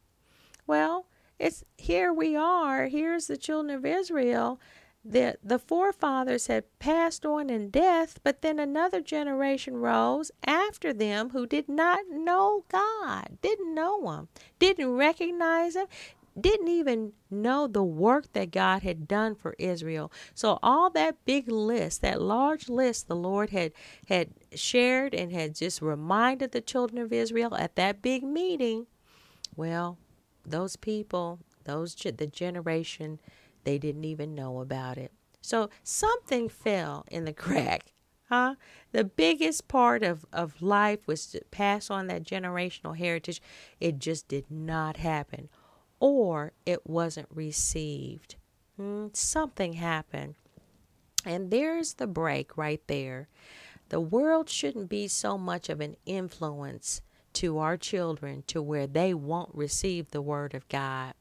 Well, 0.68 1.07
it's 1.39 1.64
here 1.78 2.14
we 2.14 2.36
are. 2.36 2.88
Here's 2.88 3.26
the 3.26 3.38
children 3.38 3.76
of 3.76 3.86
Israel. 3.86 4.59
The, 5.03 5.38
the 5.43 5.59
forefathers 5.59 6.47
had 6.47 6.64
passed 6.80 7.26
on 7.26 7.49
in 7.49 7.70
death, 7.70 8.20
but 8.24 8.41
then 8.41 8.59
another 8.59 9.01
generation 9.01 9.76
rose 9.76 10.32
after 10.45 10.93
them 10.93 11.32
who 11.32 11.45
did 11.45 11.68
not 11.68 12.05
know 12.09 12.64
God, 12.70 13.39
didn't 13.41 13.74
know 13.74 14.09
Him, 14.09 14.30
didn't 14.59 14.95
recognize 14.95 15.76
Him, 15.76 15.88
didn't 16.39 16.67
even 16.67 17.13
know 17.29 17.67
the 17.67 17.84
work 17.84 18.34
that 18.34 18.51
God 18.51 18.84
had 18.84 19.07
done 19.07 19.36
for 19.36 19.55
Israel. 19.59 20.11
So 20.34 20.59
all 20.63 20.89
that 20.91 21.25
big 21.25 21.51
list, 21.51 22.01
that 22.01 22.21
large 22.21 22.69
list 22.69 23.07
the 23.07 23.15
Lord 23.15 23.51
had 23.51 23.73
had 24.07 24.29
shared 24.53 25.13
and 25.13 25.31
had 25.31 25.55
just 25.55 25.81
reminded 25.81 26.51
the 26.51 26.61
children 26.61 27.01
of 27.01 27.13
Israel 27.13 27.55
at 27.55 27.75
that 27.75 28.01
big 28.01 28.23
meeting, 28.23 28.88
well, 29.55 29.97
those 30.45 30.75
people, 30.75 31.39
those 31.65 31.95
the 31.95 32.27
generation, 32.27 33.19
they 33.63 33.77
didn't 33.77 34.05
even 34.05 34.36
know 34.36 34.59
about 34.59 34.97
it. 34.97 35.11
So 35.41 35.69
something 35.84 36.49
fell 36.49 37.05
in 37.11 37.25
the 37.25 37.34
crack. 37.45 37.93
Huh? 38.29 38.55
The 38.93 39.03
biggest 39.03 39.67
part 39.67 40.01
of, 40.01 40.25
of 40.34 40.61
life 40.61 41.05
was 41.05 41.27
to 41.27 41.41
pass 41.51 41.91
on 41.91 42.07
that 42.07 42.23
generational 42.23 42.97
heritage. 42.97 43.41
It 43.79 43.99
just 43.99 44.27
did 44.27 44.49
not 44.49 44.97
happen. 44.97 45.49
Or 46.05 46.51
it 46.65 46.85
wasn't 46.85 47.29
received. 47.33 48.35
Hmm? 48.75 49.07
Something 49.13 49.71
happened. 49.73 50.35
And 51.25 51.49
there's 51.49 51.93
the 51.93 52.07
break 52.07 52.57
right 52.57 52.81
there. 52.87 53.29
The 53.87 54.01
world 54.01 54.49
shouldn't 54.49 54.89
be 54.89 55.07
so 55.07 55.37
much 55.37 55.69
of 55.69 55.79
an 55.79 55.95
influence 56.05 57.01
to 57.35 57.57
our 57.59 57.77
children 57.77 58.43
to 58.47 58.61
where 58.61 58.85
they 58.85 59.13
won't 59.13 59.55
receive 59.55 60.11
the 60.11 60.21
word 60.21 60.53
of 60.53 60.67
God. 60.67 61.13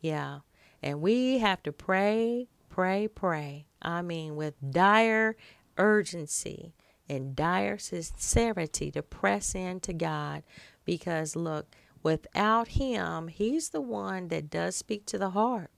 Yeah. 0.00 0.40
And 0.82 1.00
we 1.00 1.38
have 1.38 1.62
to 1.62 1.70
pray, 1.70 2.48
pray, 2.68 3.06
pray. 3.06 3.66
I 3.80 4.02
mean, 4.02 4.34
with 4.34 4.54
dire 4.72 5.36
urgency 5.78 6.74
and 7.08 7.36
dire 7.36 7.78
sincerity 7.78 8.90
to 8.90 9.02
press 9.02 9.54
into 9.54 9.92
God 9.92 10.42
because, 10.84 11.36
look, 11.36 11.76
without 12.02 12.68
Him, 12.68 13.28
He's 13.28 13.70
the 13.70 13.80
one 13.80 14.28
that 14.28 14.50
does 14.50 14.76
speak 14.76 15.06
to 15.06 15.18
the 15.18 15.30
heart. 15.30 15.70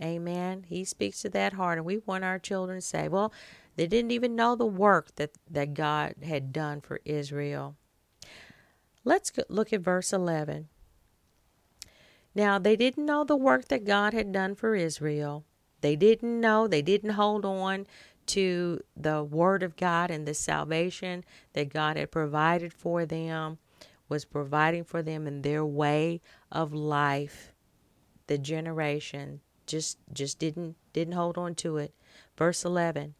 Amen. 0.00 0.64
He 0.68 0.84
speaks 0.84 1.22
to 1.22 1.30
that 1.30 1.54
heart, 1.54 1.78
and 1.78 1.84
we 1.84 1.98
want 1.98 2.24
our 2.24 2.38
children 2.38 2.78
to 2.78 2.86
say, 2.86 3.08
well, 3.08 3.32
they 3.76 3.86
didn't 3.86 4.10
even 4.10 4.36
know 4.36 4.54
the 4.54 4.66
work 4.66 5.14
that, 5.16 5.30
that 5.50 5.74
God 5.74 6.14
had 6.22 6.52
done 6.52 6.80
for 6.80 7.00
Israel. 7.04 7.76
Let's 9.04 9.32
look 9.48 9.72
at 9.72 9.80
verse 9.80 10.12
11. 10.12 10.68
Now, 12.34 12.58
they 12.58 12.76
didn't 12.76 13.06
know 13.06 13.24
the 13.24 13.36
work 13.36 13.68
that 13.68 13.84
God 13.84 14.12
had 14.12 14.32
done 14.32 14.54
for 14.54 14.74
Israel. 14.74 15.44
They 15.80 15.96
didn't 15.96 16.40
know, 16.40 16.68
they 16.68 16.82
didn't 16.82 17.10
hold 17.10 17.44
on 17.44 17.86
to 18.26 18.80
the 18.96 19.22
word 19.24 19.62
of 19.62 19.76
God 19.76 20.10
and 20.10 20.26
the 20.26 20.34
salvation 20.34 21.24
that 21.54 21.72
God 21.72 21.96
had 21.96 22.10
provided 22.10 22.72
for 22.72 23.06
them, 23.06 23.58
was 24.08 24.24
providing 24.24 24.84
for 24.84 25.02
them 25.02 25.26
in 25.26 25.42
their 25.42 25.64
way 25.64 26.20
of 26.50 26.72
life. 26.72 27.52
The 28.26 28.38
generation 28.38 29.40
just 29.66 29.98
just 30.12 30.38
didn't 30.38 30.76
didn't 30.92 31.14
hold 31.14 31.38
on 31.38 31.54
to 31.56 31.76
it. 31.76 31.94
Verse 32.36 32.64
11. 32.64 33.14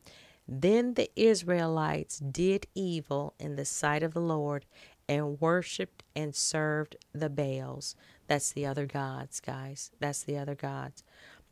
Then 0.46 0.94
the 0.94 1.10
Israelites 1.14 2.18
did 2.18 2.66
evil 2.74 3.34
in 3.38 3.56
the 3.56 3.66
sight 3.66 4.02
of 4.02 4.14
the 4.14 4.20
Lord 4.20 4.64
and 5.08 5.40
worshiped 5.40 6.04
and 6.16 6.34
served 6.34 6.96
the 7.12 7.28
Baals. 7.28 7.94
That's 8.26 8.52
the 8.52 8.66
other 8.66 8.86
gods, 8.86 9.40
guys. 9.40 9.90
That's 10.00 10.22
the 10.22 10.38
other 10.38 10.54
gods. 10.54 11.04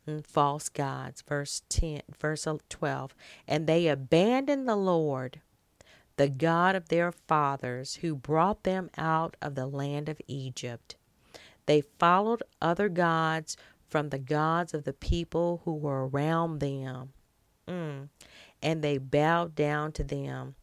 Mm, 0.07 0.25
false 0.25 0.69
gods. 0.69 1.21
Verse 1.21 1.63
10, 1.69 2.01
verse 2.19 2.47
12. 2.69 3.15
And 3.47 3.67
they 3.67 3.87
abandoned 3.87 4.67
the 4.67 4.75
Lord, 4.75 5.41
the 6.17 6.27
God 6.27 6.75
of 6.75 6.89
their 6.89 7.11
fathers, 7.11 7.95
who 7.95 8.15
brought 8.15 8.63
them 8.63 8.89
out 8.97 9.35
of 9.41 9.55
the 9.55 9.67
land 9.67 10.09
of 10.09 10.19
Egypt. 10.27 10.95
They 11.65 11.81
followed 11.81 12.43
other 12.61 12.89
gods 12.89 13.55
from 13.87 14.09
the 14.09 14.19
gods 14.19 14.73
of 14.73 14.83
the 14.83 14.93
people 14.93 15.61
who 15.63 15.73
were 15.73 16.07
around 16.07 16.59
them. 16.59 17.13
Mm. 17.67 18.09
And 18.61 18.83
they 18.83 18.97
bowed 18.97 19.55
down 19.55 19.91
to 19.93 20.03
them 20.03 20.55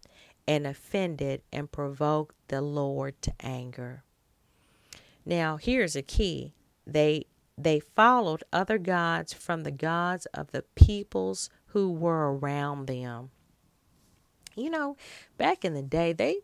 and 0.47 0.67
offended 0.67 1.43
and 1.53 1.71
provoked 1.71 2.35
the 2.49 2.61
Lord 2.61 3.21
to 3.23 3.33
anger. 3.41 4.03
Now, 5.25 5.57
here's 5.57 5.97
a 5.97 6.03
key. 6.03 6.55
They 6.87 7.27
they 7.57 7.79
followed 7.79 8.43
other 8.53 8.79
gods 8.79 9.33
from 9.33 9.63
the 9.63 9.71
gods 9.71 10.27
of 10.35 10.51
the 10.51 10.65
peoples 10.75 11.51
who 11.67 11.93
were 11.93 12.37
around 12.37 12.87
them. 12.87 13.31
You 14.57 14.71
know, 14.71 14.97
back 15.37 15.65
in 15.65 15.75
the 15.75 15.83
day, 15.83 16.13
they 16.13 16.39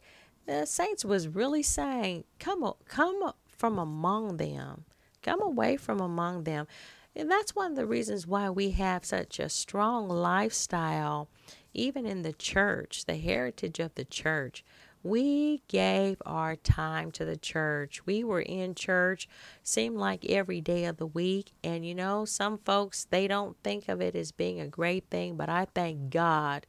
the 0.46 0.66
saints 0.66 1.04
was 1.04 1.28
really 1.28 1.62
saying, 1.62 2.24
"Come, 2.38 2.72
come 2.86 3.32
from 3.60 3.78
among 3.78 4.38
them. 4.38 4.84
Come 5.22 5.42
away 5.42 5.76
from 5.76 6.00
among 6.00 6.44
them. 6.44 6.66
And 7.14 7.30
that's 7.30 7.54
one 7.54 7.72
of 7.72 7.76
the 7.76 7.86
reasons 7.86 8.26
why 8.26 8.48
we 8.48 8.70
have 8.70 9.04
such 9.04 9.38
a 9.38 9.48
strong 9.50 10.08
lifestyle, 10.08 11.28
even 11.74 12.06
in 12.06 12.22
the 12.22 12.32
church, 12.32 13.04
the 13.04 13.16
heritage 13.16 13.78
of 13.78 13.94
the 13.96 14.04
church. 14.04 14.64
We 15.02 15.62
gave 15.68 16.22
our 16.24 16.56
time 16.56 17.10
to 17.12 17.24
the 17.24 17.36
church. 17.36 18.06
We 18.06 18.22
were 18.22 18.42
in 18.42 18.74
church, 18.74 19.28
seemed 19.62 19.96
like 19.96 20.24
every 20.26 20.60
day 20.60 20.84
of 20.84 20.98
the 20.98 21.06
week. 21.06 21.52
And 21.64 21.86
you 21.86 21.94
know, 21.94 22.24
some 22.24 22.58
folks, 22.58 23.06
they 23.10 23.26
don't 23.26 23.56
think 23.62 23.88
of 23.88 24.00
it 24.00 24.14
as 24.14 24.30
being 24.30 24.60
a 24.60 24.68
great 24.68 25.04
thing, 25.10 25.36
but 25.36 25.48
I 25.48 25.66
thank 25.74 26.10
God 26.10 26.66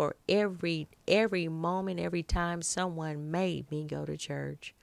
for 0.00 0.16
every 0.30 0.88
every 1.06 1.46
moment, 1.46 2.00
every 2.00 2.22
time 2.22 2.62
someone 2.62 3.30
made 3.30 3.70
me 3.70 3.84
go 3.84 4.06
to 4.06 4.16
church. 4.16 4.74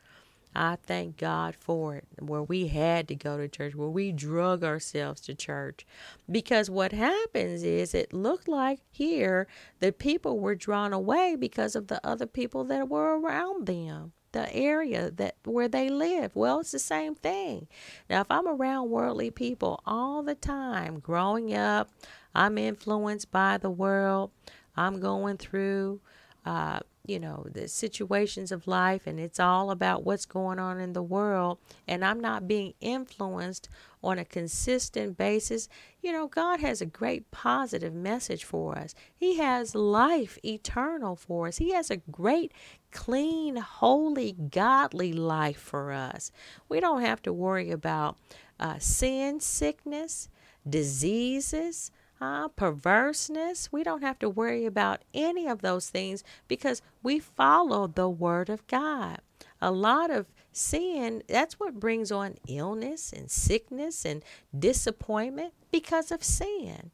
I 0.55 0.77
thank 0.85 1.17
God 1.17 1.55
for 1.59 1.95
it, 1.95 2.05
where 2.19 2.43
we 2.43 2.67
had 2.67 3.07
to 3.07 3.15
go 3.15 3.35
to 3.35 3.47
church, 3.47 3.73
where 3.73 3.89
we 3.89 4.11
drug 4.11 4.63
ourselves 4.63 5.21
to 5.21 5.33
church. 5.33 5.87
Because 6.29 6.69
what 6.69 6.91
happens 6.91 7.63
is 7.63 7.95
it 7.95 8.13
looked 8.13 8.47
like 8.47 8.81
here 8.91 9.47
that 9.79 9.97
people 9.97 10.37
were 10.39 10.53
drawn 10.53 10.93
away 10.93 11.35
because 11.35 11.75
of 11.75 11.87
the 11.87 11.99
other 12.05 12.27
people 12.27 12.63
that 12.65 12.87
were 12.87 13.19
around 13.19 13.65
them 13.65 14.13
the 14.33 14.53
area 14.53 15.09
that 15.09 15.35
where 15.45 15.67
they 15.67 15.89
live. 15.89 16.35
Well, 16.35 16.59
it's 16.59 16.71
the 16.71 16.79
same 16.79 17.15
thing. 17.15 17.67
Now, 18.07 18.21
if 18.21 18.27
I'm 18.29 18.47
around 18.47 18.91
worldly 18.91 19.31
people 19.31 19.81
all 19.83 20.21
the 20.21 20.35
time, 20.35 20.99
growing 20.99 21.55
up, 21.55 21.89
I'm 22.35 22.59
influenced 22.59 23.31
by 23.31 23.57
the 23.57 23.71
world. 23.71 24.29
I'm 24.77 24.99
going 24.99 25.37
through 25.37 26.01
uh, 26.45 26.79
you 27.07 27.19
know, 27.19 27.45
the 27.51 27.67
situations 27.67 28.51
of 28.51 28.67
life 28.67 29.07
and 29.07 29.19
it's 29.19 29.39
all 29.39 29.71
about 29.71 30.05
what's 30.05 30.25
going 30.25 30.59
on 30.59 30.79
in 30.79 30.93
the 30.93 31.01
world 31.01 31.57
and 31.87 32.03
I'm 32.03 32.19
not 32.19 32.47
being 32.47 32.73
influenced 32.81 33.69
on 34.03 34.19
a 34.19 34.25
consistent 34.25 35.17
basis, 35.17 35.67
you 36.01 36.11
know, 36.11 36.27
God 36.27 36.59
has 36.59 36.81
a 36.81 36.85
great 36.85 37.31
positive 37.31 37.93
message 37.93 38.43
for 38.43 38.77
us. 38.77 38.93
He 39.15 39.37
has 39.37 39.73
life 39.73 40.37
eternal 40.43 41.15
for 41.15 41.47
us. 41.47 41.57
He 41.57 41.71
has 41.71 41.89
a 41.89 41.97
great 41.97 42.51
clean, 42.91 43.55
holy, 43.55 44.33
godly 44.33 45.13
life 45.13 45.59
for 45.59 45.91
us. 45.91 46.31
We 46.69 46.79
don't 46.79 47.01
have 47.01 47.21
to 47.23 47.33
worry 47.33 47.71
about 47.71 48.17
uh, 48.59 48.79
sin, 48.79 49.39
sickness, 49.39 50.29
diseases, 50.69 51.91
uh, 52.19 52.47
perverseness. 52.49 53.71
We 53.71 53.83
don't 53.83 54.01
have 54.01 54.19
to 54.19 54.29
worry 54.29 54.65
about 54.65 55.03
any 55.13 55.47
of 55.47 55.61
those 55.61 55.89
things 55.89 56.23
because 56.47 56.81
we 57.03 57.19
follow 57.19 57.87
the 57.87 58.09
Word 58.09 58.49
of 58.49 58.65
God. 58.67 59.19
A 59.61 59.71
lot 59.71 60.09
of 60.09 60.27
sin, 60.51 61.23
that's 61.27 61.59
what 61.59 61.79
brings 61.79 62.11
on 62.11 62.35
illness 62.47 63.13
and 63.13 63.29
sickness 63.29 64.05
and 64.05 64.23
disappointment 64.57 65.53
because 65.71 66.11
of 66.11 66.23
sin. 66.23 66.91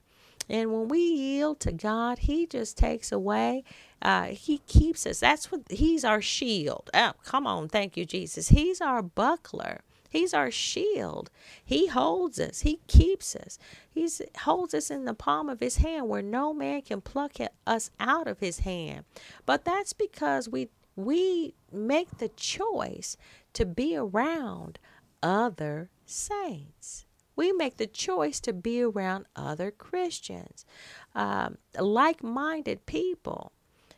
And 0.50 0.74
when 0.74 0.88
we 0.90 1.00
yield 1.00 1.60
to 1.62 1.72
God, 1.72 2.20
He 2.20 2.46
just 2.46 2.78
takes 2.78 3.12
away. 3.12 3.64
Uh, 4.02 4.26
he 4.26 4.58
keeps 4.60 5.06
us. 5.06 5.22
That's 5.22 5.52
what 5.52 5.62
He's 5.70 6.04
our 6.04 6.22
shield. 6.22 6.90
Oh, 6.94 7.14
come 7.24 7.48
on, 7.48 7.70
thank 7.70 7.96
you, 7.96 8.06
Jesus. 8.06 8.50
He's 8.50 8.82
our 8.82 9.02
buckler. 9.02 9.82
He's 10.14 10.32
our 10.32 10.52
shield. 10.52 11.32
He 11.66 11.88
holds 11.88 12.40
us. 12.40 12.60
He 12.60 12.80
keeps 12.88 13.36
us. 13.36 13.58
He 13.90 14.08
holds 14.42 14.76
us 14.76 14.92
in 14.92 15.06
the 15.06 15.16
palm 15.16 15.50
of 15.50 15.60
his 15.60 15.78
hand 15.78 16.08
where 16.08 16.22
no 16.22 16.54
man 16.54 16.84
can 16.84 17.02
pluck 17.02 17.38
us 17.66 17.90
out 18.00 18.28
of 18.28 18.40
his 18.40 18.60
hand. 18.60 19.06
But 19.48 19.66
that's 19.66 19.92
because 19.92 20.48
we 20.48 20.70
we 20.96 21.56
make 21.72 22.20
the 22.20 22.30
choice 22.30 23.18
to 23.54 23.66
be 23.66 23.96
around 23.96 24.78
other 25.24 25.90
saints. 26.06 27.08
We 27.36 27.52
make 27.52 27.78
the 27.78 27.88
choice 27.88 28.40
to 28.42 28.54
be 28.54 28.84
around 28.84 29.26
other 29.36 29.72
Christians, 29.72 30.64
um, 31.16 31.58
like 31.80 32.22
minded 32.22 32.86
people. 32.86 33.52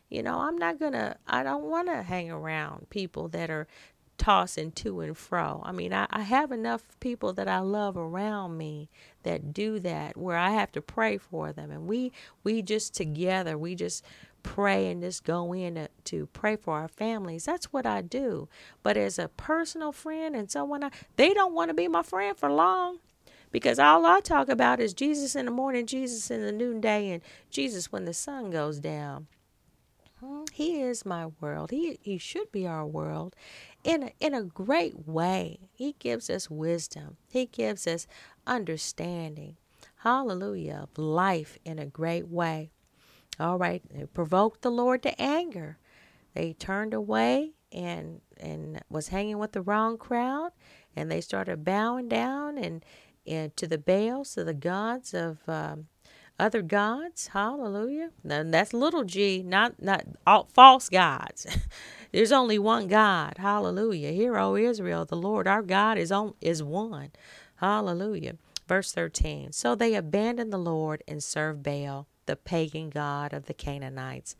You 0.09 0.24
know, 0.24 0.39
I'm 0.39 0.57
not 0.57 0.80
going 0.80 0.93
to, 0.93 1.18
I 1.28 1.43
don't 1.43 1.66
want 1.66 1.89
to 1.89 2.03
hang 2.03 2.32
around 2.32 2.89
people 2.89 3.28
that 3.30 3.49
are 3.49 3.68
tossing 4.18 4.72
to 4.72 5.01
and 5.01 5.18
fro. 5.18 5.61
I 5.66 5.72
mean, 5.72 5.93
I, 5.93 6.07
I 6.09 6.22
have 6.22 6.51
enough 6.51 6.84
people 6.99 7.34
that 7.34 7.47
I 7.47 7.59
love 7.59 7.97
around 7.97 8.57
me 8.57 8.89
that 9.24 9.53
do 9.53 9.80
that 9.80 10.18
where 10.18 10.38
I 10.38 10.51
have 10.51 10.72
to 10.74 10.82
pray 10.82 11.18
for 11.18 11.51
them. 11.51 11.72
And 11.72 11.88
we, 11.88 12.11
we 12.43 12.61
just 12.61 12.95
together, 12.95 13.57
we 13.57 13.76
just 13.76 14.03
pray 14.43 14.89
and 14.89 15.01
just 15.01 15.24
go 15.24 15.53
in 15.53 15.76
to, 15.76 15.89
to 16.05 16.28
pray 16.28 16.55
for 16.55 16.78
our 16.78 16.88
families. 16.88 17.45
That's 17.45 17.74
what 17.74 17.86
I 17.86 18.01
do. 18.01 18.47
But 18.84 18.97
as 18.97 19.18
a 19.18 19.28
personal 19.28 19.91
friend 19.91 20.36
and 20.36 20.49
someone, 20.49 20.84
I, 20.84 20.91
they 21.16 21.34
don't 21.34 21.53
want 21.53 21.70
to 21.70 21.74
be 21.74 21.88
my 21.88 22.03
friend 22.03 22.38
for 22.38 22.51
long 22.51 22.99
because 23.51 23.80
all 23.80 24.05
I 24.05 24.20
talk 24.20 24.49
about 24.49 24.80
is 24.80 24.93
Jesus 24.93 25.36
in 25.36 25.45
the 25.45 25.51
morning, 25.51 25.86
Jesus 25.86 26.30
in 26.30 26.41
the 26.41 26.51
noonday, 26.51 27.09
and 27.11 27.24
Jesus 27.49 27.91
when 27.91 28.05
the 28.05 28.13
sun 28.13 28.51
goes 28.51 28.80
down. 28.80 29.28
Hmm, 30.20 30.43
he 30.51 30.82
is 30.82 31.05
my 31.05 31.28
world. 31.41 31.72
He 31.72 31.99
he 32.01 32.18
should 32.18 32.51
be 32.51 32.68
our 32.68 32.86
world 32.86 33.36
in 33.86 34.03
a, 34.03 34.11
in 34.19 34.33
a 34.33 34.43
great 34.43 35.07
way. 35.07 35.59
He 35.73 35.95
gives 35.99 36.29
us 36.29 36.49
wisdom. 36.49 37.17
He 37.31 37.45
gives 37.45 37.88
us 37.88 38.07
understanding. 38.47 39.57
Hallelujah. 39.97 40.81
Of 40.83 40.97
Life 40.97 41.59
in 41.65 41.79
a 41.79 41.88
great 41.88 42.27
way. 42.27 42.71
All 43.39 43.57
right, 43.57 43.83
it 43.93 44.13
provoked 44.13 44.61
the 44.61 44.71
Lord 44.71 45.03
to 45.03 45.21
anger. 45.21 45.77
They 46.33 46.53
turned 46.53 46.93
away 46.93 47.53
and 47.71 48.21
and 48.39 48.81
was 48.89 49.09
hanging 49.09 49.39
with 49.39 49.53
the 49.53 49.61
wrong 49.61 49.97
crowd, 49.97 50.51
and 50.95 51.11
they 51.11 51.21
started 51.21 51.63
bowing 51.65 52.09
down 52.09 52.57
and, 52.57 52.83
and 53.27 53.55
to 53.57 53.67
the 53.67 53.77
Baals, 53.77 54.33
to 54.36 54.43
the 54.43 54.53
gods 54.53 55.13
of 55.13 55.39
um, 55.47 55.88
other 56.39 56.61
gods. 56.61 57.27
Hallelujah. 57.27 58.11
And 58.29 58.53
that's 58.53 58.73
little 58.73 59.03
g, 59.03 59.43
not 59.45 59.81
not 59.81 60.05
all 60.27 60.49
false 60.53 60.89
gods. 60.89 61.45
There's 62.16 62.32
only 62.32 62.57
one 62.57 62.88
God. 62.88 63.34
Hallelujah. 63.39 64.11
Hear, 64.11 64.38
O 64.38 64.55
Israel, 64.55 65.03
the 65.03 65.18
Lord 65.18 65.47
our 65.47 65.61
God 65.61 65.97
is 65.97 66.13
on 66.13 66.34
is 66.39 66.63
one. 66.63 67.11
Hallelujah. 67.57 68.38
Verse 68.70 68.93
13. 68.93 69.51
So 69.51 69.76
they 69.76 69.95
abandoned 69.95 70.53
the 70.53 70.57
Lord 70.57 71.03
and 71.09 71.22
served 71.22 71.61
Baal 71.61 72.07
the 72.26 72.38
pagan 72.38 72.89
god 72.89 73.34
of 73.34 73.47
the 73.47 73.53
Canaanites, 73.53 74.38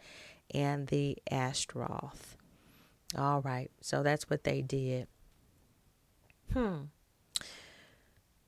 and 0.54 0.88
the 0.88 1.18
Ashtaroth. 1.30 2.38
All 3.18 3.42
right, 3.42 3.70
so 3.82 4.04
that's 4.04 4.30
what 4.30 4.46
they 4.46 4.62
did. 4.62 5.08
Hmm. 6.54 6.84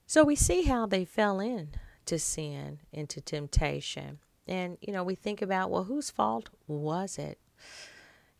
So 0.06 0.24
we 0.24 0.38
see 0.38 0.64
how 0.64 0.86
they 0.86 1.04
fell 1.04 1.42
in 1.42 1.72
to 2.06 2.18
sin, 2.18 2.80
into 2.94 3.20
temptation. 3.20 4.20
And 4.48 4.78
you 4.80 4.94
know, 4.94 5.04
we 5.04 5.16
think 5.16 5.42
about, 5.42 5.70
well, 5.70 5.84
whose 5.84 6.10
fault 6.10 6.50
was 6.66 7.18
it? 7.18 7.40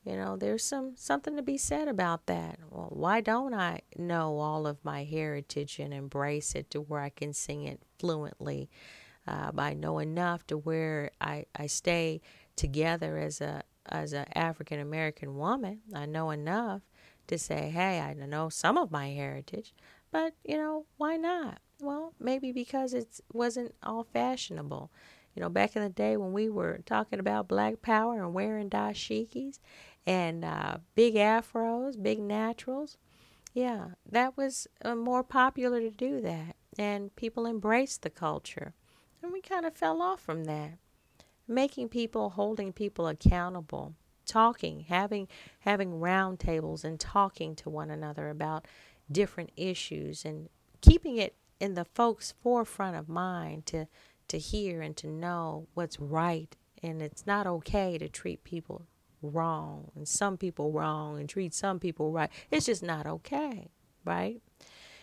You 0.08 0.16
know, 0.16 0.38
there's 0.38 0.64
some 0.64 0.94
something 0.96 1.36
to 1.36 1.42
be 1.42 1.58
said 1.58 1.90
about 1.90 2.28
that. 2.28 2.60
Well, 2.72 2.88
why 2.92 3.20
don't 3.20 3.54
I 3.54 3.82
know 3.98 4.38
all 4.40 4.66
of 4.66 4.78
my 4.86 5.04
heritage 5.04 5.80
and 5.80 5.94
embrace 5.94 6.56
it 6.56 6.72
to 6.72 6.80
where 6.80 7.02
I 7.02 7.10
can 7.10 7.34
sing 7.34 7.64
it 7.64 7.82
fluently? 8.00 8.70
Uh, 9.28 9.52
I 9.58 9.74
know 9.74 10.00
enough 10.00 10.48
to 10.48 10.58
where 10.58 11.12
I, 11.20 11.44
I 11.54 11.68
stay 11.68 12.22
together 12.56 13.18
as 13.18 13.42
a 13.42 13.64
as 13.86 14.14
an 14.14 14.28
African 14.34 14.80
American 14.80 15.36
woman. 15.36 15.82
I 15.94 16.06
know 16.06 16.30
enough 16.30 16.84
to 17.28 17.38
say, 17.38 17.70
hey, 17.70 18.00
I 18.00 18.14
know 18.14 18.48
some 18.48 18.78
of 18.78 18.90
my 18.90 19.10
heritage, 19.10 19.74
but 20.10 20.36
you 20.46 20.56
know, 20.56 20.86
why 20.96 21.18
not? 21.18 21.60
Well, 21.82 22.14
maybe 22.18 22.54
because 22.54 22.94
it 22.94 23.20
wasn't 23.34 23.76
all 23.84 24.06
fashionable. 24.06 24.90
You 25.36 25.42
know, 25.42 25.50
back 25.50 25.76
in 25.76 25.84
the 25.84 25.90
day 25.90 26.18
when 26.18 26.34
we 26.34 26.50
were 26.50 26.80
talking 26.86 27.20
about 27.20 27.48
black 27.48 27.82
power 27.84 28.24
and 28.24 28.34
wearing 28.34 28.72
dashikis 28.72 29.60
and 30.08 30.46
uh, 30.46 30.78
big 30.96 31.16
afros, 31.16 32.02
big 32.02 32.20
naturals, 32.20 32.98
yeah, 33.54 33.90
that 34.10 34.38
was 34.38 34.68
uh, 34.84 34.96
more 34.96 35.24
popular 35.24 35.82
to 35.82 35.92
do 35.92 36.22
that. 36.22 36.56
And 36.80 37.14
people 37.16 37.46
embraced 37.46 38.02
the 38.02 38.10
culture. 38.10 38.74
And 39.22 39.34
we 39.34 39.42
kind 39.42 39.66
of 39.66 39.76
fell 39.76 40.02
off 40.02 40.22
from 40.22 40.46
that. 40.46 40.78
Making 41.48 41.90
people, 41.90 42.32
holding 42.32 42.72
people 42.72 43.08
accountable, 43.08 43.96
talking, 44.26 44.82
having 44.88 45.28
having 45.60 46.00
roundtables 46.00 46.84
and 46.84 47.00
talking 47.00 47.56
to 47.56 47.70
one 47.70 47.90
another 47.90 48.30
about 48.30 48.66
different 49.12 49.52
issues 49.58 50.24
and 50.24 50.50
keeping 50.82 51.18
it 51.18 51.36
in 51.60 51.74
the 51.74 51.86
folks' 51.86 52.34
forefront 52.42 52.96
of 52.96 53.10
mind 53.10 53.66
to 53.66 53.88
to 54.28 54.38
hear 54.38 54.82
and 54.82 54.96
to 54.98 55.08
know 55.08 55.68
what's 55.74 56.00
right 56.00 56.56
and 56.84 57.02
it's 57.02 57.26
not 57.26 57.48
okay 57.48 57.98
to 57.98 58.10
treat 58.10 58.44
people 58.44 58.86
wrong 59.22 59.92
and 59.96 60.08
some 60.08 60.38
people 60.38 60.72
wrong 60.72 61.20
and 61.20 61.28
treat 61.28 61.54
some 61.54 61.80
people 61.80 62.12
right. 62.12 62.30
It's 62.52 62.66
just 62.66 62.84
not 62.84 63.06
okay, 63.08 63.70
right? 64.06 64.42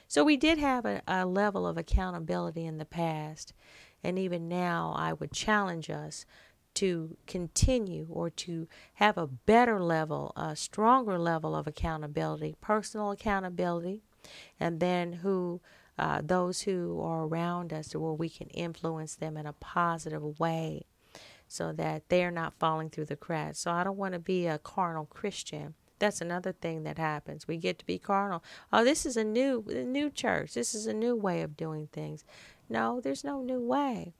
So 0.06 0.22
we 0.24 0.36
did 0.36 0.58
have 0.58 0.84
a, 0.84 1.02
a 1.06 1.26
level 1.26 1.66
of 1.66 1.76
accountability 1.76 2.64
in 2.64 2.78
the 2.78 2.84
past 2.84 3.52
and 4.04 4.18
even 4.18 4.48
now, 4.48 4.94
I 4.96 5.14
would 5.14 5.32
challenge 5.32 5.88
us 5.88 6.26
to 6.74 7.16
continue 7.26 8.06
or 8.10 8.28
to 8.28 8.68
have 8.94 9.16
a 9.16 9.26
better 9.26 9.82
level, 9.82 10.32
a 10.36 10.54
stronger 10.54 11.18
level 11.18 11.56
of 11.56 11.66
accountability, 11.66 12.54
personal 12.60 13.12
accountability, 13.12 14.02
and 14.60 14.78
then 14.78 15.14
who 15.14 15.60
uh, 15.96 16.20
those 16.22 16.62
who 16.62 17.00
are 17.00 17.24
around 17.24 17.72
us 17.72 17.94
where 17.94 18.12
we 18.12 18.28
can 18.28 18.48
influence 18.48 19.14
them 19.14 19.36
in 19.36 19.46
a 19.46 19.52
positive 19.52 20.40
way 20.40 20.84
so 21.49 21.72
that 21.72 22.09
they're 22.09 22.30
not 22.30 22.55
falling 22.59 22.90
through 22.90 23.07
the 23.07 23.16
cracks. 23.16 23.61
So 23.61 23.70
I 23.70 23.84
don't 23.84 23.97
want 23.97 24.14
to 24.14 24.18
be 24.18 24.47
a 24.47 24.59
carnal 24.59 25.07
Christian. 25.07 25.74
That's 25.99 26.20
another 26.20 26.53
thing 26.53 26.82
that 26.82 26.99
happens. 26.99 27.47
We 27.47 27.57
get 27.57 27.78
to 27.78 27.86
be 27.86 27.99
carnal. 27.99 28.42
Oh, 28.72 28.84
this 28.84 29.07
is 29.07 29.16
a 29.16 29.24
new 29.24 29.64
a 29.68 29.84
new 29.84 30.11
church. 30.11 30.55
This 30.55 30.74
is 30.74 30.86
a 30.86 30.92
new 30.92 31.14
way 31.14 31.42
of 31.42 31.57
doing 31.57 31.88
things. 31.92 32.24
No, 32.68 33.01
there's 33.01 33.24
no 33.24 33.42
new 33.42 33.61
way. 33.61 34.14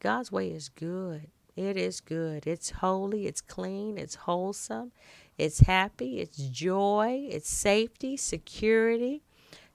God's 0.00 0.32
way 0.32 0.50
is 0.50 0.68
good. 0.68 1.28
It 1.56 1.76
is 1.76 2.00
good. 2.00 2.46
It's 2.46 2.70
holy, 2.70 3.26
it's 3.26 3.40
clean, 3.40 3.98
it's 3.98 4.14
wholesome, 4.14 4.92
it's 5.36 5.60
happy, 5.60 6.20
it's 6.20 6.38
joy, 6.38 7.28
it's 7.30 7.50
safety, 7.50 8.16
security. 8.16 9.22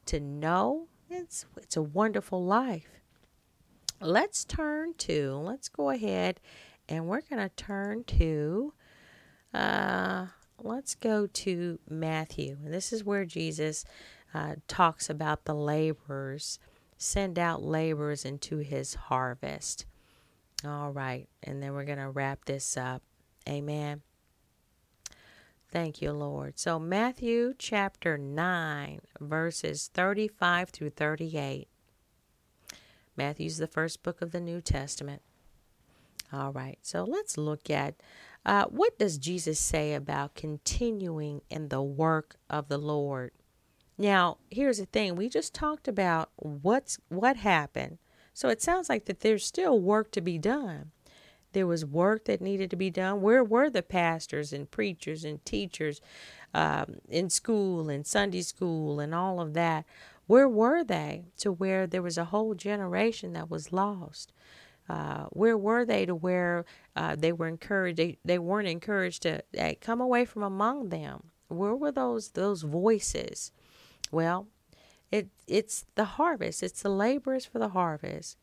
To 0.08 0.20
know 0.20 0.88
it's 1.10 1.46
it's 1.58 1.78
a 1.78 1.82
wonderful 1.82 2.44
life. 2.44 2.90
Let's 4.02 4.46
turn 4.46 4.94
to, 5.00 5.36
let's 5.36 5.70
go 5.70 5.90
ahead 5.90 6.40
and 6.88 7.08
we're 7.08 7.22
going 7.22 7.42
to 7.42 7.56
turn 7.56 8.04
to 8.04 8.74
uh 9.54 10.28
let's 10.62 10.96
go 10.96 11.28
to 11.28 11.80
Matthew. 11.90 12.58
And 12.64 12.74
this 12.74 12.94
is 12.94 13.04
where 13.04 13.26
Jesus 13.26 13.86
uh, 14.34 14.56
talks 14.68 15.10
about 15.10 15.46
the 15.46 15.54
laborers 15.54 16.60
send 16.98 17.38
out 17.38 17.62
laborers 17.62 18.26
into 18.26 18.58
his 18.58 18.96
harvest. 18.96 19.86
All 20.66 20.92
right, 20.92 21.28
and 21.44 21.62
then 21.62 21.74
we're 21.74 21.86
going 21.86 22.00
to 22.00 22.10
wrap 22.10 22.46
this 22.46 22.78
up. 22.78 23.04
Amen. 23.48 24.02
Thank 25.70 26.02
you, 26.02 26.14
Lord. 26.14 26.58
So, 26.58 26.80
Matthew 26.80 27.54
chapter 27.58 28.18
9, 28.18 29.02
verses 29.20 29.90
35 29.94 30.70
through 30.70 30.92
38. 30.92 31.68
Matthew's 33.18 33.58
the 33.58 33.68
first 33.68 34.02
book 34.02 34.22
of 34.22 34.32
the 34.32 34.40
New 34.40 34.62
Testament. 34.62 35.22
All 36.34 36.52
right, 36.52 36.80
so 36.82 37.04
let's 37.04 37.38
look 37.38 37.70
at 37.70 37.96
uh, 38.46 38.66
what 38.66 39.00
does 39.00 39.18
Jesus 39.18 39.60
say 39.60 39.94
about 39.94 40.36
continuing 40.36 41.42
in 41.50 41.70
the 41.70 41.82
work 41.82 42.36
of 42.50 42.68
the 42.68 42.78
Lord. 42.78 43.32
Now, 43.98 44.38
here's 44.52 44.78
the 44.78 44.86
thing. 44.86 45.16
We 45.16 45.30
just 45.30 45.54
talked 45.54 45.88
about 45.88 46.30
what's 46.36 47.00
what 47.10 47.38
happened. 47.38 47.98
So 48.34 48.50
it 48.50 48.62
sounds 48.62 48.90
like 48.90 49.06
that 49.06 49.22
there's 49.22 49.46
still 49.46 49.80
work 49.80 50.12
to 50.12 50.22
be 50.22 50.38
done. 50.38 50.92
There 51.54 51.66
was 51.66 51.86
work 51.86 52.26
that 52.26 52.42
needed 52.42 52.70
to 52.72 52.76
be 52.76 52.90
done. 52.90 53.22
Where 53.22 53.44
were 53.44 53.70
the 53.70 53.82
pastors 53.82 54.52
and 54.52 54.70
preachers 54.70 55.24
and 55.24 55.44
teachers 55.46 56.02
um, 56.54 56.98
in 57.08 57.30
school 57.30 57.90
and 57.90 58.06
Sunday 58.06 58.42
school 58.42 59.00
and 59.00 59.16
all 59.16 59.40
of 59.40 59.54
that? 59.54 59.86
Where 60.28 60.50
were 60.50 60.84
they 60.84 61.28
to 61.38 61.54
where 61.54 61.88
there 61.88 62.02
was 62.02 62.18
a 62.18 62.26
whole 62.26 62.56
generation 62.56 63.32
that 63.34 63.50
was 63.50 63.72
lost? 63.72 64.34
Uh, 64.88 65.26
where 65.32 65.58
were 65.58 65.84
they 65.86 66.06
to 66.06 66.14
where 66.14 66.66
uh, 66.96 67.16
they 67.16 67.32
were 67.32 67.48
encouraged? 67.48 67.98
They, 67.98 68.18
they 68.24 68.40
weren't 68.40 68.68
encouraged 68.68 69.24
to 69.24 69.44
hey, 69.52 69.78
come 69.82 70.00
away 70.00 70.26
from 70.26 70.44
among 70.44 70.90
them. 70.90 71.32
Where 71.48 71.76
were 71.76 71.92
those 71.92 72.30
those 72.32 72.62
voices? 72.62 73.52
Well, 74.12 74.48
it 75.12 75.30
it's 75.48 75.86
the 75.96 76.06
harvest. 76.06 76.62
It's 76.62 76.82
the 76.82 76.90
laborers 76.90 77.46
for 77.46 77.60
the 77.60 77.70
harvest. 77.70 78.38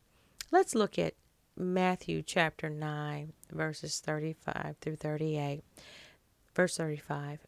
Let's 0.51 0.75
look 0.75 0.99
at 0.99 1.15
Matthew 1.55 2.21
chapter 2.21 2.69
9 2.69 3.33
verses 3.51 3.99
35 3.99 4.75
through 4.81 4.95
38. 4.95 5.63
Verse 6.55 6.77
35. 6.77 7.39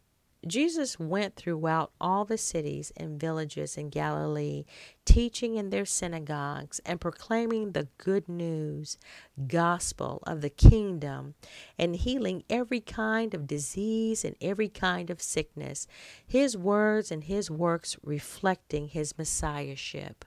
Jesus 0.46 0.98
went 0.98 1.36
throughout 1.36 1.92
all 2.00 2.24
the 2.24 2.38
cities 2.38 2.92
and 2.96 3.20
villages 3.20 3.76
in 3.76 3.90
Galilee, 3.90 4.64
teaching 5.04 5.56
in 5.56 5.70
their 5.70 5.84
synagogues 5.84 6.80
and 6.86 7.00
proclaiming 7.00 7.72
the 7.72 7.88
good 7.98 8.28
news, 8.28 8.98
gospel 9.46 10.22
of 10.26 10.40
the 10.40 10.50
kingdom, 10.50 11.34
and 11.78 11.96
healing 11.96 12.44
every 12.48 12.80
kind 12.80 13.34
of 13.34 13.46
disease 13.46 14.24
and 14.24 14.36
every 14.40 14.68
kind 14.68 15.10
of 15.10 15.22
sickness, 15.22 15.86
his 16.26 16.56
words 16.56 17.10
and 17.10 17.24
his 17.24 17.50
works 17.50 17.96
reflecting 18.02 18.88
his 18.88 19.16
messiahship. 19.18 20.24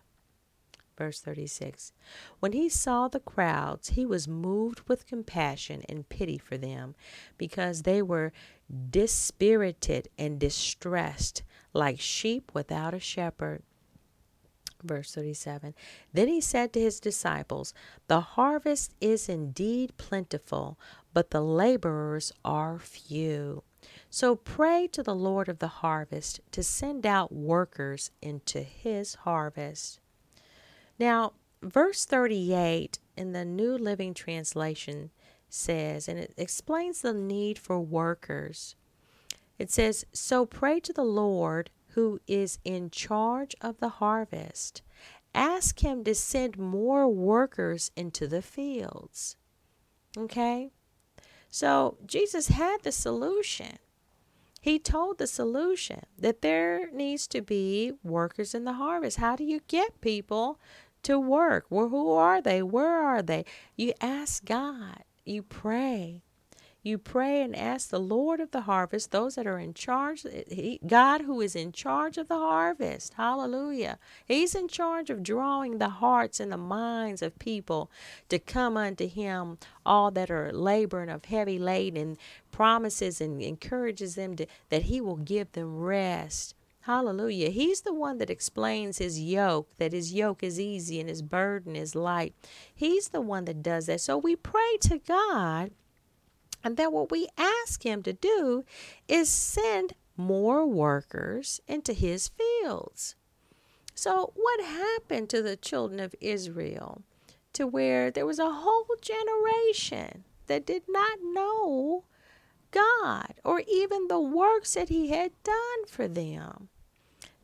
Verse 0.99 1.21
36 1.21 1.93
When 2.41 2.51
he 2.51 2.67
saw 2.67 3.07
the 3.07 3.21
crowds, 3.21 3.91
he 3.91 4.05
was 4.05 4.27
moved 4.27 4.81
with 4.89 5.07
compassion 5.07 5.81
and 5.87 6.09
pity 6.09 6.37
for 6.37 6.57
them, 6.57 6.93
because 7.37 7.83
they 7.83 8.01
were 8.01 8.33
dispirited 8.91 10.09
and 10.19 10.37
distressed, 10.37 11.41
like 11.73 12.01
sheep 12.01 12.51
without 12.53 12.93
a 12.93 12.99
shepherd. 12.99 13.63
Verse 14.83 15.15
37 15.15 15.73
Then 16.11 16.27
he 16.27 16.41
said 16.41 16.73
to 16.73 16.81
his 16.81 16.99
disciples, 16.99 17.73
The 18.09 18.19
harvest 18.19 18.93
is 18.99 19.29
indeed 19.29 19.95
plentiful, 19.95 20.77
but 21.13 21.31
the 21.31 21.41
laborers 21.41 22.33
are 22.43 22.77
few. 22.77 23.63
So 24.09 24.35
pray 24.35 24.87
to 24.87 25.01
the 25.01 25.15
Lord 25.15 25.47
of 25.47 25.59
the 25.59 25.79
harvest 25.79 26.41
to 26.51 26.61
send 26.61 27.05
out 27.05 27.31
workers 27.31 28.11
into 28.21 28.63
his 28.63 29.15
harvest. 29.15 30.01
Now, 30.99 31.33
verse 31.61 32.05
38 32.05 32.99
in 33.15 33.31
the 33.31 33.45
New 33.45 33.77
Living 33.77 34.13
Translation 34.13 35.11
says, 35.49 36.07
and 36.07 36.19
it 36.19 36.33
explains 36.37 37.01
the 37.01 37.13
need 37.13 37.57
for 37.57 37.79
workers. 37.79 38.75
It 39.57 39.71
says, 39.71 40.05
So 40.13 40.45
pray 40.45 40.79
to 40.81 40.93
the 40.93 41.03
Lord 41.03 41.69
who 41.93 42.19
is 42.27 42.59
in 42.63 42.89
charge 42.91 43.55
of 43.61 43.79
the 43.79 43.89
harvest. 43.89 44.81
Ask 45.33 45.79
him 45.79 46.03
to 46.03 46.15
send 46.15 46.57
more 46.57 47.07
workers 47.07 47.91
into 47.95 48.27
the 48.27 48.41
fields. 48.41 49.35
Okay? 50.17 50.71
So 51.49 51.97
Jesus 52.05 52.49
had 52.49 52.83
the 52.83 52.91
solution. 52.91 53.79
He 54.61 54.77
told 54.77 55.17
the 55.17 55.27
solution 55.27 56.01
that 56.17 56.41
there 56.41 56.91
needs 56.91 57.27
to 57.27 57.41
be 57.41 57.93
workers 58.03 58.53
in 58.53 58.65
the 58.65 58.73
harvest. 58.73 59.17
How 59.17 59.35
do 59.35 59.43
you 59.43 59.61
get 59.67 60.01
people 60.01 60.59
to 61.03 61.19
work? 61.19 61.65
Well, 61.69 61.89
who 61.89 62.11
are 62.11 62.41
they? 62.41 62.61
Where 62.61 63.01
are 63.01 63.21
they? 63.21 63.45
You 63.75 63.93
ask 64.01 64.45
God. 64.45 65.03
You 65.25 65.43
pray. 65.43 66.21
You 66.81 66.97
pray 66.97 67.41
and 67.41 67.53
ask 67.55 67.89
the 67.89 67.99
Lord 67.99 68.39
of 68.39 68.51
the 68.51 68.61
harvest, 68.61 69.11
those 69.11 69.35
that 69.35 69.45
are 69.45 69.59
in 69.59 69.73
charge, 69.73 70.25
God 70.87 71.21
who 71.21 71.41
is 71.41 71.53
in 71.53 71.73
charge 71.73 72.17
of 72.17 72.29
the 72.29 72.37
harvest. 72.37 73.15
Hallelujah. 73.15 73.99
He's 74.25 74.55
in 74.55 74.69
charge 74.69 75.09
of 75.09 75.21
drawing 75.21 75.77
the 75.77 75.89
hearts 75.89 76.39
and 76.39 76.53
the 76.53 76.57
minds 76.57 77.21
of 77.21 77.37
people 77.37 77.91
to 78.29 78.39
come 78.39 78.77
unto 78.77 79.09
Him, 79.09 79.57
all 79.85 80.09
that 80.11 80.31
are 80.31 80.53
laboring 80.53 81.09
of 81.09 81.25
heavy 81.25 81.59
laden, 81.59 82.17
promises 82.49 83.19
and 83.19 83.41
encourages 83.41 84.15
them 84.15 84.37
to, 84.37 84.47
that 84.69 84.83
He 84.83 85.01
will 85.01 85.17
give 85.17 85.51
them 85.51 85.79
rest. 85.79 86.55
Hallelujah. 86.81 87.49
He's 87.49 87.81
the 87.81 87.93
one 87.93 88.17
that 88.19 88.29
explains 88.29 88.97
his 88.97 89.19
yoke, 89.19 89.69
that 89.77 89.93
his 89.93 90.13
yoke 90.13 90.43
is 90.43 90.59
easy 90.59 90.99
and 90.99 91.09
his 91.09 91.21
burden 91.21 91.75
is 91.75 91.93
light. 91.93 92.33
He's 92.73 93.09
the 93.09 93.21
one 93.21 93.45
that 93.45 93.61
does 93.61 93.87
that. 93.87 94.01
So 94.01 94.17
we 94.17 94.35
pray 94.35 94.77
to 94.81 94.99
God 94.99 95.71
and 96.63 96.77
that 96.77 96.93
what 96.93 97.11
we 97.11 97.27
ask 97.37 97.85
him 97.85 98.03
to 98.03 98.13
do 98.13 98.63
is 99.07 99.29
send 99.29 99.93
more 100.17 100.65
workers 100.65 101.61
into 101.67 101.93
his 101.93 102.29
fields. 102.29 103.15
So, 103.95 104.31
what 104.35 104.63
happened 104.63 105.29
to 105.29 105.41
the 105.41 105.57
children 105.57 105.99
of 105.99 106.15
Israel 106.21 107.03
to 107.53 107.67
where 107.67 108.11
there 108.11 108.25
was 108.25 108.39
a 108.39 108.49
whole 108.49 108.85
generation 109.01 110.23
that 110.47 110.65
did 110.65 110.83
not 110.87 111.19
know 111.21 112.05
God 112.71 113.35
or 113.43 113.61
even 113.67 114.07
the 114.07 114.19
works 114.19 114.73
that 114.73 114.89
he 114.89 115.09
had 115.09 115.31
done 115.43 115.85
for 115.87 116.07
them? 116.07 116.69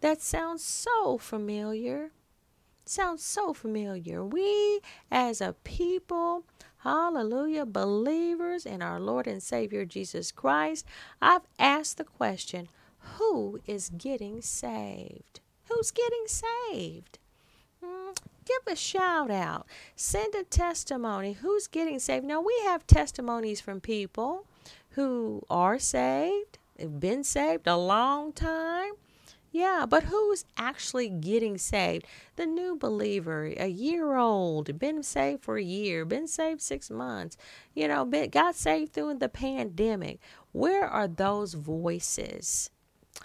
That 0.01 0.21
sounds 0.21 0.63
so 0.63 1.17
familiar. 1.17 2.11
Sounds 2.85 3.23
so 3.23 3.53
familiar. 3.53 4.23
We 4.23 4.81
as 5.09 5.41
a 5.41 5.55
people 5.63 6.45
hallelujah, 6.85 7.65
believers 7.65 8.63
in 8.63 8.79
our 8.83 8.99
Lord 8.99 9.25
and 9.25 9.41
Savior 9.41 9.85
Jesus 9.85 10.31
Christ, 10.31 10.85
I've 11.19 11.41
asked 11.57 11.97
the 11.97 12.03
question 12.03 12.69
who 13.17 13.59
is 13.65 13.89
getting 13.89 14.41
saved? 14.41 15.41
Who's 15.67 15.89
getting 15.91 16.25
saved? 16.27 17.17
Mm, 17.83 18.15
give 18.45 18.71
a 18.71 18.75
shout 18.75 19.31
out. 19.31 19.65
Send 19.95 20.35
a 20.35 20.43
testimony. 20.43 21.33
Who's 21.33 21.67
getting 21.67 21.99
saved? 21.99 22.25
Now, 22.25 22.41
we 22.41 22.55
have 22.65 22.85
testimonies 22.85 23.61
from 23.61 23.81
people 23.81 24.45
who 24.95 25.43
are 25.49 25.79
saved, 25.79 26.57
been 26.99 27.23
saved 27.23 27.67
a 27.67 27.77
long 27.77 28.31
time, 28.33 28.93
yeah, 29.51 29.85
but 29.87 30.03
who's 30.03 30.43
actually 30.57 31.07
getting 31.07 31.57
saved? 31.57 32.05
The 32.35 32.45
new 32.45 32.75
believer, 32.75 33.45
a 33.55 33.67
year 33.67 34.17
old, 34.17 34.77
been 34.77 35.01
saved 35.01 35.43
for 35.43 35.57
a 35.57 35.63
year, 35.63 36.03
been 36.03 36.27
saved 36.27 36.61
six 36.61 36.89
months, 36.91 37.37
you 37.73 37.87
know, 37.87 38.03
been, 38.03 38.29
got 38.29 38.55
saved 38.55 38.91
through 38.91 39.15
the 39.15 39.29
pandemic. 39.29 40.19
Where 40.51 40.85
are 40.85 41.07
those 41.07 41.53
voices? 41.53 42.69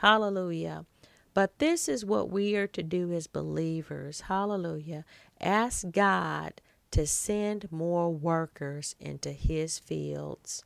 Hallelujah. 0.01 0.87
But 1.35 1.59
this 1.59 1.89
is 1.89 2.05
what 2.05 2.31
we 2.31 2.55
are 2.55 2.69
to 2.69 2.83
do 2.85 3.13
as 3.13 3.27
believers. 3.27 4.23
Hallelujah. 4.23 5.05
Ask 5.41 5.91
God 5.91 6.61
to 6.93 7.07
send 7.09 7.73
more 7.73 8.09
workers 8.13 8.95
into 9.01 9.33
his 9.33 9.81
fields. 9.81 10.65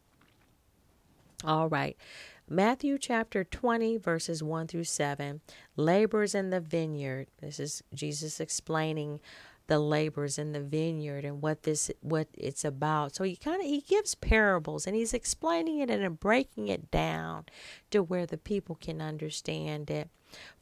All 1.45 1.69
right. 1.69 1.97
Matthew 2.49 2.97
chapter 2.97 3.45
20, 3.45 3.99
verses 3.99 4.43
1 4.43 4.67
through 4.67 4.85
7. 4.85 5.43
Labors 5.77 6.35
in 6.35 6.49
the 6.51 6.61
vineyard. 6.61 7.29
This 7.41 7.61
is 7.61 7.83
Jesus 7.93 8.41
explaining 8.41 9.21
the 9.67 9.79
labors 9.79 10.39
in 10.39 10.53
the 10.53 10.61
vineyard 10.61 11.25
and 11.25 11.41
what 11.41 11.63
this 11.63 11.91
what 12.01 12.29
it's 12.35 12.65
about. 12.65 13.15
So 13.15 13.25
he 13.25 13.37
kind 13.37 13.61
of 13.61 13.67
he 13.67 13.81
gives 13.81 14.15
parables 14.15 14.87
and 14.87 14.95
he's 14.95 15.15
explaining 15.15 15.79
it 15.79 15.89
and 15.91 16.21
breaking 16.21 16.69
it 16.69 16.91
down 16.91 17.47
to 17.91 18.03
where 18.03 18.27
the 18.27 18.37
people 18.37 18.75
can 18.75 19.01
understand 19.01 19.91
it. 19.91 20.11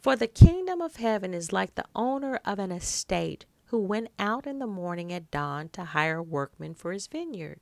For 0.01 0.15
the 0.15 0.29
kingdom 0.29 0.81
of 0.81 0.97
heaven 0.97 1.35
is 1.35 1.53
like 1.53 1.75
the 1.75 1.85
owner 1.97 2.39
of 2.45 2.59
an 2.59 2.71
estate 2.71 3.45
who 3.67 3.79
went 3.79 4.09
out 4.19 4.47
in 4.47 4.59
the 4.59 4.67
morning 4.67 5.13
at 5.13 5.31
dawn 5.31 5.69
to 5.71 5.85
hire 5.85 6.23
workmen 6.23 6.75
for 6.75 6.93
his 6.93 7.07
vineyard. 7.07 7.59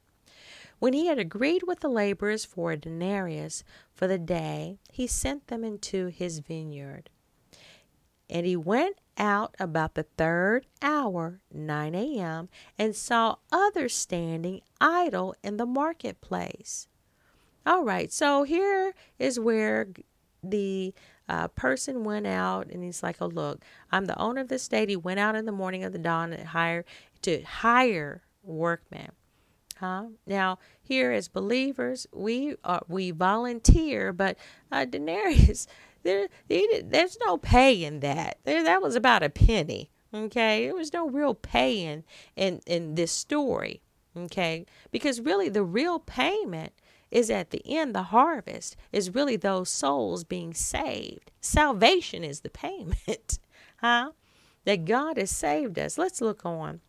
When 0.81 0.95
he 0.95 1.07
had 1.07 1.19
agreed 1.19 1.65
with 1.67 1.81
the 1.81 1.91
laborers 1.91 2.47
for 2.47 2.73
a 2.73 2.77
denarius 2.77 3.63
for 3.93 4.07
the 4.07 4.19
day, 4.19 4.79
he 4.91 5.07
sent 5.07 5.47
them 5.49 5.63
into 5.63 6.07
his 6.07 6.39
vineyard. 6.39 7.11
And 8.31 8.47
he 8.47 8.57
went 8.57 8.97
out 9.19 9.55
about 9.61 9.95
the 9.95 10.05
third 10.05 10.67
hour, 10.81 11.41
9 11.53 11.95
a.m., 11.95 12.49
and 12.79 12.97
saw 12.97 13.37
others 13.53 13.95
standing 13.95 14.63
idle 14.81 15.35
in 15.43 15.59
the 15.59 15.67
marketplace. 15.67 16.89
All 17.67 17.85
right, 17.85 18.11
so 18.11 18.45
here 18.45 18.95
is 19.19 19.39
where 19.39 19.89
the 20.43 20.95
uh, 21.29 21.49
person 21.49 22.05
went 22.05 22.27
out 22.27 22.69
and 22.69 22.83
he's 22.83 23.03
like, 23.03 23.17
"Oh, 23.21 23.27
look, 23.27 23.63
I'm 23.93 24.07
the 24.07 24.19
owner 24.19 24.41
of 24.41 24.49
the 24.49 24.55
estate." 24.55 24.89
He 24.89 24.97
went 24.97 25.21
out 25.21 25.37
in 25.37 25.45
the 25.45 25.53
morning 25.53 25.85
of 25.85 25.93
the 25.93 25.99
dawn 25.99 26.31
to 26.31 26.43
hire 26.43 26.87
to 27.23 27.43
hire 27.43 28.23
workmen. 28.43 29.13
Now, 30.27 30.59
here 30.83 31.13
as 31.13 31.29
believers, 31.29 32.07
we 32.13 32.57
are, 32.65 32.83
we 32.89 33.11
volunteer, 33.11 34.13
but 34.13 34.37
uh, 34.71 34.85
denarius, 34.85 35.67
there, 36.03 36.29
there's 36.49 37.19
no 37.25 37.37
pay 37.39 37.85
in 37.85 38.01
that. 38.01 38.39
There, 38.45 38.63
that 38.63 38.83
was 38.83 38.97
about 38.97 39.23
a 39.23 39.31
penny. 39.31 39.91
Okay, 40.13 40.67
there 40.67 40.75
was 40.75 40.93
no 40.93 41.09
real 41.09 41.35
pay 41.35 41.85
in, 41.85 42.05
in 42.35 42.61
in 42.67 42.97
this 42.97 43.13
story. 43.13 43.81
Okay, 44.17 44.67
because 44.91 45.21
really 45.21 45.49
the 45.49 45.63
real 45.63 46.01
payment 46.01 46.73
is 47.11 47.31
at 47.31 47.51
the 47.51 47.63
end. 47.65 47.95
The 47.95 48.05
harvest 48.05 48.77
is 48.93 49.15
really 49.15 49.37
those 49.37 49.69
souls 49.69 50.25
being 50.25 50.53
saved. 50.53 51.31
Salvation 51.41 52.25
is 52.25 52.41
the 52.41 52.51
payment, 52.51 53.39
huh? 53.77 54.13
That 54.65 54.85
God 54.85 55.17
has 55.17 55.31
saved 55.31 55.79
us. 55.79 55.97
Let's 55.97 56.21
look 56.21 56.45
on 56.45 56.81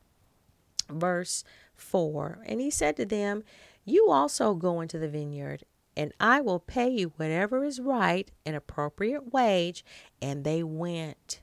verse 0.89 1.43
4. 1.81 2.43
And 2.45 2.61
he 2.61 2.69
said 2.69 2.95
to 2.97 3.05
them, 3.05 3.43
You 3.85 4.09
also 4.09 4.53
go 4.53 4.81
into 4.81 4.97
the 4.97 5.09
vineyard, 5.09 5.63
and 5.97 6.13
I 6.19 6.41
will 6.41 6.59
pay 6.59 6.89
you 6.89 7.13
whatever 7.17 7.63
is 7.63 7.79
right, 7.79 8.31
an 8.45 8.55
appropriate 8.55 9.33
wage. 9.33 9.83
And 10.21 10.43
they 10.43 10.63
went. 10.63 11.41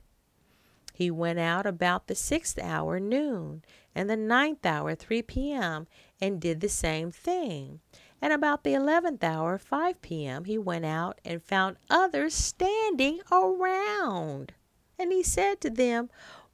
He 0.93 1.09
went 1.09 1.39
out 1.39 1.65
about 1.65 2.07
the 2.07 2.15
sixth 2.15 2.59
hour, 2.59 2.99
noon, 2.99 3.63
and 3.95 4.09
the 4.09 4.17
ninth 4.17 4.65
hour, 4.65 4.95
3 4.95 5.21
p.m., 5.21 5.87
and 6.19 6.41
did 6.41 6.59
the 6.59 6.67
same 6.67 7.09
thing. 7.09 7.79
And 8.21 8.33
about 8.33 8.63
the 8.63 8.73
eleventh 8.73 9.23
hour, 9.23 9.57
5 9.57 10.01
p.m., 10.01 10.43
he 10.43 10.57
went 10.57 10.85
out 10.85 11.21
and 11.23 11.41
found 11.41 11.77
others 11.89 12.33
standing 12.33 13.21
around. 13.31 14.53
And 14.97 15.13
he 15.13 15.23
said 15.23 15.61
to 15.61 15.69
them, 15.69 16.09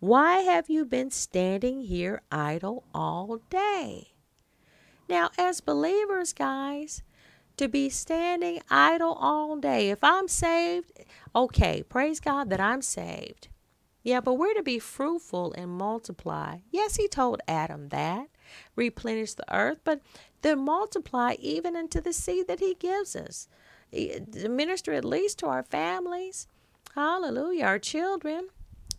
why 0.05 0.41
have 0.41 0.69
you 0.69 0.85
been 0.85 1.09
standing 1.09 1.81
here 1.81 2.21
idle 2.31 2.83
all 2.93 3.39
day? 3.49 4.09
Now, 5.09 5.31
as 5.35 5.61
believers, 5.61 6.31
guys, 6.31 7.01
to 7.57 7.67
be 7.67 7.89
standing 7.89 8.61
idle 8.69 9.13
all 9.13 9.55
day, 9.55 9.89
if 9.89 10.03
I'm 10.03 10.27
saved, 10.27 10.91
okay, 11.35 11.81
praise 11.81 12.19
God 12.19 12.51
that 12.51 12.59
I'm 12.59 12.83
saved. 12.83 13.47
Yeah, 14.03 14.21
but 14.21 14.35
we're 14.35 14.53
to 14.53 14.61
be 14.61 14.77
fruitful 14.77 15.53
and 15.53 15.71
multiply. 15.71 16.57
Yes, 16.69 16.97
he 16.97 17.07
told 17.07 17.41
Adam 17.47 17.89
that. 17.89 18.27
Replenish 18.75 19.33
the 19.33 19.51
earth, 19.51 19.79
but 19.83 20.01
then 20.43 20.59
multiply 20.59 21.33
even 21.39 21.75
into 21.75 21.99
the 21.99 22.13
seed 22.13 22.47
that 22.47 22.59
he 22.59 22.75
gives 22.75 23.15
us. 23.15 23.47
Minister 23.91 24.93
at 24.93 25.03
least 25.03 25.39
to 25.39 25.47
our 25.47 25.63
families. 25.63 26.47
Hallelujah. 26.93 27.65
Our 27.65 27.79
children. 27.79 28.49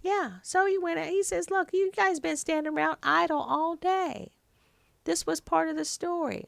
Yeah. 0.07 0.35
So 0.45 0.67
he 0.67 0.79
went, 0.79 1.01
out. 1.01 1.09
he 1.09 1.25
says, 1.25 1.51
Look, 1.51 1.71
you 1.73 1.91
guys 1.91 2.21
been 2.21 2.37
standing 2.37 2.73
around 2.73 2.99
idle 3.03 3.41
all 3.41 3.75
day. 3.75 4.31
This 5.03 5.27
was 5.27 5.41
part 5.41 5.69
of 5.69 5.77
the 5.77 5.85
story. 5.85 6.47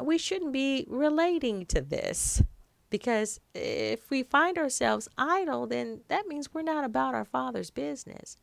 We 0.00 0.16
shouldn't 0.16 0.52
be 0.52 0.86
relating 0.88 1.66
to 1.66 1.82
this 1.82 2.42
because 2.88 3.40
if 3.54 4.08
we 4.08 4.22
find 4.22 4.56
ourselves 4.56 5.06
idle, 5.18 5.66
then 5.66 6.00
that 6.08 6.28
means 6.28 6.54
we're 6.54 6.62
not 6.62 6.84
about 6.84 7.14
our 7.14 7.26
Father's 7.26 7.68
business. 7.68 8.38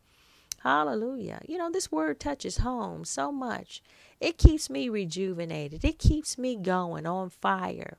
Hallelujah. 0.60 1.42
You 1.48 1.58
know, 1.58 1.72
this 1.72 1.92
word 1.92 2.20
touches 2.20 2.58
home 2.58 3.06
so 3.06 3.32
much. 3.32 3.82
It 4.20 4.38
keeps 4.38 4.70
me 4.70 4.90
rejuvenated, 4.90 5.84
it 5.84 5.98
keeps 5.98 6.38
me 6.38 6.56
going 6.56 7.08
on 7.08 7.32
fire. 7.32 7.98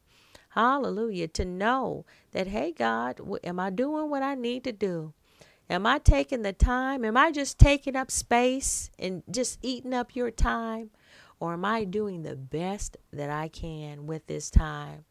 Hallelujah. 0.50 1.26
To 1.26 1.44
know 1.44 2.06
that, 2.30 2.46
hey, 2.46 2.70
God, 2.70 3.20
am 3.42 3.58
I 3.58 3.70
doing 3.70 4.08
what 4.08 4.22
I 4.22 4.36
need 4.36 4.62
to 4.62 4.72
do? 4.72 5.12
Am 5.70 5.86
I 5.86 5.98
taking 5.98 6.42
the 6.42 6.52
time? 6.52 7.04
Am 7.04 7.16
I 7.16 7.30
just 7.30 7.58
taking 7.58 7.96
up 7.96 8.10
space 8.10 8.90
and 8.98 9.22
just 9.30 9.58
eating 9.62 9.94
up 9.94 10.14
your 10.14 10.30
time? 10.30 10.90
Or 11.40 11.54
am 11.54 11.64
I 11.64 11.84
doing 11.84 12.22
the 12.22 12.36
best 12.36 12.96
that 13.12 13.30
I 13.30 13.48
can 13.48 14.06
with 14.06 14.26
this 14.26 14.50
time? 14.50 15.04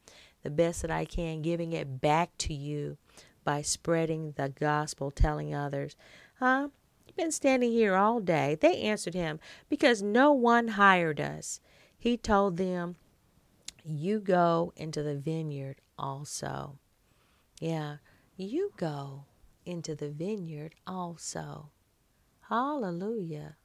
The 0.43 0.49
best 0.49 0.81
that 0.81 0.91
I 0.91 1.05
can, 1.05 1.41
giving 1.41 1.73
it 1.73 2.01
back 2.01 2.37
to 2.39 2.53
you 2.53 2.97
by 3.43 3.61
spreading 3.61 4.33
the 4.35 4.49
gospel, 4.49 5.09
telling 5.09 5.53
others. 5.55 5.95
Huh? 6.39 6.69
You've 7.07 7.17
been 7.17 7.31
standing 7.31 7.71
here 7.71 7.95
all 7.95 8.19
day. 8.19 8.57
They 8.59 8.81
answered 8.81 9.13
him, 9.13 9.39
Because 9.69 10.01
no 10.01 10.31
one 10.31 10.69
hired 10.69 11.19
us. 11.19 11.59
He 11.97 12.17
told 12.17 12.57
them, 12.57 12.95
You 13.83 14.19
go 14.19 14.73
into 14.75 15.03
the 15.03 15.15
vineyard 15.15 15.81
also. 15.97 16.77
Yeah, 17.59 17.97
you 18.35 18.71
go 18.77 19.25
into 19.65 19.95
the 19.95 20.09
vineyard 20.09 20.75
also. 20.85 21.69
Hallelujah. 22.49 23.57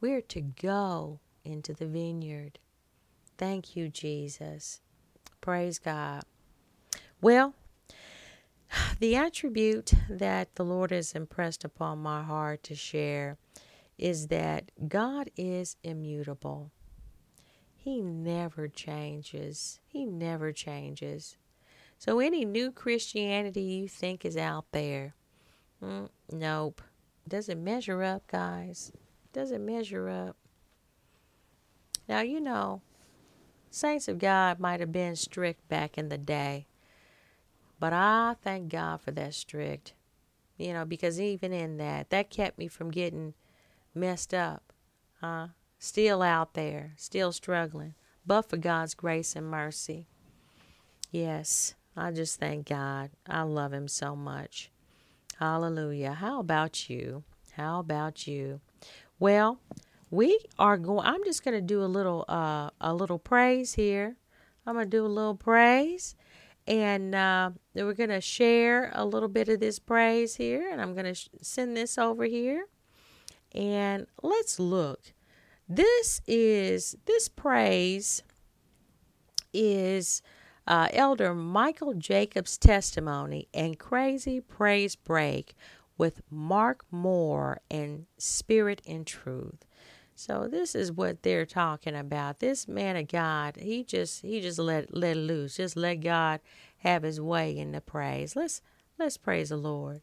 We're 0.00 0.22
to 0.22 0.40
go 0.40 1.20
into 1.44 1.72
the 1.74 1.86
vineyard. 1.86 2.58
Thank 3.36 3.76
you, 3.76 3.88
Jesus. 3.88 4.80
Praise 5.40 5.78
God. 5.78 6.22
Well, 7.20 7.54
the 9.00 9.16
attribute 9.16 9.92
that 10.08 10.54
the 10.54 10.64
Lord 10.64 10.90
has 10.90 11.12
impressed 11.12 11.64
upon 11.64 11.98
my 11.98 12.22
heart 12.22 12.62
to 12.64 12.74
share 12.74 13.38
is 13.96 14.28
that 14.28 14.70
God 14.88 15.30
is 15.36 15.76
immutable. 15.82 16.70
He 17.74 18.00
never 18.00 18.68
changes. 18.68 19.80
He 19.86 20.04
never 20.04 20.52
changes. 20.52 21.36
So, 21.98 22.20
any 22.20 22.44
new 22.44 22.70
Christianity 22.70 23.62
you 23.62 23.88
think 23.88 24.24
is 24.24 24.36
out 24.36 24.66
there, 24.70 25.14
mm, 25.82 26.08
nope. 26.30 26.80
Doesn't 27.26 27.62
measure 27.62 28.02
up, 28.02 28.26
guys. 28.28 28.92
Doesn't 29.32 29.64
measure 29.66 30.08
up. 30.08 30.36
Now, 32.08 32.20
you 32.20 32.40
know, 32.40 32.82
saints 33.70 34.08
of 34.08 34.18
God 34.18 34.60
might 34.60 34.80
have 34.80 34.92
been 34.92 35.16
strict 35.16 35.68
back 35.68 35.98
in 35.98 36.08
the 36.08 36.16
day, 36.16 36.68
but 37.80 37.92
I 37.92 38.36
thank 38.42 38.70
God 38.70 39.00
for 39.00 39.10
that 39.10 39.34
strict, 39.34 39.92
you 40.56 40.72
know, 40.72 40.84
because 40.84 41.20
even 41.20 41.52
in 41.52 41.76
that, 41.78 42.10
that 42.10 42.30
kept 42.30 42.58
me 42.58 42.68
from 42.68 42.90
getting 42.90 43.34
messed 43.94 44.32
up, 44.32 44.72
huh? 45.20 45.48
Still 45.80 46.22
out 46.22 46.54
there, 46.54 46.92
still 46.96 47.32
struggling, 47.32 47.94
but 48.24 48.42
for 48.42 48.56
God's 48.56 48.94
grace 48.94 49.36
and 49.36 49.46
mercy. 49.46 50.06
Yes. 51.10 51.74
I 51.98 52.12
just 52.12 52.38
thank 52.38 52.68
God. 52.68 53.10
I 53.28 53.42
love 53.42 53.72
Him 53.72 53.88
so 53.88 54.14
much. 54.14 54.70
Hallelujah. 55.38 56.12
How 56.12 56.40
about 56.40 56.88
you? 56.88 57.24
How 57.52 57.80
about 57.80 58.26
you? 58.26 58.60
Well, 59.18 59.60
we 60.10 60.38
are 60.58 60.78
going. 60.78 61.04
I'm 61.04 61.24
just 61.24 61.44
going 61.44 61.54
to 61.54 61.60
do 61.60 61.82
a 61.82 61.86
little, 61.86 62.24
uh, 62.28 62.70
a 62.80 62.94
little 62.94 63.18
praise 63.18 63.74
here. 63.74 64.16
I'm 64.64 64.74
going 64.74 64.86
to 64.86 64.90
do 64.90 65.04
a 65.04 65.08
little 65.08 65.34
praise, 65.34 66.14
and 66.66 67.14
uh, 67.14 67.50
we're 67.74 67.94
going 67.94 68.10
to 68.10 68.20
share 68.20 68.92
a 68.94 69.04
little 69.04 69.28
bit 69.28 69.48
of 69.48 69.60
this 69.60 69.78
praise 69.78 70.36
here, 70.36 70.70
and 70.70 70.80
I'm 70.80 70.92
going 70.94 71.06
to 71.06 71.14
sh- 71.14 71.28
send 71.42 71.76
this 71.76 71.98
over 71.98 72.24
here, 72.24 72.66
and 73.52 74.06
let's 74.22 74.60
look. 74.60 75.00
This 75.68 76.20
is 76.26 76.96
this 77.06 77.28
praise 77.28 78.22
is 79.52 80.22
uh, 80.68 80.88
Elder 80.92 81.34
Michael 81.34 81.94
Jacobs' 81.94 82.58
testimony 82.58 83.48
and 83.54 83.78
Crazy 83.78 84.38
Praise 84.38 84.94
Break 84.94 85.56
with 85.96 86.20
Mark 86.30 86.84
Moore 86.90 87.60
and 87.70 88.04
Spirit 88.18 88.82
and 88.86 89.06
Truth. 89.06 89.64
So 90.14 90.46
this 90.46 90.74
is 90.74 90.92
what 90.92 91.22
they're 91.22 91.46
talking 91.46 91.96
about. 91.96 92.40
This 92.40 92.68
man 92.68 92.96
of 92.96 93.08
God, 93.08 93.56
he 93.56 93.82
just 93.82 94.20
he 94.22 94.40
just 94.40 94.58
let 94.58 94.94
let 94.94 95.16
loose. 95.16 95.56
Just 95.56 95.76
let 95.76 95.96
God 95.96 96.40
have 96.78 97.02
his 97.02 97.20
way 97.20 97.56
in 97.56 97.72
the 97.72 97.80
praise. 97.80 98.36
Let's 98.36 98.60
let's 98.98 99.16
praise 99.16 99.48
the 99.48 99.56
Lord. 99.56 100.02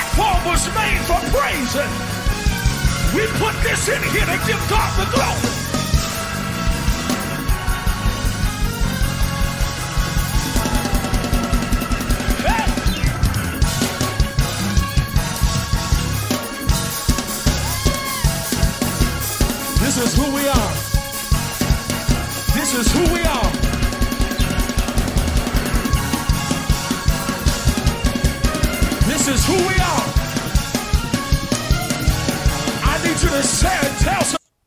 Platform 0.00 0.52
was 0.52 0.66
made 0.74 1.00
for 1.08 1.20
praising. 1.36 1.92
We 3.14 3.26
put 3.38 3.54
this 3.62 3.88
in 3.88 4.02
here 4.12 4.26
to 4.26 4.38
give 4.46 4.60
God 4.68 4.90
the 4.98 5.06
glory. 5.14 5.50
This 19.80 19.96
is 19.98 20.14
who 20.16 20.34
we 20.34 20.48
are. 20.48 20.72
This 22.54 22.74
is 22.74 22.92
who 22.92 23.12
we 23.12 23.22
are. 23.22 23.39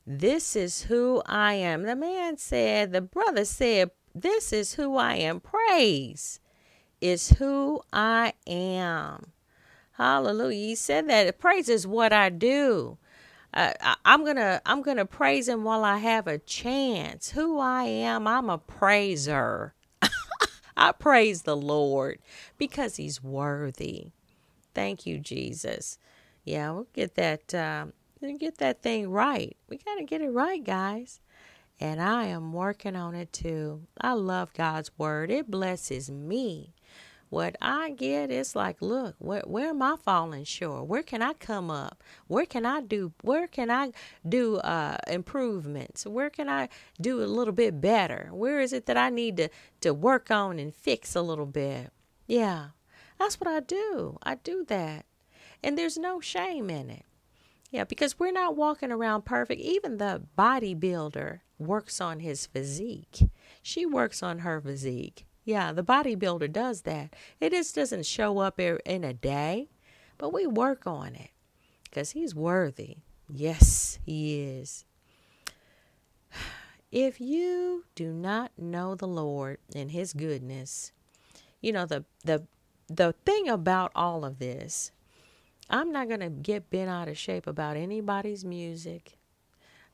This 0.05 0.55
is 0.55 0.83
who 0.83 1.21
I 1.25 1.53
am. 1.53 1.83
The 1.83 1.95
man 1.95 2.37
said, 2.37 2.91
the 2.91 3.01
brother 3.01 3.45
said, 3.45 3.91
This 4.13 4.53
is 4.53 4.75
who 4.75 4.97
I 4.97 5.15
am. 5.15 5.39
Praise 5.39 6.39
is 7.01 7.29
who 7.31 7.81
I 7.91 8.33
am. 8.47 9.31
Hallelujah. 9.93 10.67
He 10.67 10.75
said 10.75 11.09
that 11.09 11.37
praise 11.39 11.69
is 11.69 11.85
what 11.85 12.13
I 12.13 12.29
do. 12.29 12.97
Uh, 13.53 13.73
I, 13.81 13.95
I'm 14.05 14.25
gonna 14.25 14.61
I'm 14.65 14.81
gonna 14.81 15.05
praise 15.05 15.47
him 15.47 15.63
while 15.63 15.83
I 15.83 15.97
have 15.97 16.27
a 16.27 16.39
chance. 16.39 17.31
Who 17.31 17.59
I 17.59 17.83
am, 17.83 18.27
I'm 18.27 18.49
a 18.49 18.57
praiser. 18.57 19.73
I 20.77 20.91
praise 20.93 21.43
the 21.43 21.57
Lord 21.57 22.19
because 22.57 22.95
He's 22.95 23.21
worthy. 23.21 24.11
Thank 24.73 25.05
you, 25.05 25.19
Jesus. 25.19 25.99
Yeah, 26.43 26.71
we'll 26.71 26.87
get 26.93 27.15
that 27.15 27.53
uh, 28.23 28.37
get 28.37 28.57
that 28.59 28.81
thing 28.81 29.09
right. 29.09 29.55
We 29.69 29.77
gotta 29.77 30.03
get 30.03 30.21
it 30.21 30.29
right, 30.29 30.63
guys. 30.63 31.19
And 31.79 32.01
I 32.01 32.25
am 32.25 32.53
working 32.53 32.95
on 32.95 33.15
it 33.15 33.33
too. 33.33 33.87
I 33.99 34.13
love 34.13 34.53
God's 34.53 34.91
word. 34.97 35.31
It 35.31 35.49
blesses 35.49 36.09
me. 36.09 36.73
What 37.33 37.55
I 37.59 37.89
get 37.89 38.29
is 38.29 38.55
like, 38.55 38.79
look, 38.79 39.15
where, 39.17 39.41
where 39.47 39.69
am 39.69 39.81
I 39.81 39.95
falling 40.03 40.43
short? 40.43 40.85
Where 40.85 41.01
can 41.01 41.23
I 41.23 41.33
come 41.33 41.71
up? 41.71 42.03
Where 42.27 42.45
can 42.45 42.63
I 42.63 42.79
do? 42.81 43.11
Where 43.23 43.47
can 43.47 43.71
I 43.71 43.91
do 44.29 44.57
uh, 44.57 44.97
improvements? 45.07 46.05
Where 46.05 46.29
can 46.29 46.47
I 46.47 46.69
do 47.01 47.23
a 47.23 47.25
little 47.25 47.51
bit 47.51 47.81
better? 47.81 48.29
Where 48.31 48.59
is 48.59 48.71
it 48.71 48.85
that 48.85 48.97
I 48.97 49.09
need 49.09 49.37
to 49.37 49.49
to 49.81 49.95
work 49.95 50.29
on 50.29 50.59
and 50.59 50.75
fix 50.75 51.15
a 51.15 51.23
little 51.23 51.47
bit? 51.47 51.91
Yeah, 52.27 52.67
that's 53.17 53.39
what 53.39 53.47
I 53.47 53.61
do. 53.61 54.19
I 54.21 54.35
do 54.35 54.63
that, 54.65 55.07
and 55.63 55.75
there's 55.75 55.97
no 55.97 56.19
shame 56.19 56.69
in 56.69 56.91
it. 56.91 57.05
Yeah, 57.73 57.85
because 57.85 58.19
we're 58.19 58.31
not 58.31 58.55
walking 58.55 58.91
around 58.91 59.25
perfect. 59.25 59.59
Even 59.59 59.97
the 59.97 60.21
bodybuilder 60.37 61.39
works 61.57 61.99
on 61.99 62.19
his 62.19 62.45
physique. 62.45 63.31
She 63.63 63.83
works 63.83 64.21
on 64.21 64.39
her 64.39 64.61
physique. 64.61 65.25
Yeah, 65.43 65.71
the 65.71 65.83
bodybuilder 65.83 66.53
does 66.53 66.83
that. 66.83 67.15
It 67.39 67.49
just 67.49 67.73
doesn't 67.73 68.05
show 68.05 68.37
up 68.37 68.59
in 68.59 69.03
a 69.03 69.11
day, 69.11 69.69
but 70.19 70.31
we 70.31 70.45
work 70.45 70.85
on 70.85 71.15
it 71.15 71.31
because 71.85 72.11
he's 72.11 72.35
worthy. 72.35 72.97
Yes, 73.27 73.97
he 74.05 74.39
is. 74.39 74.85
If 76.91 77.19
you 77.19 77.85
do 77.95 78.13
not 78.13 78.51
know 78.55 78.93
the 78.93 79.07
Lord 79.07 79.57
and 79.75 79.89
his 79.89 80.13
goodness, 80.13 80.91
you 81.59 81.71
know 81.71 81.87
the 81.87 82.05
the 82.23 82.45
the 82.87 83.15
thing 83.25 83.49
about 83.49 83.91
all 83.95 84.23
of 84.23 84.37
this, 84.37 84.91
I'm 85.73 85.91
not 85.91 86.07
going 86.07 86.19
to 86.21 86.29
get 86.29 86.69
bent 86.69 86.89
out 86.89 87.07
of 87.07 87.17
shape 87.17 87.47
about 87.47 87.75
anybody's 87.75 88.45
music, 88.45 89.17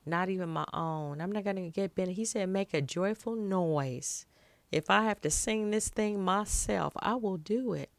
not 0.06 0.30
even 0.30 0.50
my 0.50 0.66
own. 0.74 1.22
I'm 1.22 1.32
not 1.32 1.46
going 1.46 1.56
to 1.56 1.70
get 1.70 1.96
bent. 1.96 2.12
He 2.12 2.26
said 2.26 2.50
make 2.50 2.74
a 2.74 2.82
joyful 2.82 3.36
noise 3.36 4.26
if 4.72 4.90
I 4.90 5.04
have 5.04 5.22
to 5.22 5.30
sing 5.30 5.72
this 5.72 5.90
thing 5.90 6.24
myself, 6.24 6.94
I 7.00 7.16
will 7.16 7.38
do 7.38 7.74
it. 7.74 7.90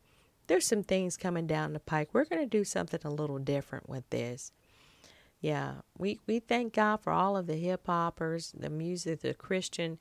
There's 0.46 0.66
some 0.66 0.82
things 0.82 1.16
coming 1.16 1.46
down 1.46 1.72
the 1.72 1.80
pike. 1.80 2.10
We're 2.12 2.24
going 2.24 2.42
to 2.42 2.46
do 2.46 2.64
something 2.64 3.00
a 3.04 3.10
little 3.10 3.38
different 3.38 3.88
with 3.88 4.08
this. 4.10 4.52
Yeah, 5.40 5.76
we, 5.96 6.20
we 6.26 6.38
thank 6.38 6.74
God 6.74 6.98
for 6.98 7.12
all 7.12 7.36
of 7.36 7.46
the 7.46 7.56
hip 7.56 7.86
hoppers, 7.86 8.52
the 8.56 8.70
music, 8.70 9.20
the 9.20 9.34
Christian 9.34 9.98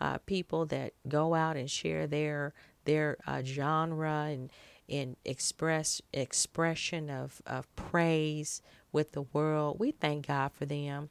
uh, 0.00 0.18
people 0.18 0.66
that 0.66 0.94
go 1.06 1.34
out 1.34 1.56
and 1.56 1.70
share 1.70 2.06
their 2.06 2.54
their 2.86 3.18
uh, 3.26 3.42
genre 3.44 4.28
and 4.30 4.50
and 4.90 5.16
express 5.24 6.02
expression 6.12 7.08
of, 7.08 7.40
of 7.46 7.74
praise 7.76 8.60
with 8.92 9.12
the 9.12 9.22
world. 9.22 9.78
We 9.78 9.92
thank 9.92 10.26
God 10.26 10.52
for 10.52 10.66
them. 10.66 11.10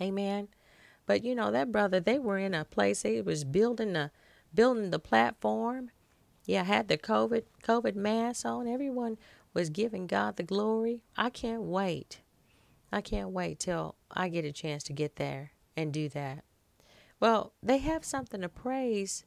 Amen. 0.00 0.48
But 1.06 1.24
you 1.24 1.34
know 1.34 1.50
that 1.50 1.72
brother, 1.72 2.00
they 2.00 2.18
were 2.18 2.38
in 2.38 2.54
a 2.54 2.64
place 2.64 3.02
they 3.02 3.20
was 3.22 3.44
building 3.44 3.92
the 3.94 4.10
building 4.54 4.90
the 4.90 4.98
platform. 4.98 5.90
Yeah, 6.44 6.64
had 6.64 6.88
the 6.88 6.98
COVID 6.98 7.44
COVID 7.62 7.94
mask 7.94 8.46
on. 8.46 8.66
Everyone 8.66 9.18
was 9.54 9.70
giving 9.70 10.06
God 10.06 10.36
the 10.36 10.42
glory. 10.42 11.02
I 11.16 11.30
can't 11.30 11.62
wait. 11.62 12.20
I 12.92 13.00
can't 13.00 13.30
wait 13.30 13.58
till 13.58 13.96
I 14.10 14.28
get 14.28 14.44
a 14.44 14.52
chance 14.52 14.82
to 14.84 14.92
get 14.92 15.16
there 15.16 15.52
and 15.76 15.92
do 15.92 16.08
that. 16.10 16.44
Well, 17.20 17.52
they 17.62 17.78
have 17.78 18.04
something 18.04 18.40
to 18.42 18.48
praise, 18.48 19.24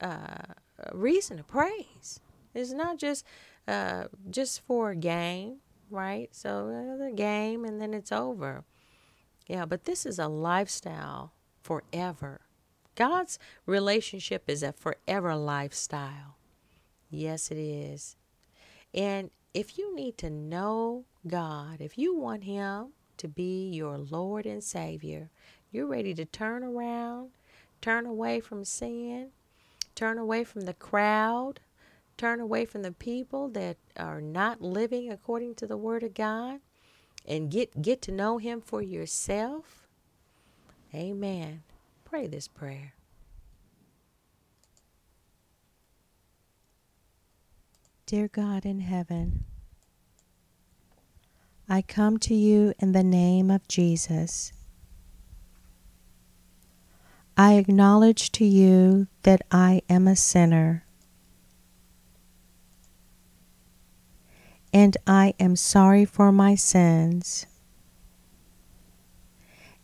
uh, 0.00 0.54
a 0.78 0.96
reason 0.96 1.36
to 1.36 1.44
praise. 1.44 2.20
It's 2.58 2.72
not 2.72 2.98
just 2.98 3.24
uh, 3.66 4.04
just 4.30 4.60
for 4.66 4.90
a 4.90 4.96
game, 4.96 5.56
right? 5.90 6.28
So 6.34 6.96
the 6.98 7.12
game 7.12 7.64
and 7.64 7.80
then 7.80 7.94
it's 7.94 8.12
over. 8.12 8.64
Yeah, 9.46 9.64
but 9.64 9.84
this 9.84 10.04
is 10.04 10.18
a 10.18 10.28
lifestyle 10.28 11.32
forever. 11.62 12.42
God's 12.94 13.38
relationship 13.64 14.44
is 14.48 14.62
a 14.62 14.72
forever 14.72 15.36
lifestyle. 15.36 16.36
Yes, 17.10 17.50
it 17.50 17.58
is. 17.58 18.16
And 18.92 19.30
if 19.54 19.78
you 19.78 19.94
need 19.94 20.18
to 20.18 20.30
know 20.30 21.04
God, 21.26 21.80
if 21.80 21.96
you 21.96 22.14
want 22.16 22.44
Him 22.44 22.88
to 23.18 23.28
be 23.28 23.70
your 23.70 23.98
Lord 23.98 24.46
and 24.46 24.62
Savior, 24.62 25.30
you're 25.70 25.86
ready 25.86 26.14
to 26.14 26.24
turn 26.24 26.62
around, 26.62 27.30
turn 27.80 28.06
away 28.06 28.40
from 28.40 28.64
sin, 28.64 29.28
turn 29.94 30.18
away 30.18 30.44
from 30.44 30.62
the 30.62 30.74
crowd, 30.74 31.60
turn 32.18 32.40
away 32.40 32.64
from 32.66 32.82
the 32.82 32.92
people 32.92 33.48
that 33.50 33.78
are 33.96 34.20
not 34.20 34.60
living 34.60 35.10
according 35.10 35.54
to 35.56 35.66
the 35.66 35.76
Word 35.76 36.02
of 36.02 36.14
God, 36.14 36.60
and 37.26 37.50
get 37.50 37.80
get 37.80 38.02
to 38.02 38.12
know 38.12 38.38
him 38.38 38.60
for 38.60 38.82
yourself. 38.82 39.86
Amen. 40.94 41.62
Pray 42.04 42.26
this 42.26 42.48
prayer. 42.48 42.94
Dear 48.06 48.28
God 48.28 48.64
in 48.64 48.80
heaven, 48.80 49.44
I 51.68 51.82
come 51.82 52.18
to 52.20 52.34
you 52.34 52.72
in 52.78 52.92
the 52.92 53.04
name 53.04 53.50
of 53.50 53.68
Jesus. 53.68 54.52
I 57.36 57.54
acknowledge 57.54 58.32
to 58.32 58.44
you 58.46 59.06
that 59.22 59.42
I 59.52 59.82
am 59.90 60.08
a 60.08 60.16
sinner 60.16 60.84
and 64.72 64.96
I 65.06 65.34
am 65.40 65.56
sorry 65.56 66.04
for 66.04 66.30
my 66.30 66.54
sins 66.54 67.46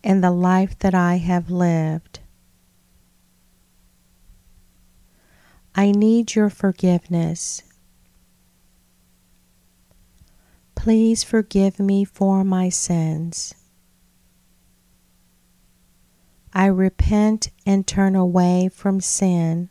and 0.02 0.22
the 0.22 0.30
life 0.30 0.78
that 0.80 0.94
I 0.94 1.16
have 1.16 1.50
lived. 1.50 2.20
I 5.74 5.90
need 5.90 6.34
your 6.34 6.50
forgiveness. 6.50 7.62
Please 10.74 11.24
forgive 11.24 11.80
me 11.80 12.04
for 12.04 12.44
my 12.44 12.68
sins. 12.68 13.54
I 16.52 16.66
repent 16.66 17.50
and 17.66 17.86
turn 17.86 18.14
away 18.14 18.68
from 18.72 19.00
sin, 19.00 19.70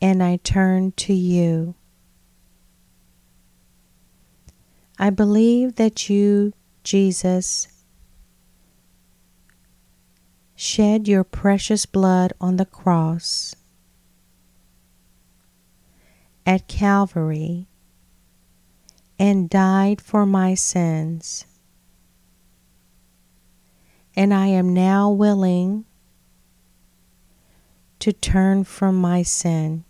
and 0.00 0.22
I 0.22 0.36
turn 0.36 0.92
to 0.92 1.14
you. 1.14 1.74
I 5.02 5.10
believe 5.10 5.74
that 5.82 6.08
you, 6.08 6.52
Jesus, 6.84 7.66
shed 10.54 11.08
your 11.08 11.24
precious 11.24 11.86
blood 11.86 12.32
on 12.40 12.54
the 12.54 12.64
cross 12.64 13.56
at 16.46 16.68
Calvary 16.68 17.66
and 19.18 19.50
died 19.50 20.00
for 20.00 20.24
my 20.24 20.54
sins. 20.54 21.46
And 24.14 24.32
I 24.32 24.46
am 24.46 24.72
now 24.72 25.10
willing 25.10 25.84
to 27.98 28.12
turn 28.12 28.62
from 28.62 28.94
my 28.94 29.24
sin. 29.24 29.84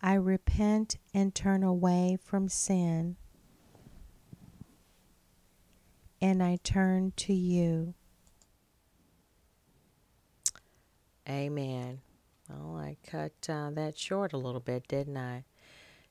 I 0.00 0.14
repent 0.14 0.96
and 1.14 1.32
turn 1.32 1.62
away 1.62 2.18
from 2.22 2.48
sin, 2.48 3.16
and 6.20 6.42
I 6.42 6.58
turn 6.64 7.12
to 7.18 7.32
you. 7.32 7.94
Amen. 11.28 12.00
Well, 12.50 12.76
I 12.76 12.96
cut 13.08 13.32
uh, 13.48 13.70
that 13.70 13.96
short 13.96 14.32
a 14.32 14.38
little 14.38 14.60
bit, 14.60 14.88
didn't 14.88 15.16
I? 15.16 15.44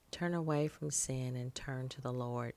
Turn 0.09 0.33
away 0.33 0.67
from 0.67 0.89
sin 0.89 1.35
and 1.35 1.53
turn 1.53 1.89
to 1.89 2.01
the 2.01 2.13
Lord. 2.13 2.53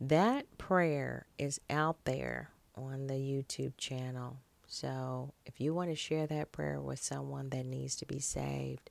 That 0.00 0.46
prayer 0.58 1.26
is 1.38 1.60
out 1.70 2.04
there 2.04 2.50
on 2.74 3.06
the 3.06 3.14
YouTube 3.14 3.76
channel. 3.76 4.38
So 4.66 5.34
if 5.44 5.60
you 5.60 5.74
want 5.74 5.90
to 5.90 5.96
share 5.96 6.26
that 6.26 6.50
prayer 6.50 6.80
with 6.80 6.98
someone 6.98 7.50
that 7.50 7.66
needs 7.66 7.94
to 7.96 8.06
be 8.06 8.18
saved, 8.18 8.90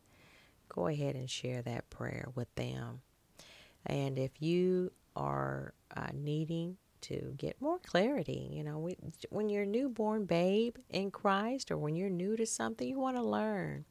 go 0.74 0.88
ahead 0.88 1.16
and 1.16 1.30
share 1.30 1.62
that 1.62 1.90
prayer 1.90 2.30
with 2.36 2.54
them. 2.56 3.02
And 3.86 4.18
if 4.18 4.42
you 4.42 4.92
are 5.16 5.74
uh, 5.96 6.08
needing 6.14 6.78
to 7.02 7.34
get 7.38 7.62
more 7.62 7.80
clarity, 7.80 8.50
you 8.52 8.64
know, 8.64 8.80
we, 8.80 8.96
when 9.30 9.50
you're 9.50 9.64
a 9.64 9.68
newborn 9.68 10.26
babe 10.26 10.76
in 10.90 11.12
Christ 11.12 11.72
or 11.72 11.78
when 11.78 11.96
you're 11.96 12.10
new 12.10 12.36
to 12.38 12.46
something, 12.46 12.88
you 12.88 13.00
want 13.00 13.18
to 13.18 13.24
learn. 13.24 13.86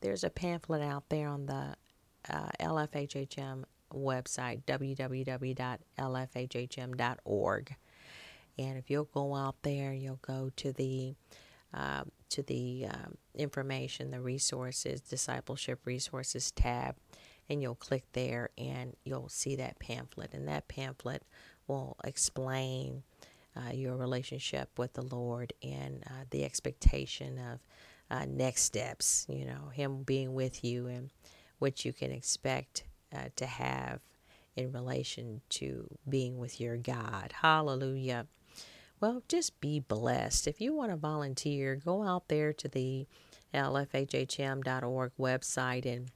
There's 0.00 0.24
a 0.24 0.30
pamphlet 0.30 0.82
out 0.82 1.08
there 1.08 1.28
on 1.28 1.46
the 1.46 1.74
uh, 2.30 2.48
LFHHM 2.60 3.64
website, 3.92 4.62
www.lfhhm.org. 4.64 5.66
And 8.60 8.76
if 8.76 8.90
you'll 8.90 9.04
go 9.04 9.34
out 9.36 9.56
there, 9.62 9.92
you'll 9.92 10.18
go 10.22 10.50
to 10.56 10.72
the 10.72 11.14
uh, 11.72 12.02
to 12.30 12.42
the 12.42 12.86
um, 12.90 13.16
information, 13.34 14.10
the 14.10 14.20
resources, 14.20 15.00
discipleship 15.00 15.80
resources 15.84 16.50
tab, 16.50 16.96
and 17.48 17.62
you'll 17.62 17.74
click 17.74 18.04
there 18.12 18.50
and 18.58 18.96
you'll 19.04 19.28
see 19.28 19.56
that 19.56 19.78
pamphlet. 19.78 20.32
And 20.32 20.48
that 20.48 20.68
pamphlet 20.68 21.22
will 21.66 21.96
explain 22.04 23.02
uh, 23.56 23.72
your 23.72 23.96
relationship 23.96 24.70
with 24.78 24.92
the 24.92 25.02
Lord 25.02 25.52
and 25.62 26.02
uh, 26.06 26.24
the 26.30 26.44
expectation 26.44 27.38
of 27.38 27.60
uh, 28.10 28.24
next 28.26 28.62
steps, 28.62 29.26
you 29.28 29.44
know, 29.44 29.70
Him 29.72 30.02
being 30.02 30.34
with 30.34 30.64
you 30.64 30.86
and 30.86 31.10
what 31.58 31.84
you 31.84 31.92
can 31.92 32.12
expect 32.12 32.84
uh, 33.14 33.28
to 33.36 33.46
have 33.46 34.00
in 34.56 34.72
relation 34.72 35.40
to 35.48 35.88
being 36.08 36.38
with 36.38 36.60
your 36.60 36.76
God. 36.76 37.32
Hallelujah. 37.32 38.26
Well, 39.00 39.22
just 39.28 39.60
be 39.60 39.78
blessed. 39.78 40.48
If 40.48 40.60
you 40.60 40.74
want 40.74 40.90
to 40.90 40.96
volunteer, 40.96 41.76
go 41.76 42.02
out 42.02 42.28
there 42.28 42.52
to 42.54 42.68
the 42.68 43.06
lfhhm.org 43.54 45.12
website 45.18 45.86
and 45.86 46.10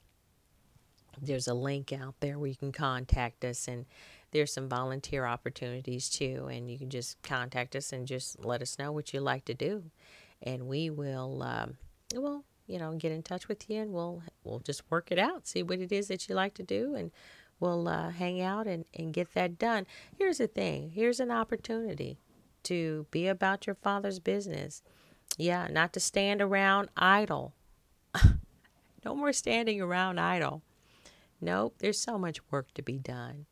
there's 1.21 1.47
a 1.47 1.53
link 1.53 1.93
out 1.93 2.15
there 2.19 2.37
where 2.37 2.49
you 2.49 2.55
can 2.55 2.71
contact 2.71 3.45
us 3.45 3.67
and 3.67 3.85
there's 4.31 4.51
some 4.51 4.67
volunteer 4.67 5.25
opportunities 5.25 6.09
too 6.09 6.49
and 6.51 6.69
you 6.69 6.77
can 6.77 6.89
just 6.89 7.21
contact 7.23 7.75
us 7.75 7.93
and 7.93 8.05
just 8.07 8.43
let 8.43 8.61
us 8.61 8.77
know 8.77 8.91
what 8.91 9.13
you 9.13 9.21
like 9.21 9.45
to 9.45 9.53
do. 9.53 9.83
And 10.41 10.67
we 10.67 10.89
will 10.89 11.41
um, 11.41 11.77
will 12.13 12.43
you 12.67 12.79
know 12.79 12.93
get 12.95 13.13
in 13.13 13.23
touch 13.23 13.47
with 13.47 13.69
you 13.69 13.81
and 13.81 13.93
we'll 13.93 14.23
we'll 14.43 14.59
just 14.59 14.83
work 14.89 15.11
it 15.11 15.19
out 15.19 15.45
see 15.47 15.63
what 15.63 15.79
it 15.79 15.91
is 15.91 16.07
that 16.07 16.29
you 16.29 16.35
like 16.35 16.53
to 16.53 16.63
do 16.63 16.95
and 16.95 17.11
we'll 17.59 17.87
uh, 17.87 18.09
hang 18.09 18.41
out 18.41 18.67
and, 18.67 18.85
and 18.93 19.13
get 19.13 19.33
that 19.33 19.57
done. 19.57 19.85
Here's 20.17 20.39
the 20.39 20.47
thing 20.47 20.91
here's 20.91 21.21
an 21.21 21.31
opportunity 21.31 22.17
to 22.63 23.05
be 23.11 23.27
about 23.27 23.67
your 23.67 23.75
father's 23.75 24.19
business 24.19 24.81
yeah 25.37 25.67
not 25.69 25.93
to 25.93 25.99
stand 25.99 26.41
around 26.41 26.89
idle 26.97 27.53
no 29.05 29.15
more 29.15 29.33
standing 29.33 29.81
around 29.81 30.19
idle 30.19 30.61
nope 31.41 31.75
there's 31.79 31.99
so 31.99 32.17
much 32.17 32.39
work 32.51 32.73
to 32.73 32.81
be 32.81 32.97
done 32.97 33.45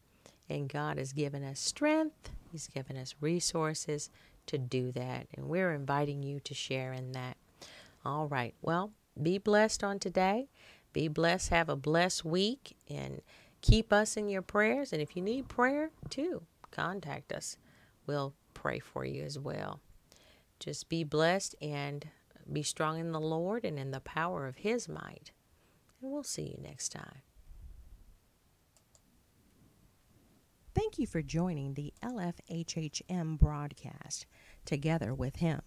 and 0.49 0.69
god 0.69 0.97
has 0.97 1.13
given 1.13 1.43
us 1.43 1.59
strength 1.59 2.29
he's 2.51 2.67
given 2.67 2.97
us 2.97 3.15
resources 3.21 4.09
to 4.45 4.57
do 4.57 4.91
that 4.91 5.27
and 5.35 5.47
we're 5.47 5.73
inviting 5.73 6.23
you 6.23 6.39
to 6.39 6.53
share 6.53 6.93
in 6.93 7.11
that 7.11 7.37
all 8.03 8.27
right. 8.27 8.55
Well, 8.61 8.91
be 9.21 9.37
blessed 9.37 9.83
on 9.83 9.99
today. 9.99 10.49
Be 10.93 11.07
blessed. 11.07 11.49
Have 11.49 11.69
a 11.69 11.75
blessed 11.75 12.25
week 12.25 12.75
and 12.89 13.21
keep 13.61 13.93
us 13.93 14.17
in 14.17 14.27
your 14.27 14.41
prayers. 14.41 14.91
And 14.91 15.01
if 15.01 15.15
you 15.15 15.21
need 15.21 15.47
prayer 15.47 15.91
too, 16.09 16.43
contact 16.71 17.31
us. 17.31 17.57
We'll 18.07 18.33
pray 18.53 18.79
for 18.79 19.05
you 19.05 19.23
as 19.23 19.39
well. 19.39 19.79
Just 20.59 20.89
be 20.89 21.03
blessed 21.03 21.55
and 21.61 22.07
be 22.51 22.63
strong 22.63 22.99
in 22.99 23.11
the 23.11 23.19
Lord 23.19 23.65
and 23.65 23.79
in 23.79 23.91
the 23.91 23.99
power 23.99 24.47
of 24.47 24.57
His 24.57 24.87
might. 24.87 25.31
And 26.01 26.11
we'll 26.11 26.23
see 26.23 26.43
you 26.43 26.59
next 26.61 26.89
time. 26.89 27.21
Thank 30.73 30.97
you 30.97 31.05
for 31.05 31.21
joining 31.21 31.73
the 31.73 31.93
LFHHM 32.01 33.37
broadcast, 33.37 34.25
Together 34.65 35.13
with 35.13 35.37
Him. 35.37 35.61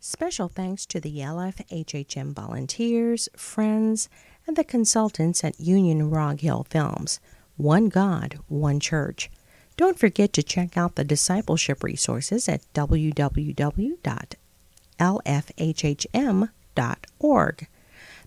Special 0.00 0.48
thanks 0.48 0.84
to 0.86 1.00
the 1.00 1.18
LFHHM 1.18 2.34
volunteers, 2.34 3.28
friends, 3.36 4.08
and 4.46 4.56
the 4.56 4.64
consultants 4.64 5.42
at 5.42 5.60
Union 5.60 6.10
Rog 6.10 6.40
Hill 6.40 6.66
Films. 6.68 7.20
One 7.56 7.88
God, 7.88 8.38
One 8.48 8.80
Church. 8.80 9.30
Don't 9.76 9.98
forget 9.98 10.32
to 10.32 10.42
check 10.42 10.76
out 10.76 10.94
the 10.94 11.04
discipleship 11.04 11.84
resources 11.84 12.48
at 12.48 12.62
www.lfhhm.org. 12.72 13.98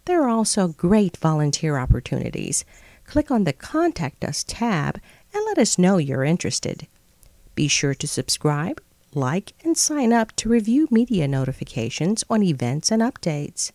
There 0.06 0.24
are 0.24 0.30
also 0.30 0.68
great 0.68 1.18
volunteer 1.18 1.78
opportunities. 1.78 2.66
Click 3.06 3.32
on 3.32 3.44
the 3.44 3.54
Contact 3.54 4.24
Us 4.24 4.44
tab 4.48 5.00
and 5.34 5.44
let 5.46 5.58
us 5.58 5.80
know 5.80 5.98
you're 5.98 6.24
interested. 6.24 6.88
Be 7.56 7.68
sure 7.68 7.96
to 7.96 8.08
subscribe, 8.08 8.82
like, 9.16 9.54
and 9.64 9.76
sign 9.76 10.14
up 10.14 10.36
to 10.36 10.50
review 10.50 10.88
media 10.92 11.28
notifications 11.28 12.24
on 12.30 12.44
events 12.44 12.92
and 12.92 13.02
updates. 13.02 13.72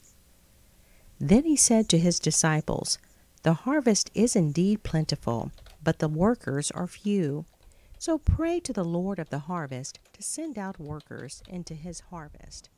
Then 1.20 1.43
he 1.45 1.57
said 1.57 1.89
to 1.89 1.99
his 1.99 2.20
disciples, 2.20 2.99
The 3.43 3.55
harvest 3.55 4.11
is 4.14 4.37
indeed 4.37 4.85
plentiful, 4.85 5.51
but 5.83 5.99
the 5.99 6.09
workers 6.09 6.70
are 6.70 6.87
few. 6.87 7.47
So 8.07 8.18
pray 8.18 8.61
to 8.61 8.72
the 8.74 8.84
Lord 8.84 9.18
of 9.18 9.30
the 9.30 9.38
harvest 9.38 9.98
to 10.12 10.22
send 10.22 10.59
out 10.59 10.78
workers 10.78 11.42
into 11.48 11.72
his 11.72 12.00
harvest. 12.00 12.68